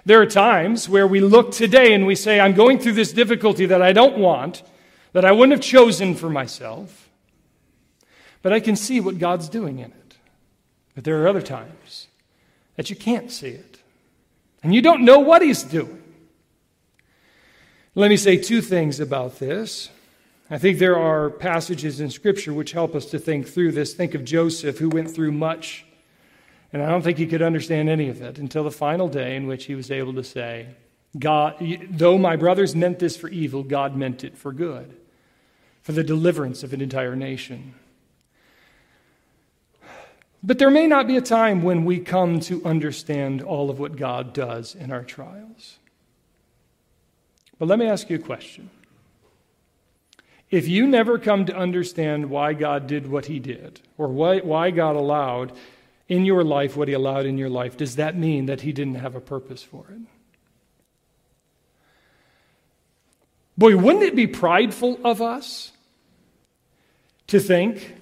There 0.08 0.22
are 0.22 0.26
times 0.26 0.88
where 0.88 1.06
we 1.06 1.20
look 1.20 1.52
today 1.52 1.94
and 1.94 2.08
we 2.08 2.16
say, 2.16 2.40
I'm 2.40 2.54
going 2.54 2.80
through 2.80 2.94
this 2.94 3.12
difficulty 3.12 3.66
that 3.66 3.82
I 3.82 3.92
don't 3.92 4.18
want, 4.18 4.64
that 5.12 5.26
I 5.26 5.34
wouldn't 5.34 5.52
have 5.52 5.62
chosen 5.62 6.16
for 6.16 6.30
myself, 6.30 7.10
but 8.42 8.54
I 8.54 8.62
can 8.62 8.78
see 8.78 9.02
what 9.02 9.20
God's 9.20 9.50
doing 9.50 9.80
in 9.80 9.92
it. 9.92 10.16
But 10.96 11.04
there 11.04 11.22
are 11.22 11.28
other 11.28 11.42
times 11.42 12.08
that 12.78 12.90
you 12.90 12.96
can't 12.96 13.30
see 13.30 13.50
it, 13.50 13.82
and 14.64 14.74
you 14.74 14.82
don't 14.82 15.04
know 15.04 15.20
what 15.20 15.42
He's 15.42 15.62
doing. 15.62 16.02
Let 17.94 18.10
me 18.10 18.16
say 18.16 18.38
two 18.38 18.62
things 18.62 19.02
about 19.02 19.40
this. 19.40 19.90
I 20.50 20.58
think 20.58 20.80
there 20.80 20.98
are 20.98 21.30
passages 21.30 22.00
in 22.00 22.12
Scripture 22.12 22.54
which 22.54 22.72
help 22.72 22.96
us 22.96 23.08
to 23.08 23.20
think 23.20 23.46
through 23.46 23.74
this. 23.74 23.94
Think 23.94 24.16
of 24.16 24.24
Joseph, 24.24 24.78
who 24.78 24.88
went 24.88 25.12
through 25.12 25.34
much, 25.34 25.86
and 26.74 26.82
I 26.82 26.90
don't 26.90 27.02
think 27.02 27.18
he 27.18 27.28
could 27.28 27.42
understand 27.42 27.90
any 27.90 28.10
of 28.10 28.22
it 28.22 28.38
until 28.38 28.64
the 28.64 28.72
final 28.72 29.08
day 29.08 29.36
in 29.36 29.48
which 29.48 29.66
he 29.66 29.76
was 29.76 29.90
able 29.90 30.14
to 30.14 30.24
say, 30.24 30.68
God, 31.18 31.56
though 31.90 32.18
my 32.18 32.36
brothers 32.36 32.76
meant 32.76 33.00
this 33.00 33.16
for 33.16 33.30
evil, 33.30 33.64
God 33.64 33.96
meant 33.96 34.24
it 34.24 34.38
for 34.38 34.52
good, 34.52 34.96
for 35.82 35.94
the 35.94 36.04
deliverance 36.04 36.64
of 36.64 36.74
an 36.74 36.82
entire 36.82 37.16
nation. 37.16 37.74
But 40.44 40.60
there 40.60 40.70
may 40.70 40.88
not 40.88 41.08
be 41.08 41.18
a 41.18 41.22
time 41.22 41.64
when 41.64 41.86
we 41.86 42.00
come 42.00 42.40
to 42.42 42.64
understand 42.64 43.42
all 43.42 43.70
of 43.70 43.80
what 43.80 43.96
God 43.96 44.34
does 44.34 44.76
in 44.76 44.92
our 44.92 45.04
trials. 45.04 45.80
But 47.58 47.68
let 47.68 47.80
me 47.80 47.88
ask 47.88 48.10
you 48.10 48.18
a 48.18 48.20
question. 48.20 48.70
If 50.50 50.68
you 50.68 50.88
never 50.88 51.18
come 51.18 51.46
to 51.46 51.58
understand 51.58 52.30
why 52.30 52.54
God 52.54 52.88
did 52.88 53.08
what 53.08 53.26
he 53.26 53.40
did, 53.40 53.82
or 53.98 54.08
why, 54.08 54.40
why 54.40 54.72
God 54.72 54.96
allowed 54.96 55.52
in 56.08 56.26
your 56.26 56.44
life 56.44 56.78
what 56.78 56.88
he 56.88 56.94
allowed 56.94 57.26
in 57.26 57.38
your 57.38 57.50
life, 57.50 57.78
does 57.78 57.98
that 57.98 58.18
mean 58.18 58.46
that 58.46 58.62
he 58.62 58.72
didn't 58.72 58.96
have 58.96 59.16
a 59.16 59.22
purpose 59.22 59.62
for 59.62 59.86
it? 59.90 60.02
Boy, 63.58 63.76
wouldn't 63.76 64.04
it 64.04 64.16
be 64.16 64.28
prideful 64.28 65.00
of 65.04 65.22
us 65.22 65.72
to 67.28 67.40
think, 67.40 67.96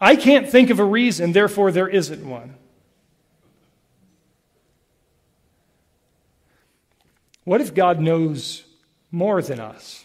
I 0.00 0.16
can't 0.16 0.48
think 0.48 0.70
of 0.70 0.78
a 0.78 0.84
reason, 0.84 1.32
therefore 1.32 1.72
there 1.72 1.88
isn't 1.88 2.28
one? 2.28 2.56
What 7.44 7.60
if 7.60 7.74
God 7.74 8.00
knows 8.00 8.64
more 9.10 9.42
than 9.42 9.58
us? 9.58 10.04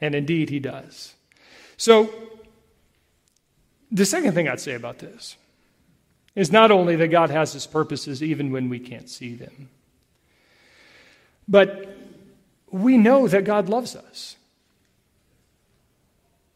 And 0.00 0.14
indeed, 0.14 0.48
he 0.48 0.60
does. 0.60 1.14
So, 1.76 2.12
the 3.90 4.06
second 4.06 4.34
thing 4.34 4.48
I'd 4.48 4.60
say 4.60 4.74
about 4.74 4.98
this 4.98 5.36
is 6.34 6.52
not 6.52 6.70
only 6.70 6.96
that 6.96 7.08
God 7.08 7.30
has 7.30 7.52
his 7.52 7.66
purposes 7.66 8.22
even 8.22 8.52
when 8.52 8.68
we 8.68 8.78
can't 8.78 9.08
see 9.08 9.34
them, 9.34 9.68
but 11.48 11.96
we 12.70 12.96
know 12.96 13.26
that 13.26 13.44
God 13.44 13.68
loves 13.68 13.96
us. 13.96 14.36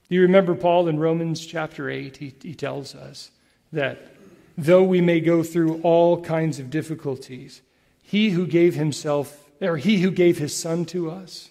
Do 0.09 0.15
you 0.15 0.23
remember 0.23 0.55
Paul 0.55 0.87
in 0.87 1.01
Romans 1.01 1.45
chapter 1.45 1.91
8? 1.91 2.17
He, 2.19 2.35
he 2.41 2.55
tells 2.55 2.95
us 2.95 3.31
that 3.73 4.15
though 4.57 4.85
we 4.85 5.01
may 5.01 5.21
go 5.21 5.43
through 5.43 5.81
all 5.83 6.23
kinds 6.23 6.61
of 6.61 6.71
difficulties, 6.71 7.63
he 8.03 8.31
who 8.31 8.47
gave 8.47 8.75
himself, 8.75 9.51
or 9.61 9.77
he 9.77 9.99
who 10.03 10.11
gave 10.11 10.39
his 10.39 10.55
son 10.55 10.85
to 10.87 11.11
us, 11.11 11.51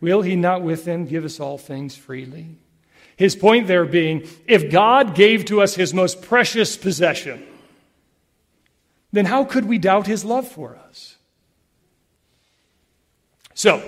Will 0.00 0.22
he 0.22 0.36
not 0.36 0.62
with 0.62 0.84
them 0.84 1.06
give 1.06 1.24
us 1.24 1.40
all 1.40 1.58
things 1.58 1.96
freely? 1.96 2.56
His 3.16 3.34
point 3.34 3.66
there 3.66 3.86
being 3.86 4.28
if 4.46 4.70
God 4.70 5.14
gave 5.14 5.46
to 5.46 5.62
us 5.62 5.74
his 5.74 5.94
most 5.94 6.22
precious 6.22 6.76
possession, 6.76 7.42
then 9.12 9.24
how 9.24 9.44
could 9.44 9.64
we 9.64 9.78
doubt 9.78 10.06
his 10.06 10.24
love 10.24 10.46
for 10.46 10.76
us? 10.76 11.16
So, 13.54 13.82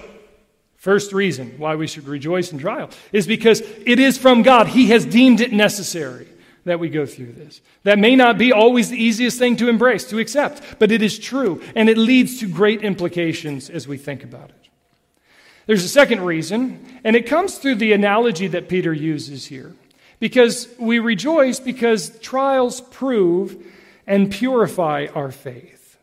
first 0.77 1.13
reason 1.13 1.55
why 1.59 1.75
we 1.77 1.87
should 1.87 2.09
rejoice 2.09 2.53
in 2.53 2.59
trial 2.59 2.89
is 3.13 3.27
because 3.27 3.61
it 3.61 3.99
is 3.99 4.17
from 4.17 4.43
God. 4.43 4.69
He 4.69 4.87
has 4.87 5.05
deemed 5.05 5.43
it 5.43 5.53
necessary 5.53 6.27
that 6.65 6.81
we 6.81 6.89
go 6.89 7.05
through 7.05 7.33
this. 7.33 7.61
That 7.83 7.99
may 7.99 8.17
not 8.17 8.39
be 8.39 8.53
always 8.53 8.89
the 8.89 9.03
easiest 9.03 9.39
thing 9.39 9.57
to 9.57 9.69
embrace, 9.69 10.09
to 10.09 10.19
accept, 10.19 10.63
but 10.79 10.91
it 10.91 11.03
is 11.03 11.19
true, 11.19 11.63
and 11.75 11.91
it 11.91 11.99
leads 11.99 12.41
to 12.41 12.49
great 12.49 12.83
implications 12.83 13.69
as 13.69 13.87
we 13.87 13.99
think 13.99 14.25
about 14.25 14.49
it. 14.51 14.68
There's 15.69 15.85
a 15.85 15.89
second 15.89 16.23
reason, 16.23 16.83
and 17.05 17.15
it 17.15 17.27
comes 17.27 17.59
through 17.59 17.75
the 17.75 17.93
analogy 17.93 18.47
that 18.49 18.71
Peter 18.71 18.91
uses 18.91 19.45
here. 19.45 19.75
Because 20.19 20.67
we 20.79 20.99
rejoice 20.99 21.61
because 21.61 22.19
trials 22.21 22.81
prove 22.81 23.67
and 24.07 24.31
purify 24.31 25.09
our 25.15 25.31
faith. 25.31 25.99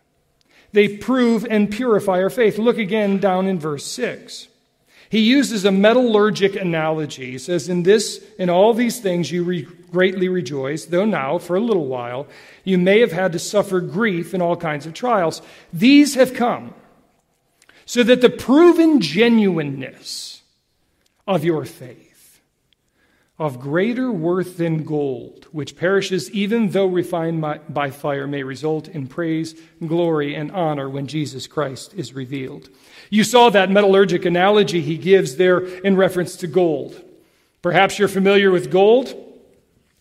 They 0.72 0.98
prove 0.98 1.48
and 1.50 1.72
purify 1.72 2.22
our 2.22 2.30
faith. 2.30 2.60
Look 2.60 2.78
again 2.78 3.18
down 3.18 3.48
in 3.48 3.58
verse 3.58 3.88
6. 3.88 4.50
He 5.10 5.22
uses 5.22 5.66
a 5.66 5.70
metallurgic 5.70 6.62
analogy. 6.62 7.32
He 7.32 7.38
says, 7.40 7.68
In 7.68 7.82
this, 7.82 8.24
in 8.38 8.52
all 8.52 8.76
these 8.76 9.00
things 9.00 9.32
you 9.32 9.44
re- 9.44 9.68
greatly 9.92 10.30
rejoice, 10.30 10.86
though 10.86 11.06
now, 11.06 11.40
for 11.40 11.56
a 11.56 11.60
little 11.60 11.88
while, 11.88 12.28
you 12.64 12.78
may 12.78 13.00
have 13.00 13.14
had 13.14 13.32
to 13.32 13.40
suffer 13.40 13.82
grief 13.82 14.36
in 14.36 14.44
all 14.44 14.56
kinds 14.56 14.86
of 14.86 14.94
trials. 14.94 15.42
These 15.74 16.14
have 16.14 16.36
come 16.36 16.76
so 17.86 18.04
that 18.04 18.22
the 18.22 18.30
proven 18.30 19.00
genuineness 19.00 20.42
of 21.28 21.44
your 21.44 21.66
faith, 21.66 22.42
of 23.38 23.60
greater 23.60 24.12
worth 24.12 24.58
than 24.58 24.84
gold, 24.84 25.46
which 25.52 25.76
perishes 25.76 26.32
even 26.32 26.70
though 26.70 26.86
refined 26.86 27.42
by 27.70 27.92
fire, 27.92 28.28
may 28.28 28.44
result 28.44 28.88
in 28.88 29.08
praise, 29.08 29.56
glory, 29.86 30.36
and 30.36 30.52
honor 30.52 30.90
when 30.90 31.08
Jesus 31.08 31.46
Christ 31.48 31.94
is 31.96 32.14
revealed. 32.14 32.70
You 33.10 33.24
saw 33.24 33.50
that 33.50 33.70
metallurgic 33.70 34.26
analogy 34.26 34.82
he 34.82 34.98
gives 34.98 35.36
there 35.36 35.60
in 35.60 35.96
reference 35.96 36.36
to 36.38 36.48
gold. 36.48 37.02
Perhaps 37.62 38.00
you're 38.00 38.08
familiar 38.08 38.52
with 38.52 38.72
gold. 38.72 39.25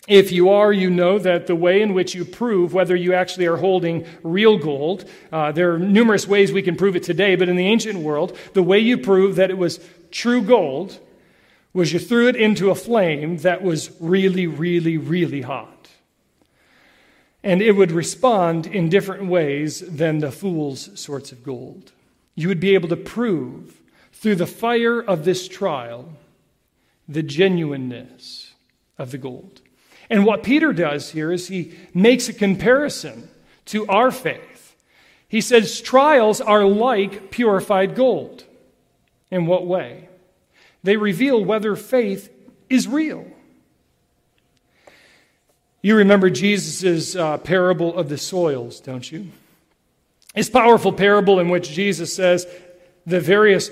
If 0.07 0.33
you 0.33 0.51
are, 0.51 0.71
you 0.71 0.91
know 0.91 1.19
that 1.19 1.47
the 1.47 1.57
way 1.57 1.81
in 1.81 1.95
which 1.95 2.15
you 2.15 2.27
prove 2.27 2.75
whether 2.75 2.95
you 2.95 3.15
actually 3.15 3.47
are 3.47 3.57
holding 3.57 4.07
real 4.23 4.59
gold, 4.59 5.09
uh, 5.33 5.53
there 5.53 5.73
are 5.73 5.79
numerous 5.79 6.29
ways 6.29 6.53
we 6.53 6.61
can 6.63 6.77
prove 6.77 6.95
it 6.95 7.03
today, 7.03 7.37
but 7.37 7.49
in 7.49 7.57
the 7.57 7.67
ancient 7.67 7.99
world, 8.01 8.37
the 8.53 8.63
way 8.63 8.79
you 8.79 8.99
prove 8.99 9.37
that 9.37 9.51
it 9.51 9.57
was 9.57 9.81
true 10.11 10.43
gold 10.43 10.99
was 11.73 11.93
you 11.93 11.99
threw 11.99 12.29
it 12.29 12.37
into 12.37 12.71
a 12.71 12.75
flame 12.75 13.39
that 13.39 13.63
was 13.63 13.91
really, 13.99 14.47
really, 14.47 14.99
really 14.99 15.41
hot. 15.41 15.89
And 17.43 17.63
it 17.63 17.73
would 17.73 17.91
respond 17.91 18.67
in 18.67 18.89
different 18.89 19.27
ways 19.27 19.81
than 19.81 20.19
the 20.19 20.31
fool's 20.31 20.99
sorts 20.99 21.33
of 21.33 21.43
gold. 21.43 21.93
You 22.35 22.49
would 22.49 22.61
be 22.61 22.75
able 22.75 22.89
to 22.91 22.97
prove 22.97 23.81
through 24.13 24.37
the 24.37 24.47
fire 24.47 25.01
of 25.01 25.25
this 25.25 25.49
trial 25.49 26.13
the 27.09 27.23
genuineness 27.23 28.55
of 28.99 29.11
the 29.11 29.19
gold. 29.19 29.61
And 30.11 30.25
what 30.25 30.43
Peter 30.43 30.73
does 30.73 31.11
here 31.11 31.33
is 31.33 31.49
he 31.49 31.75
makes 31.93 32.29
a 32.29 32.33
comparison 32.33 33.29
to 33.67 33.87
our 33.89 34.11
faith. 34.11 34.77
He 35.29 35.41
says 35.41 35.81
trials 35.81 36.41
are 36.41 36.65
like 36.65 37.31
purified 37.31 37.95
gold. 37.95 38.45
In 39.31 39.47
what 39.47 39.67
way? 39.67 40.09
They 40.83 40.97
reveal 40.97 41.45
whether 41.45 41.75
faith 41.75 42.31
is 42.69 42.87
real. 42.87 43.27
You 45.83 45.97
remember 45.97 46.31
Jesus' 46.31 47.17
uh, 47.17 47.39
parable 47.39 47.97
of 47.97 48.09
the 48.09 48.19
soils, 48.19 48.81
don't 48.81 49.11
you? 49.11 49.29
His 50.35 50.49
powerful 50.49 50.93
parable 50.93 51.41
in 51.41 51.49
which 51.49 51.71
Jesus 51.71 52.15
says 52.15 52.47
the 53.07 53.21
various 53.21 53.71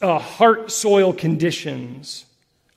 uh, 0.00 0.18
heart 0.18 0.70
soil 0.70 1.12
conditions 1.12 2.24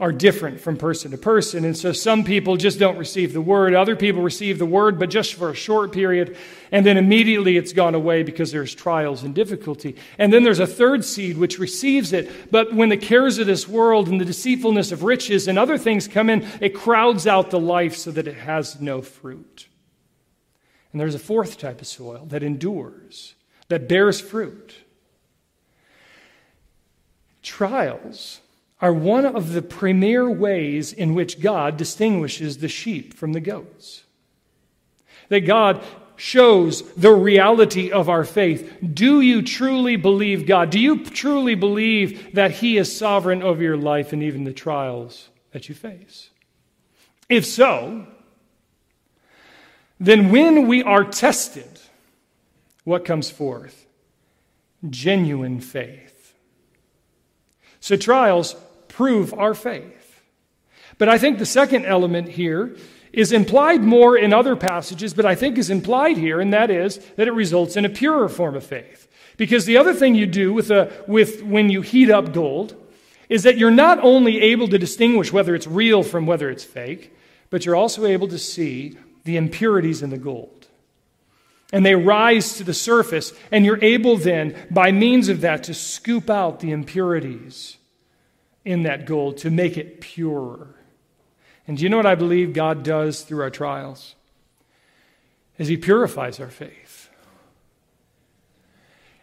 are 0.01 0.11
different 0.11 0.59
from 0.59 0.77
person 0.77 1.11
to 1.11 1.17
person. 1.17 1.63
And 1.63 1.77
so 1.77 1.91
some 1.91 2.23
people 2.23 2.57
just 2.57 2.79
don't 2.79 2.97
receive 2.97 3.33
the 3.33 3.41
word. 3.41 3.75
Other 3.75 3.95
people 3.95 4.23
receive 4.23 4.57
the 4.57 4.65
word, 4.65 4.97
but 4.97 5.11
just 5.11 5.35
for 5.35 5.51
a 5.51 5.55
short 5.55 5.91
period. 5.91 6.35
And 6.71 6.83
then 6.83 6.97
immediately 6.97 7.55
it's 7.55 7.71
gone 7.71 7.93
away 7.93 8.23
because 8.23 8.51
there's 8.51 8.73
trials 8.73 9.21
and 9.21 9.35
difficulty. 9.35 9.95
And 10.17 10.33
then 10.33 10.43
there's 10.43 10.59
a 10.59 10.65
third 10.65 11.05
seed 11.05 11.37
which 11.37 11.59
receives 11.59 12.13
it. 12.13 12.49
But 12.49 12.73
when 12.73 12.89
the 12.89 12.97
cares 12.97 13.37
of 13.37 13.45
this 13.45 13.67
world 13.67 14.07
and 14.07 14.19
the 14.19 14.25
deceitfulness 14.25 14.91
of 14.91 15.03
riches 15.03 15.47
and 15.47 15.59
other 15.59 15.77
things 15.77 16.07
come 16.07 16.31
in, 16.31 16.47
it 16.59 16.73
crowds 16.73 17.27
out 17.27 17.51
the 17.51 17.59
life 17.59 17.95
so 17.95 18.09
that 18.09 18.27
it 18.27 18.37
has 18.37 18.81
no 18.81 19.03
fruit. 19.03 19.67
And 20.91 20.99
there's 20.99 21.15
a 21.15 21.19
fourth 21.19 21.59
type 21.59 21.79
of 21.79 21.85
soil 21.85 22.25
that 22.29 22.41
endures, 22.41 23.35
that 23.69 23.87
bears 23.87 24.19
fruit. 24.19 24.73
Trials 27.43 28.40
are 28.81 28.93
one 28.93 29.25
of 29.25 29.53
the 29.53 29.61
premier 29.61 30.29
ways 30.29 30.91
in 30.91 31.13
which 31.13 31.39
God 31.39 31.77
distinguishes 31.77 32.57
the 32.57 32.67
sheep 32.67 33.13
from 33.13 33.33
the 33.33 33.39
goats. 33.39 34.03
That 35.29 35.41
God 35.41 35.83
shows 36.15 36.81
the 36.93 37.13
reality 37.13 37.91
of 37.91 38.09
our 38.09 38.23
faith. 38.23 38.77
Do 38.93 39.21
you 39.21 39.41
truly 39.41 39.95
believe 39.95 40.45
God? 40.45 40.71
Do 40.71 40.79
you 40.79 41.03
truly 41.03 41.55
believe 41.55 42.33
that 42.33 42.51
He 42.51 42.77
is 42.77 42.95
sovereign 42.95 43.41
over 43.41 43.61
your 43.61 43.77
life 43.77 44.13
and 44.13 44.21
even 44.21 44.43
the 44.43 44.53
trials 44.53 45.29
that 45.51 45.69
you 45.69 45.75
face? 45.75 46.29
If 47.29 47.45
so, 47.45 48.05
then 49.99 50.31
when 50.31 50.67
we 50.67 50.83
are 50.83 51.03
tested, 51.03 51.79
what 52.83 53.05
comes 53.05 53.29
forth? 53.29 53.85
Genuine 54.89 55.59
faith. 55.59 56.33
So 57.79 57.95
trials 57.95 58.55
prove 58.91 59.33
our 59.33 59.53
faith. 59.53 60.21
But 60.97 61.09
I 61.09 61.17
think 61.17 61.39
the 61.39 61.45
second 61.45 61.85
element 61.85 62.29
here 62.29 62.75
is 63.13 63.31
implied 63.31 63.83
more 63.83 64.17
in 64.17 64.33
other 64.33 64.55
passages, 64.55 65.13
but 65.13 65.25
I 65.25 65.35
think 65.35 65.57
is 65.57 65.69
implied 65.69 66.17
here, 66.17 66.39
and 66.39 66.53
that 66.53 66.69
is 66.69 66.97
that 67.15 67.27
it 67.27 67.33
results 67.33 67.75
in 67.75 67.85
a 67.85 67.89
purer 67.89 68.29
form 68.29 68.55
of 68.55 68.63
faith. 68.63 69.07
Because 69.37 69.65
the 69.65 69.77
other 69.77 69.93
thing 69.93 70.15
you 70.15 70.27
do 70.27 70.53
with, 70.53 70.69
a, 70.71 70.91
with 71.07 71.41
when 71.41 71.69
you 71.69 71.81
heat 71.81 72.09
up 72.09 72.33
gold 72.33 72.75
is 73.29 73.43
that 73.43 73.57
you're 73.57 73.71
not 73.71 73.99
only 74.03 74.41
able 74.41 74.67
to 74.67 74.77
distinguish 74.77 75.33
whether 75.33 75.55
it's 75.55 75.67
real 75.67 76.03
from 76.03 76.25
whether 76.25 76.49
it's 76.49 76.63
fake, 76.63 77.13
but 77.49 77.65
you're 77.65 77.75
also 77.75 78.05
able 78.05 78.27
to 78.27 78.37
see 78.37 78.97
the 79.23 79.37
impurities 79.37 80.01
in 80.01 80.09
the 80.09 80.17
gold. 80.17 80.67
And 81.73 81.85
they 81.85 81.95
rise 81.95 82.57
to 82.57 82.63
the 82.63 82.73
surface, 82.73 83.33
and 83.49 83.65
you're 83.65 83.83
able 83.83 84.17
then, 84.17 84.55
by 84.69 84.91
means 84.91 85.29
of 85.29 85.41
that, 85.41 85.63
to 85.63 85.73
scoop 85.73 86.29
out 86.29 86.59
the 86.59 86.71
impurities 86.71 87.77
in 88.63 88.83
that 88.83 89.05
gold 89.05 89.37
to 89.37 89.49
make 89.49 89.77
it 89.77 90.01
purer. 90.01 90.75
And 91.67 91.77
do 91.77 91.83
you 91.83 91.89
know 91.89 91.97
what 91.97 92.05
I 92.05 92.15
believe 92.15 92.53
God 92.53 92.83
does 92.83 93.21
through 93.21 93.41
our 93.41 93.49
trials? 93.49 94.15
Is 95.57 95.67
He 95.67 95.77
purifies 95.77 96.39
our 96.39 96.49
faith. 96.49 97.09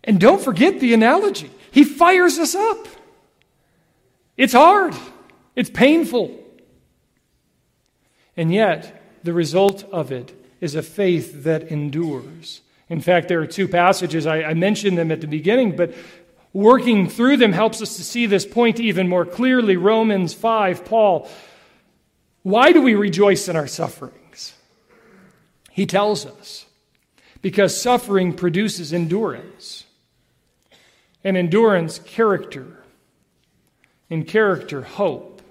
And 0.04 0.20
don't 0.20 0.40
forget 0.40 0.80
the 0.80 0.94
analogy. 0.94 1.50
He 1.70 1.84
fires 1.84 2.38
us 2.38 2.54
up. 2.54 2.86
It's 4.36 4.52
hard, 4.52 4.94
it's 5.56 5.70
painful. 5.70 6.44
And 8.36 8.52
yet, 8.52 9.02
the 9.24 9.32
result 9.32 9.82
of 9.92 10.12
it 10.12 10.32
is 10.60 10.76
a 10.76 10.82
faith 10.82 11.42
that 11.42 11.64
endures. 11.64 12.62
In 12.88 13.00
fact, 13.00 13.28
there 13.28 13.40
are 13.40 13.46
two 13.46 13.68
passages, 13.68 14.26
I, 14.26 14.42
I, 14.42 14.54
mentioned 14.54 14.96
them 14.96 15.10
at 15.10 15.20
the 15.20 15.26
beginning, 15.26 15.76
but 15.76 15.92
working 16.52 17.08
through 17.08 17.36
them 17.36 17.52
helps 17.52 17.82
us 17.82 17.96
to 17.96 18.04
see 18.04 18.26
this 18.26 18.46
point 18.46 18.80
even 18.80 19.08
more 19.08 19.24
clearly. 19.24 19.76
Romans 19.76 20.34
5, 20.34 20.84
Paul, 20.84 21.28
why 22.42 22.72
do 22.72 22.82
we 22.82 22.94
rejoice 22.94 23.48
in 23.48 23.56
our 23.56 23.66
sufferings? 23.66 24.54
He 25.70 25.86
tells 25.86 26.26
us, 26.26 26.66
because 27.42 27.80
suffering 27.80 28.32
produces 28.32 28.92
endurance, 28.92 29.84
and 31.22 31.36
endurance, 31.36 31.98
character 31.98 32.78
and 34.10 34.26
character, 34.26 34.82
hope. 34.82 35.42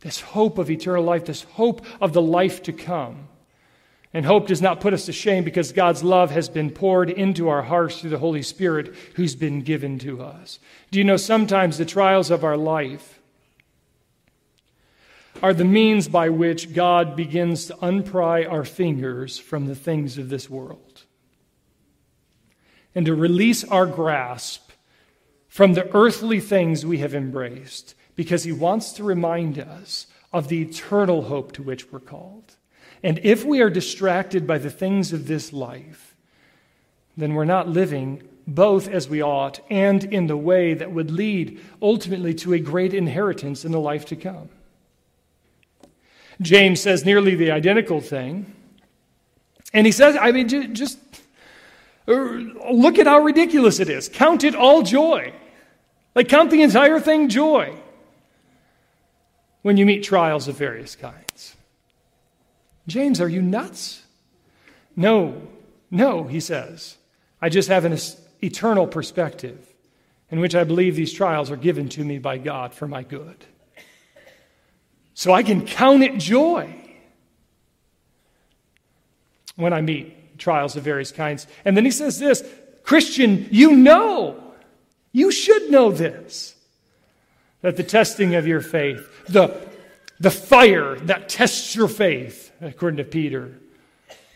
This 0.00 0.20
hope 0.20 0.58
of 0.58 0.70
eternal 0.70 1.02
life, 1.02 1.24
this 1.24 1.42
hope 1.42 1.84
of 2.00 2.12
the 2.12 2.22
life 2.22 2.62
to 2.64 2.72
come. 2.72 3.28
And 4.14 4.24
hope 4.24 4.46
does 4.46 4.62
not 4.62 4.80
put 4.80 4.94
us 4.94 5.04
to 5.06 5.12
shame 5.12 5.44
because 5.44 5.72
God's 5.72 6.02
love 6.02 6.30
has 6.30 6.48
been 6.48 6.70
poured 6.70 7.10
into 7.10 7.48
our 7.48 7.62
hearts 7.62 8.00
through 8.00 8.10
the 8.10 8.18
Holy 8.18 8.42
Spirit 8.42 8.94
who's 9.14 9.36
been 9.36 9.60
given 9.60 9.98
to 9.98 10.22
us. 10.22 10.58
Do 10.90 10.98
you 10.98 11.04
know 11.04 11.18
sometimes 11.18 11.76
the 11.76 11.84
trials 11.84 12.30
of 12.30 12.42
our 12.42 12.56
life 12.56 13.20
are 15.42 15.54
the 15.54 15.64
means 15.64 16.08
by 16.08 16.30
which 16.30 16.74
God 16.74 17.16
begins 17.16 17.66
to 17.66 17.74
unpry 17.76 18.50
our 18.50 18.64
fingers 18.64 19.38
from 19.38 19.66
the 19.66 19.74
things 19.74 20.18
of 20.18 20.30
this 20.30 20.48
world 20.48 21.04
and 22.94 23.06
to 23.06 23.14
release 23.14 23.62
our 23.64 23.86
grasp 23.86 24.70
from 25.46 25.74
the 25.74 25.94
earthly 25.94 26.40
things 26.40 26.84
we 26.84 26.98
have 26.98 27.14
embraced 27.14 27.94
because 28.16 28.44
he 28.44 28.52
wants 28.52 28.92
to 28.92 29.04
remind 29.04 29.58
us 29.58 30.06
of 30.32 30.48
the 30.48 30.62
eternal 30.62 31.22
hope 31.22 31.52
to 31.52 31.62
which 31.62 31.92
we're 31.92 32.00
called. 32.00 32.56
And 33.02 33.20
if 33.22 33.44
we 33.44 33.60
are 33.60 33.70
distracted 33.70 34.46
by 34.46 34.58
the 34.58 34.70
things 34.70 35.12
of 35.12 35.26
this 35.26 35.52
life, 35.52 36.16
then 37.16 37.34
we're 37.34 37.44
not 37.44 37.68
living 37.68 38.22
both 38.46 38.88
as 38.88 39.08
we 39.08 39.22
ought 39.22 39.60
and 39.68 40.04
in 40.04 40.26
the 40.26 40.36
way 40.36 40.72
that 40.72 40.90
would 40.90 41.10
lead 41.10 41.60
ultimately 41.82 42.32
to 42.34 42.54
a 42.54 42.58
great 42.58 42.94
inheritance 42.94 43.64
in 43.64 43.72
the 43.72 43.80
life 43.80 44.06
to 44.06 44.16
come. 44.16 44.48
James 46.40 46.80
says 46.80 47.04
nearly 47.04 47.34
the 47.34 47.50
identical 47.50 48.00
thing. 48.00 48.54
And 49.74 49.86
he 49.86 49.92
says, 49.92 50.16
I 50.18 50.32
mean, 50.32 50.48
just 50.48 50.98
uh, 52.06 52.12
look 52.12 52.98
at 52.98 53.06
how 53.06 53.18
ridiculous 53.18 53.80
it 53.80 53.90
is. 53.90 54.08
Count 54.08 54.44
it 54.44 54.54
all 54.54 54.82
joy. 54.82 55.34
Like, 56.14 56.28
count 56.28 56.50
the 56.50 56.62
entire 56.62 57.00
thing 57.00 57.28
joy 57.28 57.74
when 59.62 59.76
you 59.76 59.84
meet 59.84 60.02
trials 60.04 60.48
of 60.48 60.56
various 60.56 60.96
kinds. 60.96 61.27
James, 62.88 63.20
are 63.20 63.28
you 63.28 63.40
nuts? 63.40 64.02
No, 64.96 65.40
no, 65.90 66.24
he 66.24 66.40
says. 66.40 66.96
I 67.40 67.48
just 67.48 67.68
have 67.68 67.84
an 67.84 67.96
eternal 68.42 68.88
perspective 68.88 69.72
in 70.30 70.40
which 70.40 70.56
I 70.56 70.64
believe 70.64 70.96
these 70.96 71.12
trials 71.12 71.52
are 71.52 71.56
given 71.56 71.88
to 71.90 72.04
me 72.04 72.18
by 72.18 72.38
God 72.38 72.74
for 72.74 72.88
my 72.88 73.04
good. 73.04 73.44
So 75.14 75.32
I 75.32 75.44
can 75.44 75.64
count 75.64 76.02
it 76.02 76.18
joy 76.18 76.74
when 79.54 79.72
I 79.72 79.80
meet 79.82 80.38
trials 80.38 80.74
of 80.74 80.82
various 80.82 81.12
kinds. 81.12 81.46
And 81.64 81.76
then 81.76 81.84
he 81.84 81.92
says 81.92 82.18
this 82.18 82.42
Christian, 82.82 83.46
you 83.52 83.76
know 83.76 84.48
you 85.12 85.30
should 85.32 85.70
know 85.70 85.90
this 85.90 86.54
that 87.60 87.76
the 87.76 87.82
testing 87.82 88.36
of 88.36 88.46
your 88.46 88.60
faith, 88.60 89.10
the, 89.26 89.52
the 90.20 90.30
fire 90.30 90.94
that 91.00 91.28
tests 91.28 91.74
your 91.74 91.88
faith, 91.88 92.47
according 92.60 92.98
to 92.98 93.04
Peter, 93.04 93.58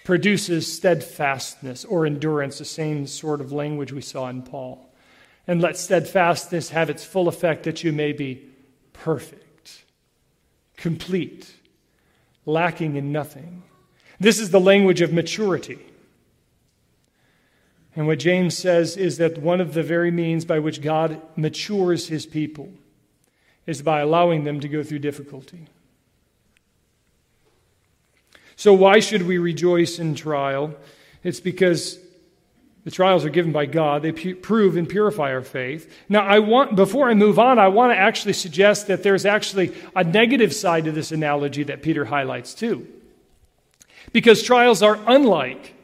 produces 0.04 0.72
steadfastness 0.72 1.84
or 1.84 2.06
endurance, 2.06 2.58
the 2.58 2.64
same 2.64 3.06
sort 3.06 3.40
of 3.40 3.52
language 3.52 3.92
we 3.92 4.00
saw 4.00 4.28
in 4.28 4.42
Paul. 4.42 4.92
And 5.46 5.60
let 5.60 5.76
steadfastness 5.76 6.70
have 6.70 6.90
its 6.90 7.04
full 7.04 7.28
effect 7.28 7.64
that 7.64 7.82
you 7.82 7.92
may 7.92 8.12
be 8.12 8.42
perfect, 8.92 9.84
complete, 10.76 11.54
lacking 12.46 12.96
in 12.96 13.12
nothing. 13.12 13.64
This 14.20 14.38
is 14.38 14.50
the 14.50 14.60
language 14.60 15.00
of 15.00 15.12
maturity. 15.12 15.78
And 17.94 18.06
what 18.06 18.20
James 18.20 18.56
says 18.56 18.96
is 18.96 19.18
that 19.18 19.38
one 19.38 19.60
of 19.60 19.74
the 19.74 19.82
very 19.82 20.10
means 20.10 20.44
by 20.44 20.58
which 20.58 20.80
God 20.80 21.20
matures 21.36 22.08
his 22.08 22.24
people 22.24 22.72
is 23.66 23.82
by 23.82 24.00
allowing 24.00 24.44
them 24.44 24.60
to 24.60 24.68
go 24.68 24.82
through 24.82 25.00
difficulty. 25.00 25.66
So, 28.62 28.72
why 28.72 29.00
should 29.00 29.22
we 29.22 29.38
rejoice 29.38 29.98
in 29.98 30.14
trial? 30.14 30.72
It's 31.24 31.40
because 31.40 31.98
the 32.84 32.92
trials 32.92 33.24
are 33.24 33.28
given 33.28 33.50
by 33.50 33.66
God. 33.66 34.02
They 34.02 34.12
pu- 34.12 34.36
prove 34.36 34.76
and 34.76 34.88
purify 34.88 35.32
our 35.32 35.42
faith. 35.42 35.92
Now, 36.08 36.20
I 36.20 36.38
want, 36.38 36.76
before 36.76 37.10
I 37.10 37.14
move 37.14 37.40
on, 37.40 37.58
I 37.58 37.66
want 37.66 37.92
to 37.92 37.96
actually 37.96 38.34
suggest 38.34 38.86
that 38.86 39.02
there's 39.02 39.26
actually 39.26 39.74
a 39.96 40.04
negative 40.04 40.54
side 40.54 40.84
to 40.84 40.92
this 40.92 41.10
analogy 41.10 41.64
that 41.64 41.82
Peter 41.82 42.04
highlights 42.04 42.54
too. 42.54 42.86
Because 44.12 44.44
trials 44.44 44.80
are 44.80 44.96
unlike 45.08 45.74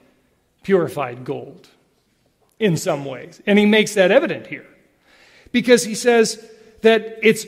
purified 0.63 1.25
gold 1.25 1.67
in 2.61 2.77
some 2.77 3.05
ways. 3.05 3.43
And 3.45 3.59
he 3.59 3.67
makes 3.67 3.95
that 3.95 4.13
evident 4.13 4.47
here 4.47 4.69
because 5.51 5.83
he 5.83 5.97
says 5.97 6.49
that 6.83 7.19
it's 7.23 7.45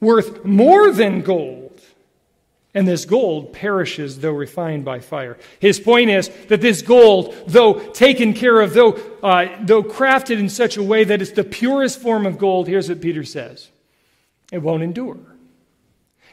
worth 0.00 0.44
more 0.44 0.90
than 0.90 1.20
gold. 1.20 1.59
And 2.72 2.86
this 2.86 3.04
gold 3.04 3.52
perishes 3.52 4.20
though 4.20 4.32
refined 4.32 4.84
by 4.84 5.00
fire. 5.00 5.38
His 5.58 5.80
point 5.80 6.10
is 6.10 6.28
that 6.48 6.60
this 6.60 6.82
gold, 6.82 7.34
though 7.46 7.74
taken 7.74 8.32
care 8.32 8.60
of, 8.60 8.74
though, 8.74 8.92
uh, 9.22 9.48
though 9.62 9.82
crafted 9.82 10.38
in 10.38 10.48
such 10.48 10.76
a 10.76 10.82
way 10.82 11.02
that 11.04 11.20
it's 11.20 11.32
the 11.32 11.44
purest 11.44 12.00
form 12.00 12.26
of 12.26 12.38
gold, 12.38 12.68
here's 12.68 12.88
what 12.88 13.00
Peter 13.00 13.24
says 13.24 13.70
it 14.52 14.58
won't 14.58 14.82
endure. 14.82 15.18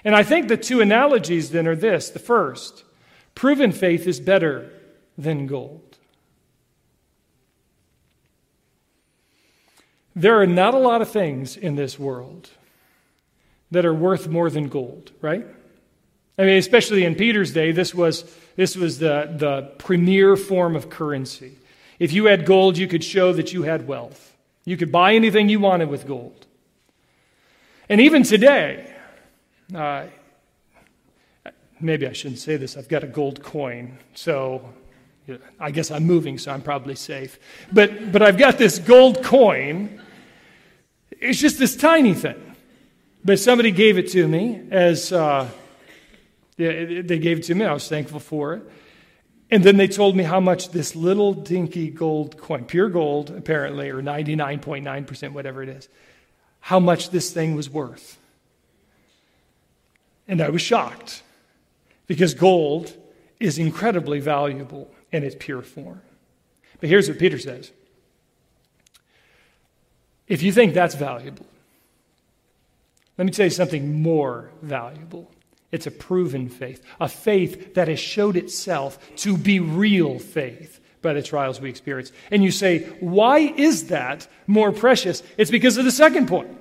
And 0.04 0.15
I 0.15 0.23
think 0.23 0.47
the 0.47 0.58
two 0.58 0.80
analogies 0.82 1.52
then 1.52 1.67
are 1.67 1.76
this 1.76 2.10
the 2.10 2.19
first, 2.19 2.84
proven 3.36 3.71
faith 3.71 4.08
is 4.08 4.19
better 4.19 4.71
than 5.17 5.47
gold. 5.47 5.97
There 10.15 10.39
are 10.41 10.47
not 10.47 10.73
a 10.73 10.80
lot 10.80 11.02
of 11.02 11.10
things 11.10 11.58
in 11.58 11.76
this 11.76 12.00
world 12.00 12.50
that 13.69 13.86
are 13.86 13.93
worth 13.93 14.28
more 14.28 14.50
than 14.50 14.67
gold, 14.67 15.12
right? 15.21 15.45
I 16.38 16.43
mean, 16.43 16.58
especially 16.58 17.04
in 17.04 17.15
Peter's 17.15 17.52
day, 17.52 17.71
this 17.71 17.95
was, 17.95 18.23
this 18.56 18.76
was 18.76 19.00
the, 19.00 19.34
the 19.36 19.73
premier 19.78 20.36
form 20.36 20.76
of 20.76 20.89
currency. 20.89 21.58
If 22.00 22.13
you 22.13 22.26
had 22.26 22.45
gold, 22.45 22.78
you 22.78 22.88
could 22.88 23.04
show 23.04 23.34
that 23.34 23.54
you 23.54 23.63
had 23.63 23.88
wealth. 23.88 24.36
You 24.65 24.78
could 24.78 24.91
buy 24.91 25.15
anything 25.15 25.50
you 25.50 25.60
wanted 25.60 25.89
with 25.89 26.06
gold. 26.06 26.45
And 27.89 28.02
even 28.02 28.23
today, 28.23 28.93
uh, 29.73 30.08
maybe 31.80 32.06
I 32.06 32.13
shouldn't 32.13 32.39
say 32.39 32.58
this, 32.58 32.78
I've 32.78 32.89
got 32.89 33.04
a 33.04 33.08
gold 33.08 33.41
coin, 33.41 33.97
so 34.13 34.73
I 35.60 35.71
guess 35.71 35.89
I'm 35.89 36.04
moving, 36.04 36.38
so 36.38 36.52
I'm 36.52 36.62
probably 36.62 36.95
safe. 36.95 37.39
But, 37.71 38.12
but 38.12 38.21
I've 38.21 38.38
got 38.38 38.58
this 38.58 38.78
gold 38.78 39.23
coin 39.23 40.02
it's 41.19 41.39
just 41.39 41.58
this 41.60 41.76
tiny 41.76 42.13
thing. 42.13 42.56
But 43.26 43.39
somebody 43.39 43.71
gave 43.71 43.97
it 43.97 44.10
to 44.12 44.28
me 44.28 44.62
as 44.71 45.12
uh, 45.12 45.50
they 46.58 47.20
gave 47.20 47.39
it 47.39 47.43
to 47.46 47.56
me. 47.56 47.65
I 47.65 47.74
was 47.74 47.88
thankful 47.88 48.20
for 48.20 48.56
it. 48.56 48.63
And 49.50 49.63
then 49.63 49.78
they 49.78 49.88
told 49.88 50.15
me 50.15 50.24
how 50.24 50.39
much 50.39 50.72
this 50.72 50.96
little 50.96 51.34
dinky 51.34 51.89
gold 51.89 52.38
coin, 52.38 52.65
pure 52.65 52.89
gold 52.89 53.30
apparently, 53.30 53.89
or 53.89 54.02
99.9%, 54.02 55.32
whatever 55.32 55.63
it 55.63 55.70
is, 55.70 55.88
how 56.60 56.80
much 56.80 57.12
this 57.12 57.32
thing 57.32 57.56
was 57.56 57.70
worth. 57.70 58.17
And 60.28 60.41
I 60.41 60.50
was 60.50 60.62
shocked 60.62 61.24
because 62.08 62.34
gold 62.34 62.93
is 63.39 63.58
incredibly 63.58 64.20
valuable 64.20 64.91
in 65.12 65.24
its 65.24 65.36
pure 65.39 65.62
form. 65.62 66.02
But 66.82 66.89
here's 66.89 67.08
what 67.08 67.20
Peter 67.20 67.39
says 67.39 67.72
if 70.28 70.43
you 70.43 70.52
think 70.52 70.74
that's 70.74 70.96
valuable, 70.96 71.46
let 73.17 73.26
me 73.26 73.32
tell 73.32 73.46
you 73.46 73.52
something 73.52 74.02
more 74.02 74.52
valuable. 74.62 75.32
It's 75.71 75.88
a 75.88 75.91
proven 75.91 76.49
faith, 76.49 76.82
a 76.99 77.10
faith 77.10 77.73
that 77.73 77.88
has 77.88 77.99
showed 77.99 78.38
itself 78.38 78.97
to 79.17 79.38
be 79.38 79.60
real 79.60 80.17
faith 80.19 80.80
by 81.01 81.13
the 81.13 81.21
trials 81.21 81.60
we 81.60 81.69
experience. 81.69 82.12
And 82.32 82.43
you 82.43 82.51
say, 82.51 82.86
why 82.99 83.39
is 83.39 83.88
that 83.88 84.27
more 84.45 84.71
precious? 84.71 85.23
It's 85.38 85.51
because 85.51 85.77
of 85.77 85.86
the 85.86 85.91
second 85.91 86.27
point. 86.27 86.56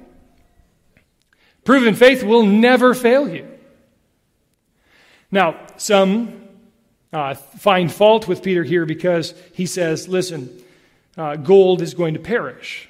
Proven 1.65 1.95
faith 1.95 2.23
will 2.23 2.45
never 2.45 2.95
fail 2.95 3.29
you. 3.29 3.49
Now, 5.31 5.67
some 5.77 6.49
uh, 7.13 7.35
find 7.35 7.93
fault 7.93 8.29
with 8.29 8.43
Peter 8.43 8.63
here 8.63 8.87
because 8.87 9.35
he 9.53 9.67
says, 9.67 10.09
listen, 10.09 10.63
uh, 11.17 11.37
gold 11.37 11.83
is 11.83 11.95
going 11.95 12.15
to 12.15 12.21
perish. 12.21 12.89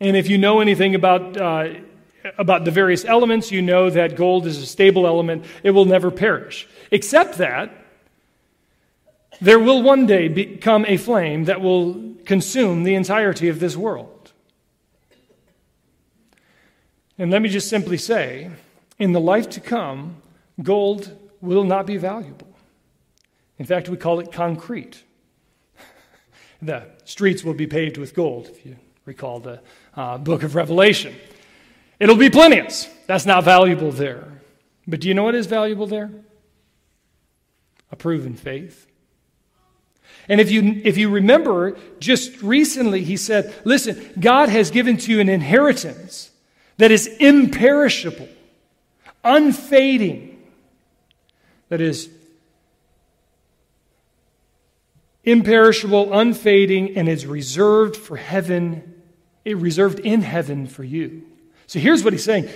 And 0.00 0.16
if 0.16 0.28
you 0.28 0.38
know 0.38 0.60
anything 0.60 0.94
about, 0.94 1.36
uh, 1.36 1.74
about 2.38 2.64
the 2.64 2.70
various 2.70 3.04
elements, 3.04 3.50
you 3.50 3.62
know 3.62 3.90
that 3.90 4.16
gold 4.16 4.46
is 4.46 4.58
a 4.58 4.66
stable 4.66 5.06
element. 5.06 5.44
It 5.62 5.70
will 5.70 5.84
never 5.84 6.10
perish. 6.10 6.68
Except 6.90 7.38
that 7.38 7.72
there 9.40 9.58
will 9.58 9.82
one 9.82 10.06
day 10.06 10.28
become 10.28 10.84
a 10.86 10.96
flame 10.96 11.44
that 11.44 11.60
will 11.60 12.14
consume 12.24 12.84
the 12.84 12.94
entirety 12.94 13.48
of 13.48 13.60
this 13.60 13.76
world. 13.76 14.32
And 17.18 17.30
let 17.30 17.42
me 17.42 17.48
just 17.48 17.68
simply 17.68 17.96
say 17.96 18.50
in 18.98 19.12
the 19.12 19.20
life 19.20 19.48
to 19.50 19.60
come, 19.60 20.16
gold 20.62 21.16
will 21.40 21.64
not 21.64 21.86
be 21.86 21.96
valuable. 21.96 22.48
In 23.58 23.64
fact, 23.64 23.88
we 23.88 23.96
call 23.96 24.20
it 24.20 24.32
concrete. 24.32 25.02
the 26.62 26.84
streets 27.04 27.42
will 27.42 27.54
be 27.54 27.66
paved 27.66 27.96
with 27.96 28.14
gold, 28.14 28.48
if 28.48 28.66
you 28.66 28.76
recall 29.06 29.40
the 29.40 29.60
uh, 29.94 30.18
book 30.18 30.42
of 30.42 30.54
Revelation. 30.54 31.14
It'll 31.98 32.16
be 32.16 32.30
plenteous. 32.30 32.88
That's 33.06 33.26
not 33.26 33.44
valuable 33.44 33.90
there. 33.90 34.26
But 34.86 35.00
do 35.00 35.08
you 35.08 35.14
know 35.14 35.24
what 35.24 35.34
is 35.34 35.46
valuable 35.46 35.86
there? 35.86 36.10
A 37.90 37.96
proven 37.96 38.34
faith. 38.34 38.86
And 40.28 40.40
if 40.40 40.50
you, 40.50 40.80
if 40.84 40.96
you 40.96 41.08
remember, 41.08 41.76
just 42.00 42.42
recently 42.42 43.02
he 43.02 43.16
said, 43.16 43.54
Listen, 43.64 44.10
God 44.18 44.48
has 44.48 44.70
given 44.70 44.96
to 44.98 45.12
you 45.12 45.20
an 45.20 45.28
inheritance 45.28 46.30
that 46.78 46.90
is 46.90 47.06
imperishable, 47.06 48.28
unfading, 49.24 50.42
that 51.68 51.80
is 51.80 52.10
imperishable, 55.24 56.12
unfading, 56.12 56.96
and 56.96 57.08
is 57.08 57.26
reserved 57.26 57.96
for 57.96 58.16
heaven, 58.16 59.02
it 59.44 59.56
reserved 59.56 60.00
in 60.00 60.22
heaven 60.22 60.66
for 60.66 60.84
you. 60.84 61.22
So 61.66 61.78
here's 61.78 62.04
what 62.04 62.12
he's 62.12 62.24
saying 62.24 62.48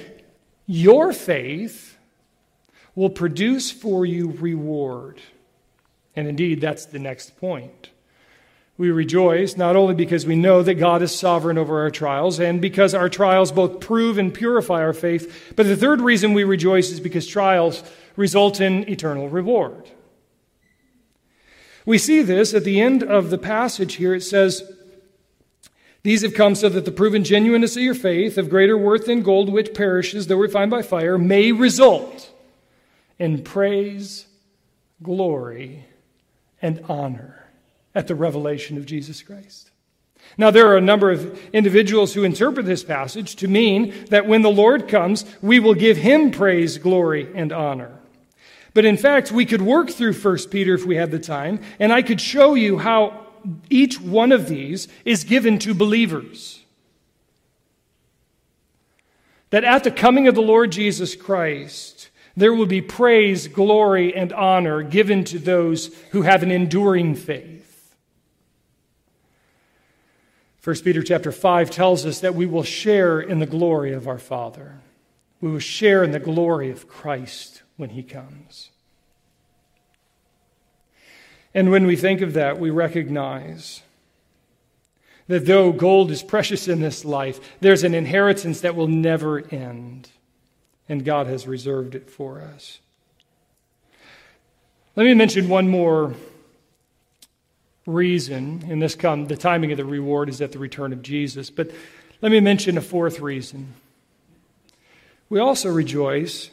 Your 0.67 1.13
faith 1.13 1.99
will 2.95 3.11
produce 3.11 3.71
for 3.71 4.05
you 4.05 4.31
reward. 4.31 5.21
And 6.17 6.27
indeed, 6.27 6.61
that's 6.61 6.87
the 6.87 6.99
next 6.99 7.37
point. 7.39 7.91
We 8.77 8.91
rejoice 8.91 9.57
not 9.57 9.77
only 9.77 9.95
because 9.95 10.25
we 10.25 10.37
know 10.37 10.63
that 10.63 10.75
God 10.75 11.03
is 11.03 11.15
sovereign 11.15 11.59
over 11.59 11.83
our 11.83 11.91
trials 11.91 12.41
and 12.41 12.63
because 12.63 12.95
our 12.95 13.11
trials 13.11 13.53
both 13.53 13.79
prove 13.79 14.17
and 14.17 14.33
purify 14.33 14.83
our 14.83 14.95
faith, 14.95 15.53
but 15.55 15.67
the 15.67 15.77
third 15.77 16.01
reason 16.01 16.33
we 16.33 16.45
rejoice 16.45 16.91
is 16.91 16.99
because 16.99 17.27
trials 17.27 17.83
result 18.17 18.61
in 18.61 18.89
eternal 18.89 19.29
reward. 19.29 19.91
We 21.85 21.99
see 21.99 22.23
this 22.23 22.55
at 22.55 22.65
the 22.65 22.81
end 22.81 23.03
of 23.03 23.31
the 23.31 23.39
passage 23.39 23.95
here. 23.95 24.15
It 24.15 24.23
says, 24.23 24.63
These 26.03 26.23
have 26.23 26.35
come 26.35 26.55
so 26.55 26.69
that 26.71 26.85
the 26.85 26.93
proven 26.93 27.25
genuineness 27.25 27.77
of 27.77 27.83
your 27.83 27.95
faith, 27.95 28.39
of 28.39 28.49
greater 28.49 28.77
worth 28.77 29.07
than 29.07 29.23
gold 29.23 29.53
which 29.53 29.75
perishes, 29.75 30.27
though 30.27 30.37
refined 30.37 30.71
by 30.71 30.83
fire, 30.83 31.19
may 31.19 31.53
result 31.53 32.31
in 33.19 33.43
praise, 33.43 34.27
glory, 35.03 35.85
and 36.63 36.83
honor 36.89 37.45
at 37.95 38.07
the 38.07 38.15
revelation 38.15 38.79
of 38.79 38.87
Jesus 38.87 39.23
Christ. 39.23 39.71
Now, 40.39 40.51
there 40.51 40.69
are 40.69 40.77
a 40.77 40.83
number 40.83 41.11
of 41.11 41.39
individuals 41.53 42.15
who 42.15 42.25
interpret 42.25 42.65
this 42.67 42.85
passage 42.85 43.37
to 43.37 43.49
mean 43.49 43.95
that 44.07 44.27
when 44.27 44.43
the 44.43 44.51
Lord 44.51 44.89
comes, 44.89 45.25
we 45.43 45.59
will 45.59 45.75
give 45.75 45.97
him 45.97 46.31
praise, 46.31 46.79
glory, 46.79 47.29
and 47.35 47.53
honor. 47.53 47.99
But 48.73 48.85
in 48.85 48.97
fact, 48.97 49.33
we 49.33 49.45
could 49.45 49.63
work 49.63 49.91
through 49.91 50.13
1 50.13 50.39
Peter 50.51 50.75
if 50.75 50.87
we 50.87 50.97
had 50.97 51.11
the 51.11 51.19
time, 51.19 51.61
and 51.79 51.93
I 51.93 52.03
could 52.03 52.21
show 52.21 52.55
you 52.55 52.79
how 52.79 53.27
each 53.69 54.01
one 54.01 54.33
of 54.33 54.49
these 54.49 54.89
is 55.05 55.25
given 55.25 55.59
to 55.61 55.75
believers. 55.75 56.63
That 59.51 59.65
at 59.65 59.85
the 59.85 59.91
coming 59.91 60.29
of 60.29 60.35
the 60.35 60.43
Lord 60.43 60.73
Jesus 60.73 61.17
Christ, 61.17 62.11
there 62.37 62.55
will 62.55 62.67
be 62.67 62.81
praise, 62.81 63.49
glory, 63.49 64.15
and 64.15 64.33
honor 64.33 64.83
given 64.83 65.25
to 65.25 65.39
those 65.39 65.95
who 66.13 66.23
have 66.23 66.43
an 66.43 66.51
enduring 66.51 67.15
faith. 67.15 67.95
1 70.63 70.77
Peter 70.81 71.03
chapter 71.03 71.33
5 71.33 71.71
tells 71.71 72.05
us 72.05 72.21
that 72.21 72.35
we 72.35 72.47
will 72.47 72.63
share 72.63 73.21
in 73.21 73.39
the 73.39 73.47
glory 73.47 73.93
of 73.93 74.07
our 74.07 74.19
Father. 74.19 74.81
We 75.41 75.51
will 75.51 75.59
share 75.59 76.05
in 76.05 76.13
the 76.13 76.19
glory 76.19 76.71
of 76.71 76.87
Christ 76.87 77.63
when 77.77 77.91
he 77.91 78.03
comes. 78.03 78.71
And 81.55 81.71
when 81.71 81.87
we 81.87 81.97
think 81.97 82.21
of 82.21 82.35
that, 82.35 82.59
we 82.61 82.71
recognize 82.71 83.83
that 85.27 85.47
though 85.47 85.73
gold 85.73 86.11
is 86.11 86.23
precious 86.23 86.69
in 86.69 86.81
this 86.81 87.05
life, 87.05 87.41
there's 87.61 87.85
an 87.85 87.95
inheritance 87.95 88.61
that 88.61 88.75
will 88.75 88.89
never 88.89 89.47
end, 89.53 90.11
and 90.89 91.05
God 91.05 91.27
has 91.27 91.47
reserved 91.47 91.95
it 91.95 92.11
for 92.11 92.41
us. 92.41 92.81
Let 94.97 95.05
me 95.05 95.15
mention 95.15 95.49
one 95.49 95.69
more 95.69 96.15
reason, 97.87 98.65
and 98.69 98.83
this 98.83 98.95
come 98.95 99.27
the 99.27 99.37
timing 99.37 99.71
of 99.71 99.79
the 99.79 99.85
reward 99.85 100.29
is 100.29 100.41
at 100.41 100.53
the 100.53 100.59
return 100.59 100.93
of 100.93 101.03
Jesus, 101.03 101.49
but 101.49 101.71
let 102.21 102.33
me 102.33 102.41
mention 102.41 102.77
a 102.77 102.83
fourth 102.83 103.21
reason. 103.21 103.75
We 105.29 105.39
also 105.39 105.71
rejoice 105.71 106.51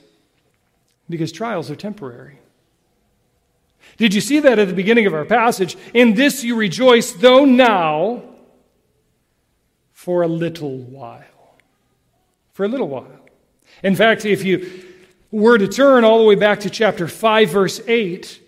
because 1.10 1.32
trials 1.32 1.72
are 1.72 1.76
temporary. 1.76 2.38
Did 3.98 4.14
you 4.14 4.22
see 4.22 4.40
that 4.40 4.60
at 4.60 4.68
the 4.68 4.74
beginning 4.74 5.08
of 5.08 5.14
our 5.14 5.26
passage? 5.26 5.76
In 5.94 6.14
this 6.14 6.44
you 6.44 6.56
rejoice, 6.56 7.12
though 7.12 7.46
now 7.46 8.24
for 9.92 10.22
a 10.22 10.28
little 10.28 10.78
while. 10.78 11.24
For 12.54 12.64
a 12.64 12.68
little 12.68 12.88
while. 12.88 13.20
In 13.84 13.96
fact, 13.96 14.26
if 14.26 14.44
you 14.44 14.84
were 15.32 15.58
to 15.58 15.68
turn 15.68 16.04
all 16.04 16.20
the 16.20 16.26
way 16.26 16.36
back 16.36 16.62
to 16.62 16.70
chapter 16.70 17.08
5, 17.08 17.50
verse 17.50 17.82
8, 17.88 18.42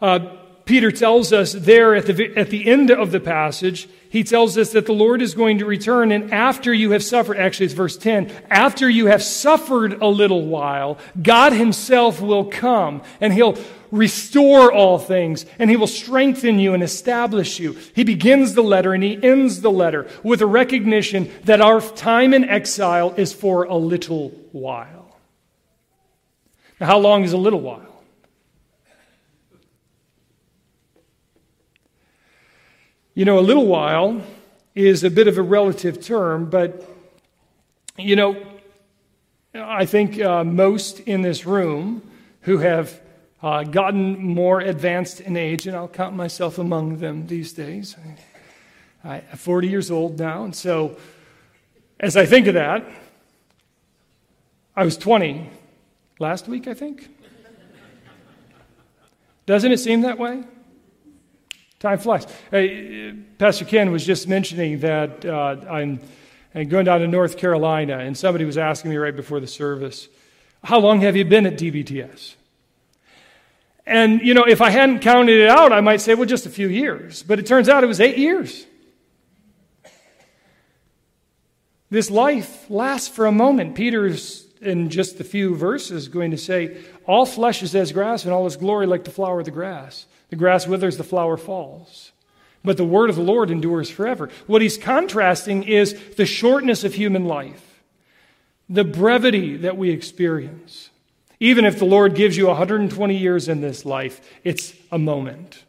uh, 0.00 0.18
Peter 0.66 0.92
tells 0.92 1.32
us 1.32 1.54
there 1.54 1.94
at 1.94 2.04
the, 2.04 2.36
at 2.36 2.50
the 2.50 2.68
end 2.68 2.90
of 2.90 3.10
the 3.10 3.20
passage, 3.20 3.88
he 4.10 4.22
tells 4.22 4.58
us 4.58 4.72
that 4.72 4.84
the 4.84 4.92
Lord 4.92 5.22
is 5.22 5.34
going 5.34 5.58
to 5.58 5.64
return, 5.64 6.12
and 6.12 6.32
after 6.32 6.72
you 6.72 6.90
have 6.90 7.02
suffered, 7.02 7.38
actually, 7.38 7.66
it's 7.66 7.74
verse 7.74 7.96
10, 7.96 8.30
after 8.50 8.88
you 8.88 9.06
have 9.06 9.22
suffered 9.22 10.00
a 10.02 10.06
little 10.06 10.44
while, 10.44 10.98
God 11.20 11.54
Himself 11.54 12.20
will 12.20 12.44
come 12.44 13.02
and 13.20 13.32
He'll 13.32 13.56
restore 13.90 14.72
all 14.72 14.98
things 14.98 15.46
and 15.58 15.70
He 15.70 15.76
will 15.76 15.86
strengthen 15.86 16.58
you 16.58 16.74
and 16.74 16.82
establish 16.82 17.58
you. 17.58 17.76
He 17.94 18.04
begins 18.04 18.54
the 18.54 18.62
letter 18.62 18.94
and 18.94 19.02
He 19.02 19.22
ends 19.22 19.60
the 19.60 19.70
letter 19.70 20.08
with 20.22 20.40
a 20.40 20.46
recognition 20.46 21.30
that 21.44 21.60
our 21.60 21.80
time 21.80 22.34
in 22.34 22.44
exile 22.44 23.14
is 23.16 23.32
for 23.32 23.64
a 23.64 23.76
little 23.76 24.30
while. 24.52 25.16
Now, 26.80 26.86
how 26.86 26.98
long 26.98 27.24
is 27.24 27.32
a 27.32 27.38
little 27.38 27.60
while? 27.60 28.02
You 33.14 33.24
know, 33.24 33.38
a 33.38 33.40
little 33.40 33.66
while 33.66 34.22
is 34.76 35.02
a 35.02 35.10
bit 35.10 35.26
of 35.26 35.38
a 35.38 35.42
relative 35.42 36.00
term, 36.00 36.48
but, 36.50 36.88
you 37.96 38.14
know, 38.14 38.40
I 39.52 39.86
think 39.86 40.20
uh, 40.20 40.44
most 40.44 41.00
in 41.00 41.22
this 41.22 41.44
room 41.44 42.08
who 42.42 42.58
have 42.58 43.00
uh, 43.42 43.62
gotten 43.64 44.18
more 44.18 44.60
advanced 44.60 45.20
in 45.20 45.36
age, 45.36 45.66
and 45.66 45.76
I'll 45.76 45.88
count 45.88 46.16
myself 46.16 46.58
among 46.58 46.98
them 46.98 47.26
these 47.26 47.52
days. 47.52 47.96
I'm 49.04 49.20
40 49.22 49.68
years 49.68 49.90
old 49.90 50.18
now, 50.18 50.44
and 50.44 50.54
so 50.54 50.96
as 52.00 52.16
I 52.16 52.26
think 52.26 52.46
of 52.46 52.54
that, 52.54 52.84
I 54.74 54.84
was 54.84 54.96
20 54.96 55.48
last 56.18 56.48
week, 56.48 56.68
I 56.68 56.74
think. 56.74 57.08
Doesn't 59.46 59.72
it 59.72 59.78
seem 59.78 60.02
that 60.02 60.18
way? 60.18 60.44
Time 61.78 61.98
flies. 61.98 62.26
Hey, 62.50 63.14
Pastor 63.38 63.64
Ken 63.64 63.92
was 63.92 64.04
just 64.04 64.26
mentioning 64.28 64.80
that 64.80 65.24
uh, 65.24 65.56
I'm, 65.70 66.00
I'm 66.54 66.68
going 66.68 66.84
down 66.84 67.00
to 67.00 67.08
North 67.08 67.38
Carolina, 67.38 67.98
and 67.98 68.16
somebody 68.16 68.44
was 68.44 68.58
asking 68.58 68.90
me 68.90 68.96
right 68.96 69.14
before 69.14 69.38
the 69.38 69.46
service, 69.46 70.08
How 70.64 70.80
long 70.80 71.00
have 71.02 71.16
you 71.16 71.24
been 71.24 71.46
at 71.46 71.56
DBTS? 71.56 72.34
And, 73.88 74.20
you 74.20 74.34
know, 74.34 74.44
if 74.44 74.60
I 74.60 74.68
hadn't 74.68 74.98
counted 74.98 75.40
it 75.40 75.48
out, 75.48 75.72
I 75.72 75.80
might 75.80 76.02
say, 76.02 76.14
well, 76.14 76.26
just 76.26 76.44
a 76.44 76.50
few 76.50 76.68
years. 76.68 77.22
But 77.22 77.38
it 77.38 77.46
turns 77.46 77.70
out 77.70 77.82
it 77.82 77.86
was 77.86 78.02
eight 78.02 78.18
years. 78.18 78.66
This 81.88 82.10
life 82.10 82.68
lasts 82.68 83.08
for 83.08 83.24
a 83.24 83.32
moment. 83.32 83.74
Peter's, 83.74 84.46
in 84.60 84.90
just 84.90 85.18
a 85.20 85.24
few 85.24 85.54
verses, 85.54 86.08
going 86.08 86.32
to 86.32 86.36
say, 86.36 86.76
All 87.06 87.24
flesh 87.24 87.62
is 87.62 87.74
as 87.74 87.92
grass, 87.92 88.24
and 88.24 88.32
all 88.34 88.46
its 88.46 88.56
glory 88.56 88.86
like 88.86 89.04
the 89.04 89.10
flower 89.10 89.38
of 89.38 89.46
the 89.46 89.50
grass. 89.50 90.04
The 90.28 90.36
grass 90.36 90.66
withers, 90.66 90.98
the 90.98 91.02
flower 91.02 91.38
falls. 91.38 92.12
But 92.62 92.76
the 92.76 92.84
word 92.84 93.08
of 93.08 93.16
the 93.16 93.22
Lord 93.22 93.50
endures 93.50 93.88
forever. 93.88 94.28
What 94.46 94.60
he's 94.60 94.76
contrasting 94.76 95.62
is 95.62 95.98
the 96.16 96.26
shortness 96.26 96.84
of 96.84 96.92
human 96.92 97.24
life, 97.24 97.82
the 98.68 98.84
brevity 98.84 99.56
that 99.56 99.78
we 99.78 99.88
experience. 99.88 100.87
Even 101.40 101.64
if 101.64 101.78
the 101.78 101.84
Lord 101.84 102.14
gives 102.14 102.36
you 102.36 102.46
120 102.48 103.16
years 103.16 103.48
in 103.48 103.60
this 103.60 103.84
life, 103.84 104.20
it's 104.44 104.74
a 104.90 104.98
moment. 104.98 105.64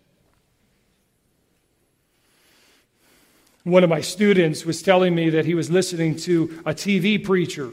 One 3.63 3.83
of 3.83 3.89
my 3.89 4.01
students 4.01 4.65
was 4.65 4.81
telling 4.81 5.13
me 5.13 5.29
that 5.31 5.45
he 5.45 5.53
was 5.53 5.69
listening 5.69 6.15
to 6.17 6.61
a 6.65 6.73
TV 6.73 7.23
preacher 7.23 7.69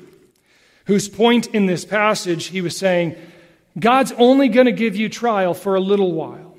whose 0.87 1.09
point 1.09 1.47
in 1.49 1.67
this 1.67 1.85
passage 1.85 2.47
he 2.47 2.61
was 2.61 2.77
saying, 2.77 3.17
God's 3.79 4.13
only 4.13 4.49
going 4.49 4.67
to 4.67 4.73
give 4.73 4.97
you 4.97 5.09
trial 5.09 5.55
for 5.55 5.75
a 5.75 5.81
little 5.81 6.13
while. 6.13 6.57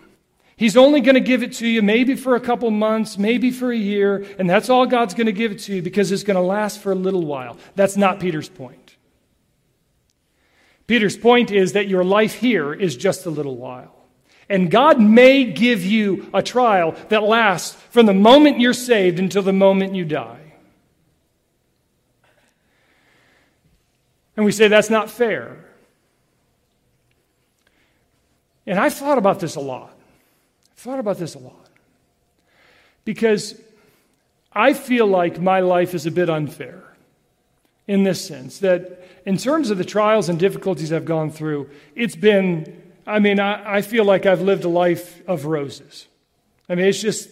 He's 0.56 0.76
only 0.76 1.02
going 1.02 1.16
to 1.16 1.22
give 1.22 1.44
it 1.44 1.54
to 1.54 1.68
you 1.68 1.84
maybe 1.84 2.16
for 2.16 2.36
a 2.36 2.40
couple 2.40 2.72
months, 2.72 3.18
maybe 3.18 3.52
for 3.52 3.72
a 3.72 3.78
year, 3.78 4.26
and 4.40 4.50
that's 4.50 4.70
all 4.70 4.88
God's 4.88 5.14
going 5.14 5.28
to 5.28 5.32
give 5.32 5.52
it 5.52 5.60
to 5.60 5.76
you 5.76 5.82
because 5.84 6.12
it's 6.12 6.24
going 6.24 6.36
to 6.36 6.42
last 6.42 6.80
for 6.80 6.92
a 6.92 6.96
little 6.96 7.26
while. 7.26 7.58
That's 7.76 7.96
not 7.96 8.20
Peter's 8.20 8.50
point. 8.50 8.87
Peter's 10.88 11.18
point 11.18 11.52
is 11.52 11.74
that 11.74 11.90
your 11.90 12.04
life 12.04 12.36
here 12.36 12.74
is 12.74 12.96
just 12.96 13.26
a 13.26 13.30
little 13.30 13.58
while. 13.58 13.94
And 14.50 14.72
God 14.72 15.02
may 15.02 15.44
give 15.44 15.86
you 15.86 16.30
a 16.34 16.42
trial 16.42 16.96
that 17.10 17.24
lasts 17.24 17.74
from 17.90 18.06
the 18.06 18.14
moment 18.14 18.62
you're 18.62 18.74
saved 18.74 19.20
until 19.20 19.42
the 19.42 19.52
moment 19.52 19.94
you 19.94 20.06
die. 20.06 20.54
And 24.38 24.46
we 24.46 24.54
say 24.54 24.70
that's 24.70 24.90
not 24.90 25.10
fair. 25.10 25.66
And 28.66 28.80
I've 28.80 28.94
thought 28.94 29.18
about 29.18 29.42
this 29.42 29.56
a 29.56 29.60
lot. 29.60 29.94
I've 30.72 30.78
thought 30.78 31.00
about 31.00 31.18
this 31.18 31.36
a 31.36 31.40
lot. 31.40 31.70
Because 33.04 33.60
I 34.54 34.74
feel 34.74 35.08
like 35.08 35.42
my 35.42 35.60
life 35.60 35.94
is 35.94 36.06
a 36.06 36.12
bit 36.12 36.30
unfair 36.30 36.87
in 37.88 38.04
this 38.04 38.26
sense 38.26 38.60
that 38.60 39.04
in 39.26 39.38
terms 39.38 39.70
of 39.70 39.78
the 39.78 39.86
trials 39.86 40.30
and 40.30 40.38
difficulties 40.40 40.92
I've 40.92 41.06
gone 41.06 41.32
through, 41.32 41.70
it's 41.96 42.16
been, 42.16 42.82
I 43.06 43.20
mean, 43.20 43.40
I, 43.40 43.78
I 43.78 43.82
feel 43.82 44.06
like 44.06 44.26
I've 44.26 44.42
lived 44.42 44.66
a 44.66 44.70
life 44.70 45.22
of 45.28 45.46
roses. 45.46 46.08
I 46.70 46.76
mean, 46.76 46.86
it's 46.86 47.02
just, 47.02 47.30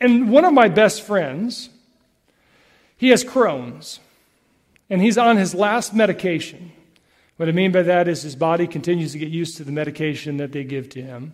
and 0.00 0.30
one 0.30 0.44
of 0.44 0.52
my 0.52 0.68
best 0.68 1.02
friends, 1.02 1.68
he 2.96 3.10
has 3.10 3.24
Crohn's, 3.24 4.00
and 4.88 5.00
he's 5.00 5.18
on 5.18 5.36
his 5.36 5.54
last 5.54 5.94
medication. 5.94 6.72
What 7.36 7.48
I 7.48 7.52
mean 7.52 7.72
by 7.72 7.82
that 7.82 8.08
is 8.08 8.22
his 8.22 8.36
body 8.36 8.66
continues 8.66 9.12
to 9.12 9.18
get 9.18 9.28
used 9.28 9.56
to 9.58 9.64
the 9.64 9.72
medication 9.72 10.38
that 10.38 10.52
they 10.52 10.64
give 10.64 10.88
to 10.90 11.02
him. 11.02 11.32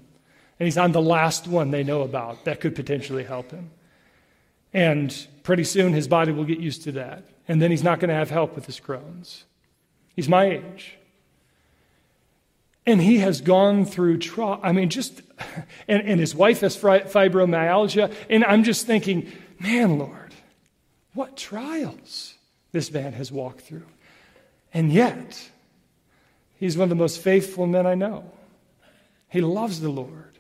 And 0.60 0.66
he's 0.66 0.78
on 0.78 0.92
the 0.92 1.02
last 1.02 1.46
one 1.46 1.70
they 1.70 1.84
know 1.84 2.02
about 2.02 2.44
that 2.44 2.60
could 2.60 2.74
potentially 2.74 3.24
help 3.24 3.50
him. 3.50 3.70
And 4.72 5.26
pretty 5.42 5.64
soon 5.64 5.92
his 5.92 6.08
body 6.08 6.32
will 6.32 6.44
get 6.44 6.58
used 6.58 6.84
to 6.84 6.92
that 6.92 7.24
and 7.48 7.60
then 7.60 7.70
he's 7.70 7.82
not 7.82 7.98
going 7.98 8.10
to 8.10 8.14
have 8.14 8.30
help 8.30 8.54
with 8.54 8.66
his 8.66 8.78
Crohn's. 8.78 9.44
He's 10.14 10.28
my 10.28 10.44
age. 10.44 10.96
And 12.84 13.00
he 13.00 13.18
has 13.18 13.40
gone 13.40 13.84
through, 13.84 14.18
trial. 14.18 14.60
I 14.62 14.72
mean, 14.72 14.90
just, 14.90 15.22
and, 15.88 16.02
and 16.02 16.20
his 16.20 16.34
wife 16.34 16.60
has 16.60 16.76
fibromyalgia. 16.76 18.14
And 18.28 18.44
I'm 18.44 18.64
just 18.64 18.86
thinking, 18.86 19.30
man, 19.58 19.98
Lord, 19.98 20.34
what 21.14 21.36
trials 21.36 22.34
this 22.72 22.92
man 22.92 23.14
has 23.14 23.32
walked 23.32 23.62
through. 23.62 23.86
And 24.74 24.92
yet, 24.92 25.50
he's 26.56 26.76
one 26.76 26.84
of 26.84 26.90
the 26.90 26.94
most 26.94 27.20
faithful 27.20 27.66
men 27.66 27.86
I 27.86 27.94
know. 27.94 28.30
He 29.28 29.40
loves 29.40 29.80
the 29.80 29.88
Lord. 29.88 30.38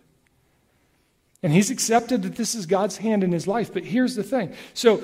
And 1.42 1.52
he's 1.52 1.70
accepted 1.70 2.22
that 2.22 2.36
this 2.36 2.54
is 2.54 2.66
God's 2.66 2.96
hand 2.96 3.22
in 3.22 3.32
his 3.32 3.46
life. 3.46 3.72
But 3.72 3.84
here's 3.84 4.14
the 4.14 4.22
thing. 4.22 4.54
So 4.74 5.02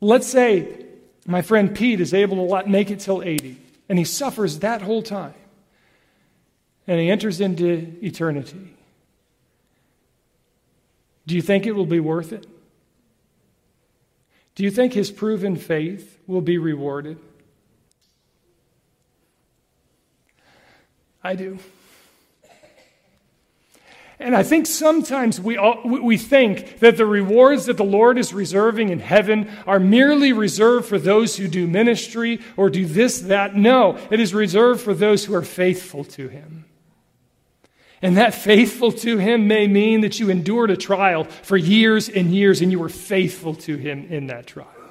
let's 0.00 0.26
say 0.26 0.86
my 1.26 1.42
friend 1.42 1.74
Pete 1.74 2.00
is 2.00 2.12
able 2.12 2.48
to 2.48 2.68
make 2.68 2.90
it 2.90 3.00
till 3.00 3.22
80, 3.22 3.56
and 3.88 3.98
he 3.98 4.04
suffers 4.04 4.58
that 4.60 4.82
whole 4.82 5.02
time. 5.02 5.34
And 6.86 7.00
he 7.00 7.10
enters 7.10 7.40
into 7.40 7.96
eternity. 8.02 8.74
Do 11.26 11.36
you 11.36 11.42
think 11.42 11.66
it 11.66 11.72
will 11.72 11.86
be 11.86 12.00
worth 12.00 12.32
it? 12.32 12.46
Do 14.54 14.64
you 14.64 14.70
think 14.70 14.92
his 14.92 15.10
proven 15.10 15.56
faith 15.56 16.18
will 16.26 16.40
be 16.40 16.58
rewarded? 16.58 17.18
I 21.22 21.36
do. 21.36 21.58
And 24.22 24.36
I 24.36 24.44
think 24.44 24.66
sometimes 24.66 25.40
we, 25.40 25.56
all, 25.56 25.80
we 25.84 26.16
think 26.16 26.78
that 26.78 26.96
the 26.96 27.06
rewards 27.06 27.66
that 27.66 27.76
the 27.76 27.84
Lord 27.84 28.18
is 28.18 28.32
reserving 28.32 28.90
in 28.90 29.00
heaven 29.00 29.50
are 29.66 29.80
merely 29.80 30.32
reserved 30.32 30.86
for 30.86 30.98
those 30.98 31.36
who 31.36 31.48
do 31.48 31.66
ministry 31.66 32.40
or 32.56 32.70
do 32.70 32.86
this, 32.86 33.20
that. 33.22 33.56
No, 33.56 33.98
it 34.10 34.20
is 34.20 34.32
reserved 34.32 34.80
for 34.80 34.94
those 34.94 35.24
who 35.24 35.34
are 35.34 35.42
faithful 35.42 36.04
to 36.04 36.28
Him. 36.28 36.66
And 38.00 38.16
that 38.16 38.34
faithful 38.34 38.92
to 38.92 39.18
Him 39.18 39.48
may 39.48 39.66
mean 39.66 40.02
that 40.02 40.20
you 40.20 40.30
endured 40.30 40.70
a 40.70 40.76
trial 40.76 41.24
for 41.24 41.56
years 41.56 42.08
and 42.08 42.32
years 42.32 42.60
and 42.60 42.70
you 42.70 42.78
were 42.78 42.88
faithful 42.88 43.54
to 43.56 43.76
Him 43.76 44.06
in 44.08 44.28
that 44.28 44.46
trial. 44.46 44.81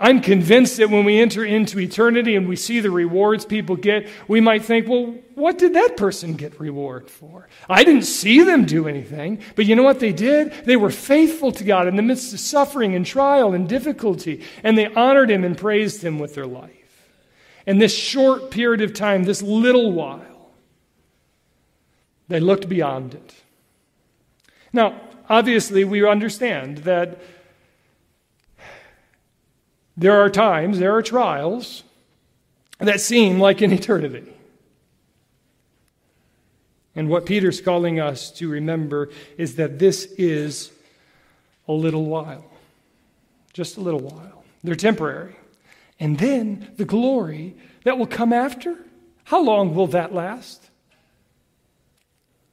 I'm 0.00 0.22
convinced 0.22 0.78
that 0.78 0.88
when 0.88 1.04
we 1.04 1.20
enter 1.20 1.44
into 1.44 1.78
eternity 1.78 2.34
and 2.34 2.48
we 2.48 2.56
see 2.56 2.80
the 2.80 2.90
rewards 2.90 3.44
people 3.44 3.76
get, 3.76 4.08
we 4.26 4.40
might 4.40 4.64
think, 4.64 4.88
well, 4.88 5.14
what 5.34 5.58
did 5.58 5.74
that 5.74 5.98
person 5.98 6.36
get 6.36 6.58
reward 6.58 7.10
for? 7.10 7.48
I 7.68 7.84
didn't 7.84 8.04
see 8.04 8.42
them 8.42 8.64
do 8.64 8.88
anything, 8.88 9.42
but 9.56 9.66
you 9.66 9.76
know 9.76 9.82
what 9.82 10.00
they 10.00 10.12
did? 10.12 10.52
They 10.64 10.76
were 10.76 10.90
faithful 10.90 11.52
to 11.52 11.64
God 11.64 11.86
in 11.86 11.96
the 11.96 12.02
midst 12.02 12.32
of 12.32 12.40
suffering 12.40 12.94
and 12.94 13.04
trial 13.04 13.52
and 13.52 13.68
difficulty, 13.68 14.42
and 14.64 14.78
they 14.78 14.86
honored 14.86 15.30
Him 15.30 15.44
and 15.44 15.56
praised 15.56 16.02
Him 16.02 16.18
with 16.18 16.34
their 16.34 16.46
life. 16.46 16.70
And 17.66 17.80
this 17.80 17.94
short 17.94 18.50
period 18.50 18.80
of 18.80 18.94
time, 18.94 19.24
this 19.24 19.42
little 19.42 19.92
while, 19.92 20.50
they 22.28 22.40
looked 22.40 22.70
beyond 22.70 23.14
it. 23.14 23.34
Now, 24.72 24.98
obviously, 25.28 25.84
we 25.84 26.08
understand 26.08 26.78
that 26.78 27.20
there 30.00 30.18
are 30.18 30.30
times, 30.30 30.78
there 30.78 30.96
are 30.96 31.02
trials 31.02 31.82
that 32.78 33.02
seem 33.02 33.38
like 33.38 33.60
an 33.60 33.70
eternity. 33.70 34.32
And 36.96 37.10
what 37.10 37.26
Peter's 37.26 37.60
calling 37.60 38.00
us 38.00 38.30
to 38.32 38.48
remember 38.48 39.10
is 39.36 39.56
that 39.56 39.78
this 39.78 40.06
is 40.16 40.72
a 41.68 41.72
little 41.72 42.06
while. 42.06 42.46
Just 43.52 43.76
a 43.76 43.82
little 43.82 44.00
while. 44.00 44.42
They're 44.64 44.74
temporary. 44.74 45.36
And 46.00 46.18
then 46.18 46.72
the 46.78 46.86
glory 46.86 47.54
that 47.84 47.98
will 47.98 48.06
come 48.06 48.32
after, 48.32 48.78
how 49.24 49.42
long 49.42 49.74
will 49.74 49.88
that 49.88 50.14
last? 50.14 50.70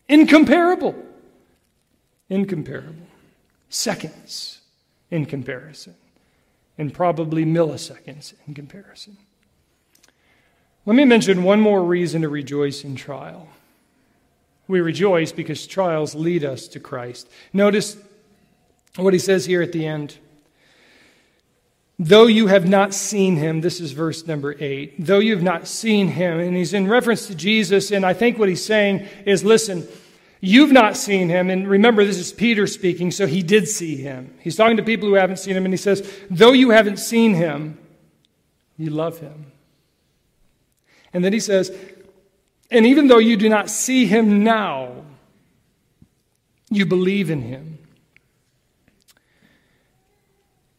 Incomparable. 0.10 1.02
Incomparable. 2.30 3.08
Seconds 3.70 4.60
in 5.10 5.26
comparison 5.26 5.96
and 6.78 6.94
probably 6.94 7.46
milliseconds 7.46 8.34
in 8.48 8.54
comparison. 8.54 9.18
Let 10.86 10.96
me 10.96 11.06
mention 11.06 11.44
one 11.44 11.60
more 11.60 11.84
reason 11.84 12.22
to 12.22 12.30
rejoice 12.30 12.84
in 12.84 12.96
trial. 12.96 13.50
We 14.68 14.80
rejoice 14.82 15.32
because 15.32 15.68
trials 15.68 16.16
lead 16.16 16.44
us 16.44 16.68
to 16.70 16.80
Christ. 16.80 17.30
Notice 17.52 17.98
what 18.96 19.14
he 19.14 19.20
says 19.20 19.46
here 19.46 19.62
at 19.62 19.72
the 19.72 19.86
end. 19.86 20.18
Though 22.00 22.28
you 22.28 22.48
have 22.48 22.68
not 22.68 22.94
seen 22.94 23.38
him, 23.38 23.62
this 23.62 23.80
is 23.80 23.92
verse 23.92 24.28
number 24.28 24.56
eight. 24.60 24.94
Though 25.04 25.20
you 25.20 25.34
have 25.34 25.44
not 25.44 25.68
seen 25.68 26.10
him, 26.10 26.40
and 26.40 26.56
he's 26.56 26.74
in 26.74 26.88
reference 26.88 27.28
to 27.28 27.36
Jesus, 27.36 27.92
and 27.92 28.06
I 28.06 28.14
think 28.14 28.38
what 28.38 28.50
he's 28.50 28.64
saying 28.64 29.08
is 29.26 29.44
listen, 29.44 29.88
You've 30.40 30.72
not 30.72 30.96
seen 30.96 31.30
him. 31.30 31.50
And 31.50 31.68
remember, 31.68 32.06
this 32.06 32.18
is 32.18 32.32
Peter 32.32 32.68
speaking, 32.68 33.12
so 33.12 33.26
he 33.26 33.42
did 33.42 33.68
see 33.68 33.96
him. 33.96 34.34
He's 34.40 34.56
talking 34.56 34.78
to 34.78 34.84
people 34.84 35.08
who 35.08 35.16
haven't 35.16 35.38
seen 35.38 35.56
him, 35.56 35.66
and 35.66 35.74
he 35.74 35.78
says, 35.78 36.08
Though 36.30 36.52
you 36.52 36.70
haven't 36.70 36.98
seen 36.98 37.34
him, 37.34 37.80
you 38.78 38.92
love 38.92 39.20
him. 39.20 39.52
And 41.14 41.24
then 41.24 41.34
he 41.34 41.40
says, 41.40 41.76
And 42.70 42.86
even 42.86 43.08
though 43.08 43.18
you 43.18 43.38
do 43.38 43.50
not 43.50 43.70
see 43.70 44.06
him 44.06 44.44
now, 44.44 45.04
You 46.70 46.86
believe 46.86 47.30
in 47.32 47.42
him 47.42 47.78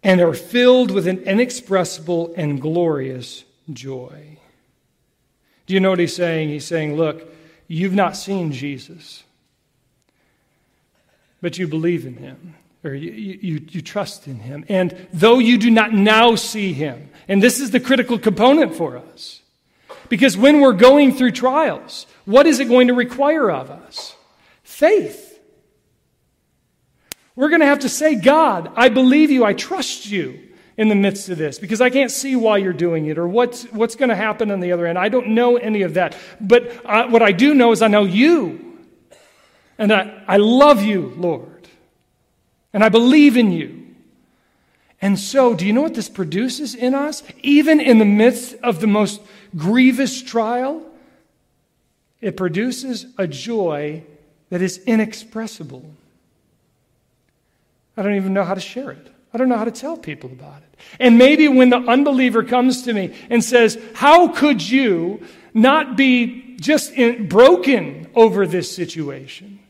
and 0.02 0.20
are 0.20 0.34
filled 0.34 0.90
with 0.90 1.06
an 1.06 1.18
inexpressible 1.18 2.32
and 2.36 2.60
glorious 2.60 3.44
joy. 3.72 4.38
Do 5.66 5.74
you 5.74 5.80
know 5.80 5.90
what 5.90 5.98
he's 5.98 6.16
saying? 6.16 6.48
He's 6.48 6.64
saying, 6.64 6.96
Look, 6.96 7.30
you've 7.66 7.94
not 7.94 8.16
seen 8.16 8.52
Jesus, 8.52 9.24
but 11.40 11.58
you 11.58 11.68
believe 11.68 12.06
in 12.06 12.16
him, 12.16 12.54
or 12.84 12.94
you, 12.94 13.10
you, 13.10 13.66
you 13.70 13.82
trust 13.82 14.26
in 14.26 14.40
him. 14.40 14.64
And 14.68 15.08
though 15.12 15.38
you 15.38 15.58
do 15.58 15.70
not 15.70 15.92
now 15.92 16.34
see 16.34 16.72
him, 16.72 17.10
and 17.28 17.42
this 17.42 17.60
is 17.60 17.70
the 17.70 17.80
critical 17.80 18.18
component 18.18 18.74
for 18.74 18.96
us, 18.96 19.42
because 20.08 20.36
when 20.36 20.60
we're 20.60 20.72
going 20.72 21.12
through 21.14 21.32
trials, 21.32 22.06
what 22.24 22.46
is 22.46 22.60
it 22.60 22.66
going 22.66 22.88
to 22.88 22.94
require 22.94 23.50
of 23.50 23.70
us? 23.70 24.16
Faith. 24.62 25.38
We're 27.36 27.50
going 27.50 27.60
to 27.60 27.66
have 27.66 27.80
to 27.80 27.88
say, 27.88 28.16
God, 28.16 28.72
I 28.74 28.88
believe 28.88 29.30
you, 29.30 29.44
I 29.44 29.52
trust 29.52 30.10
you 30.10 30.40
in 30.76 30.88
the 30.88 30.94
midst 30.94 31.28
of 31.28 31.38
this 31.38 31.58
because 31.58 31.80
I 31.80 31.90
can't 31.90 32.10
see 32.10 32.36
why 32.36 32.58
you're 32.58 32.72
doing 32.72 33.06
it 33.06 33.18
or 33.18 33.28
what's, 33.28 33.64
what's 33.64 33.96
going 33.96 34.08
to 34.08 34.16
happen 34.16 34.50
on 34.50 34.60
the 34.60 34.72
other 34.72 34.86
end. 34.86 34.98
I 34.98 35.08
don't 35.08 35.28
know 35.28 35.56
any 35.56 35.82
of 35.82 35.94
that. 35.94 36.16
But 36.40 36.84
uh, 36.84 37.08
what 37.08 37.22
I 37.22 37.32
do 37.32 37.54
know 37.54 37.72
is 37.72 37.82
I 37.82 37.88
know 37.88 38.04
you. 38.04 38.67
And 39.78 39.92
I, 39.92 40.22
I 40.26 40.36
love 40.38 40.82
you, 40.82 41.14
Lord. 41.16 41.68
And 42.72 42.84
I 42.84 42.88
believe 42.88 43.36
in 43.36 43.52
you. 43.52 43.86
And 45.00 45.18
so, 45.18 45.54
do 45.54 45.64
you 45.64 45.72
know 45.72 45.82
what 45.82 45.94
this 45.94 46.08
produces 46.08 46.74
in 46.74 46.94
us? 46.94 47.22
Even 47.42 47.80
in 47.80 47.98
the 47.98 48.04
midst 48.04 48.54
of 48.62 48.80
the 48.80 48.88
most 48.88 49.20
grievous 49.56 50.20
trial, 50.20 50.82
it 52.20 52.36
produces 52.36 53.06
a 53.16 53.28
joy 53.28 54.02
that 54.50 54.60
is 54.60 54.78
inexpressible. 54.78 55.88
I 57.96 58.02
don't 58.02 58.16
even 58.16 58.34
know 58.34 58.44
how 58.44 58.54
to 58.54 58.60
share 58.60 58.90
it. 58.90 59.06
I 59.32 59.38
don't 59.38 59.48
know 59.48 59.58
how 59.58 59.64
to 59.64 59.70
tell 59.70 59.96
people 59.96 60.30
about 60.30 60.62
it. 60.62 60.80
And 60.98 61.16
maybe 61.16 61.48
when 61.48 61.70
the 61.70 61.78
unbeliever 61.78 62.42
comes 62.42 62.82
to 62.82 62.92
me 62.92 63.14
and 63.30 63.42
says, 63.44 63.78
How 63.94 64.28
could 64.28 64.66
you 64.66 65.22
not 65.54 65.96
be 65.96 66.56
just 66.60 66.92
in, 66.92 67.28
broken 67.28 68.08
over 68.14 68.46
this 68.46 68.74
situation? 68.74 69.60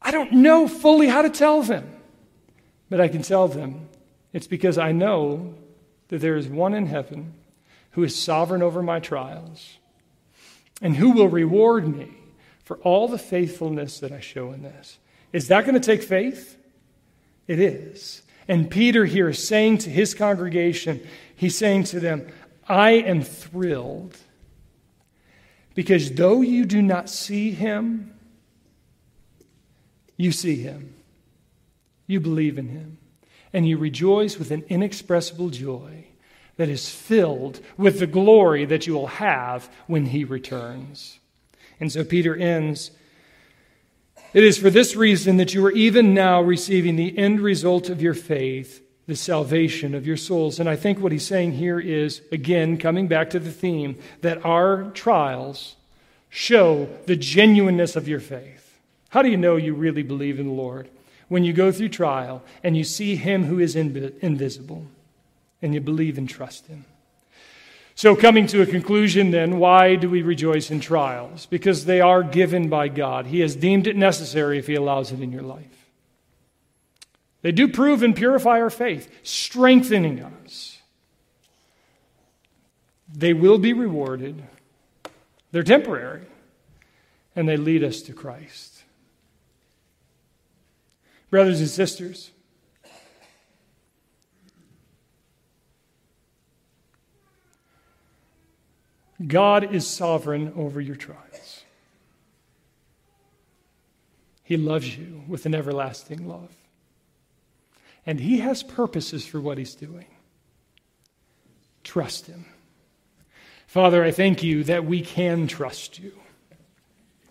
I 0.00 0.10
don't 0.10 0.32
know 0.32 0.68
fully 0.68 1.08
how 1.08 1.22
to 1.22 1.30
tell 1.30 1.62
them. 1.62 1.92
But 2.88 3.00
I 3.00 3.08
can 3.08 3.22
tell 3.22 3.48
them 3.48 3.88
it's 4.32 4.46
because 4.46 4.78
I 4.78 4.92
know 4.92 5.54
that 6.08 6.20
there 6.20 6.36
is 6.36 6.46
one 6.46 6.74
in 6.74 6.86
heaven 6.86 7.34
who 7.92 8.04
is 8.04 8.14
sovereign 8.14 8.62
over 8.62 8.82
my 8.82 9.00
trials 9.00 9.78
and 10.80 10.94
who 10.96 11.10
will 11.10 11.28
reward 11.28 11.96
me 11.96 12.10
for 12.64 12.76
all 12.78 13.08
the 13.08 13.18
faithfulness 13.18 14.00
that 14.00 14.12
I 14.12 14.20
show 14.20 14.52
in 14.52 14.62
this. 14.62 14.98
Is 15.32 15.48
that 15.48 15.64
going 15.64 15.74
to 15.74 15.80
take 15.80 16.02
faith? 16.02 16.58
It 17.46 17.58
is. 17.58 18.22
And 18.48 18.70
Peter 18.70 19.04
here 19.04 19.30
is 19.30 19.46
saying 19.46 19.78
to 19.78 19.90
his 19.90 20.14
congregation, 20.14 21.04
he's 21.34 21.56
saying 21.56 21.84
to 21.84 22.00
them, 22.00 22.28
I 22.68 22.92
am 22.92 23.22
thrilled 23.22 24.16
because 25.74 26.12
though 26.12 26.40
you 26.40 26.64
do 26.64 26.82
not 26.82 27.10
see 27.10 27.50
him, 27.50 28.15
you 30.16 30.32
see 30.32 30.56
him. 30.56 30.94
You 32.06 32.20
believe 32.20 32.58
in 32.58 32.68
him. 32.68 32.98
And 33.52 33.68
you 33.68 33.78
rejoice 33.78 34.38
with 34.38 34.50
an 34.50 34.64
inexpressible 34.68 35.50
joy 35.50 36.06
that 36.56 36.68
is 36.68 36.88
filled 36.88 37.60
with 37.76 37.98
the 37.98 38.06
glory 38.06 38.64
that 38.64 38.86
you 38.86 38.94
will 38.94 39.06
have 39.06 39.70
when 39.86 40.06
he 40.06 40.24
returns. 40.24 41.18
And 41.80 41.92
so 41.92 42.04
Peter 42.04 42.34
ends 42.34 42.90
it 44.36 44.44
is 44.44 44.58
for 44.58 44.68
this 44.68 44.94
reason 44.94 45.38
that 45.38 45.54
you 45.54 45.64
are 45.64 45.72
even 45.72 46.12
now 46.12 46.42
receiving 46.42 46.96
the 46.96 47.16
end 47.16 47.40
result 47.40 47.88
of 47.88 48.02
your 48.02 48.12
faith, 48.12 48.82
the 49.06 49.16
salvation 49.16 49.94
of 49.94 50.06
your 50.06 50.18
souls. 50.18 50.60
And 50.60 50.68
I 50.68 50.76
think 50.76 51.00
what 51.00 51.10
he's 51.10 51.26
saying 51.26 51.52
here 51.52 51.80
is, 51.80 52.20
again, 52.30 52.76
coming 52.76 53.08
back 53.08 53.30
to 53.30 53.38
the 53.38 53.50
theme, 53.50 53.96
that 54.20 54.44
our 54.44 54.90
trials 54.90 55.76
show 56.28 56.86
the 57.06 57.16
genuineness 57.16 57.96
of 57.96 58.08
your 58.08 58.20
faith. 58.20 58.65
How 59.10 59.22
do 59.22 59.30
you 59.30 59.36
know 59.36 59.56
you 59.56 59.74
really 59.74 60.02
believe 60.02 60.38
in 60.38 60.46
the 60.46 60.52
Lord? 60.52 60.88
When 61.28 61.44
you 61.44 61.52
go 61.52 61.72
through 61.72 61.88
trial 61.88 62.42
and 62.62 62.76
you 62.76 62.84
see 62.84 63.16
him 63.16 63.44
who 63.44 63.58
is 63.58 63.74
invisible 63.76 64.86
and 65.62 65.74
you 65.74 65.80
believe 65.80 66.18
and 66.18 66.28
trust 66.28 66.66
him. 66.66 66.84
So, 67.96 68.14
coming 68.14 68.46
to 68.48 68.60
a 68.60 68.66
conclusion, 68.66 69.30
then, 69.30 69.58
why 69.58 69.94
do 69.96 70.10
we 70.10 70.20
rejoice 70.20 70.70
in 70.70 70.80
trials? 70.80 71.46
Because 71.46 71.86
they 71.86 72.02
are 72.02 72.22
given 72.22 72.68
by 72.68 72.88
God. 72.88 73.24
He 73.24 73.40
has 73.40 73.56
deemed 73.56 73.86
it 73.86 73.96
necessary 73.96 74.58
if 74.58 74.66
He 74.66 74.74
allows 74.74 75.12
it 75.12 75.20
in 75.20 75.32
your 75.32 75.42
life. 75.42 75.88
They 77.40 77.52
do 77.52 77.68
prove 77.68 78.02
and 78.02 78.14
purify 78.14 78.60
our 78.60 78.68
faith, 78.68 79.10
strengthening 79.22 80.22
us. 80.22 80.78
They 83.10 83.32
will 83.32 83.56
be 83.56 83.72
rewarded, 83.72 84.42
they're 85.52 85.62
temporary, 85.62 86.26
and 87.34 87.48
they 87.48 87.56
lead 87.56 87.82
us 87.82 88.02
to 88.02 88.12
Christ. 88.12 88.75
Brothers 91.30 91.60
and 91.60 91.68
sisters, 91.68 92.30
God 99.26 99.74
is 99.74 99.86
sovereign 99.86 100.52
over 100.56 100.80
your 100.80 100.96
trials. 100.96 101.64
He 104.42 104.56
loves 104.56 104.96
you 104.96 105.22
with 105.26 105.46
an 105.46 105.54
everlasting 105.54 106.28
love. 106.28 106.54
And 108.06 108.20
He 108.20 108.38
has 108.38 108.62
purposes 108.62 109.26
for 109.26 109.40
what 109.40 109.58
He's 109.58 109.74
doing. 109.74 110.06
Trust 111.82 112.26
Him. 112.26 112.44
Father, 113.66 114.04
I 114.04 114.12
thank 114.12 114.42
you 114.42 114.62
that 114.64 114.84
we 114.84 115.00
can 115.00 115.48
trust 115.48 115.98
you. 115.98 116.12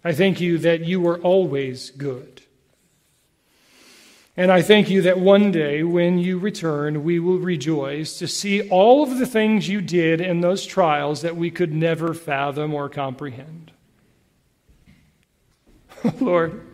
I 0.04 0.12
thank 0.12 0.42
you 0.42 0.58
that 0.60 0.82
you 0.82 1.08
are 1.08 1.20
always 1.20 1.92
good. 1.92 2.42
And 4.38 4.52
I 4.52 4.62
thank 4.62 4.90
you 4.90 5.02
that 5.04 5.18
one 5.18 5.52
day 5.52 5.84
when 5.84 6.18
you 6.18 6.38
return, 6.38 7.06
we 7.06 7.20
will 7.20 7.40
rejoice 7.40 8.20
to 8.20 8.28
see 8.28 8.68
all 8.70 9.02
of 9.04 9.18
the 9.18 9.26
things 9.26 9.70
you 9.70 9.80
did 9.80 10.20
in 10.20 10.42
those 10.42 10.66
trials 10.66 11.22
that 11.22 11.38
we 11.38 11.50
could 11.50 11.74
never 11.74 12.14
fathom 12.14 12.74
or 12.74 12.90
comprehend. 12.90 13.72
Lord, 16.20 16.68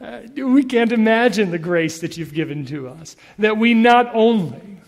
uh, 0.00 0.20
we 0.34 0.64
can't 0.64 0.92
imagine 0.92 1.50
the 1.50 1.58
grace 1.58 2.00
that 2.00 2.16
you've 2.16 2.32
given 2.32 2.64
to 2.66 2.88
us, 2.88 3.14
that 3.38 3.58
we 3.58 3.74
not 3.74 4.14
only 4.14 4.78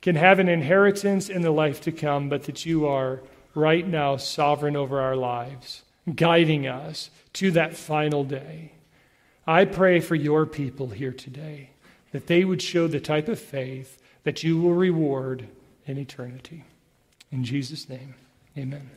can 0.00 0.16
have 0.16 0.38
an 0.38 0.48
inheritance 0.48 1.28
in 1.28 1.42
the 1.42 1.50
life 1.50 1.82
to 1.82 1.92
come, 1.92 2.30
but 2.30 2.44
that 2.44 2.64
you 2.64 2.86
are 2.86 3.22
right 3.54 3.86
now 3.86 4.16
sovereign 4.16 4.76
over 4.76 5.00
our 5.00 5.16
lives, 5.16 5.82
guiding 6.14 6.66
us 6.66 7.10
to 7.34 7.50
that 7.50 7.76
final 7.76 8.24
day. 8.24 8.72
I 9.46 9.64
pray 9.64 10.00
for 10.00 10.14
your 10.14 10.46
people 10.46 10.88
here 10.88 11.12
today 11.12 11.70
that 12.12 12.26
they 12.26 12.44
would 12.44 12.62
show 12.62 12.86
the 12.86 13.00
type 13.00 13.28
of 13.28 13.38
faith 13.38 14.00
that 14.22 14.42
you 14.42 14.60
will 14.60 14.74
reward 14.74 15.48
in 15.86 15.98
eternity. 15.98 16.64
In 17.30 17.44
Jesus' 17.44 17.88
name, 17.88 18.14
amen. 18.56 18.90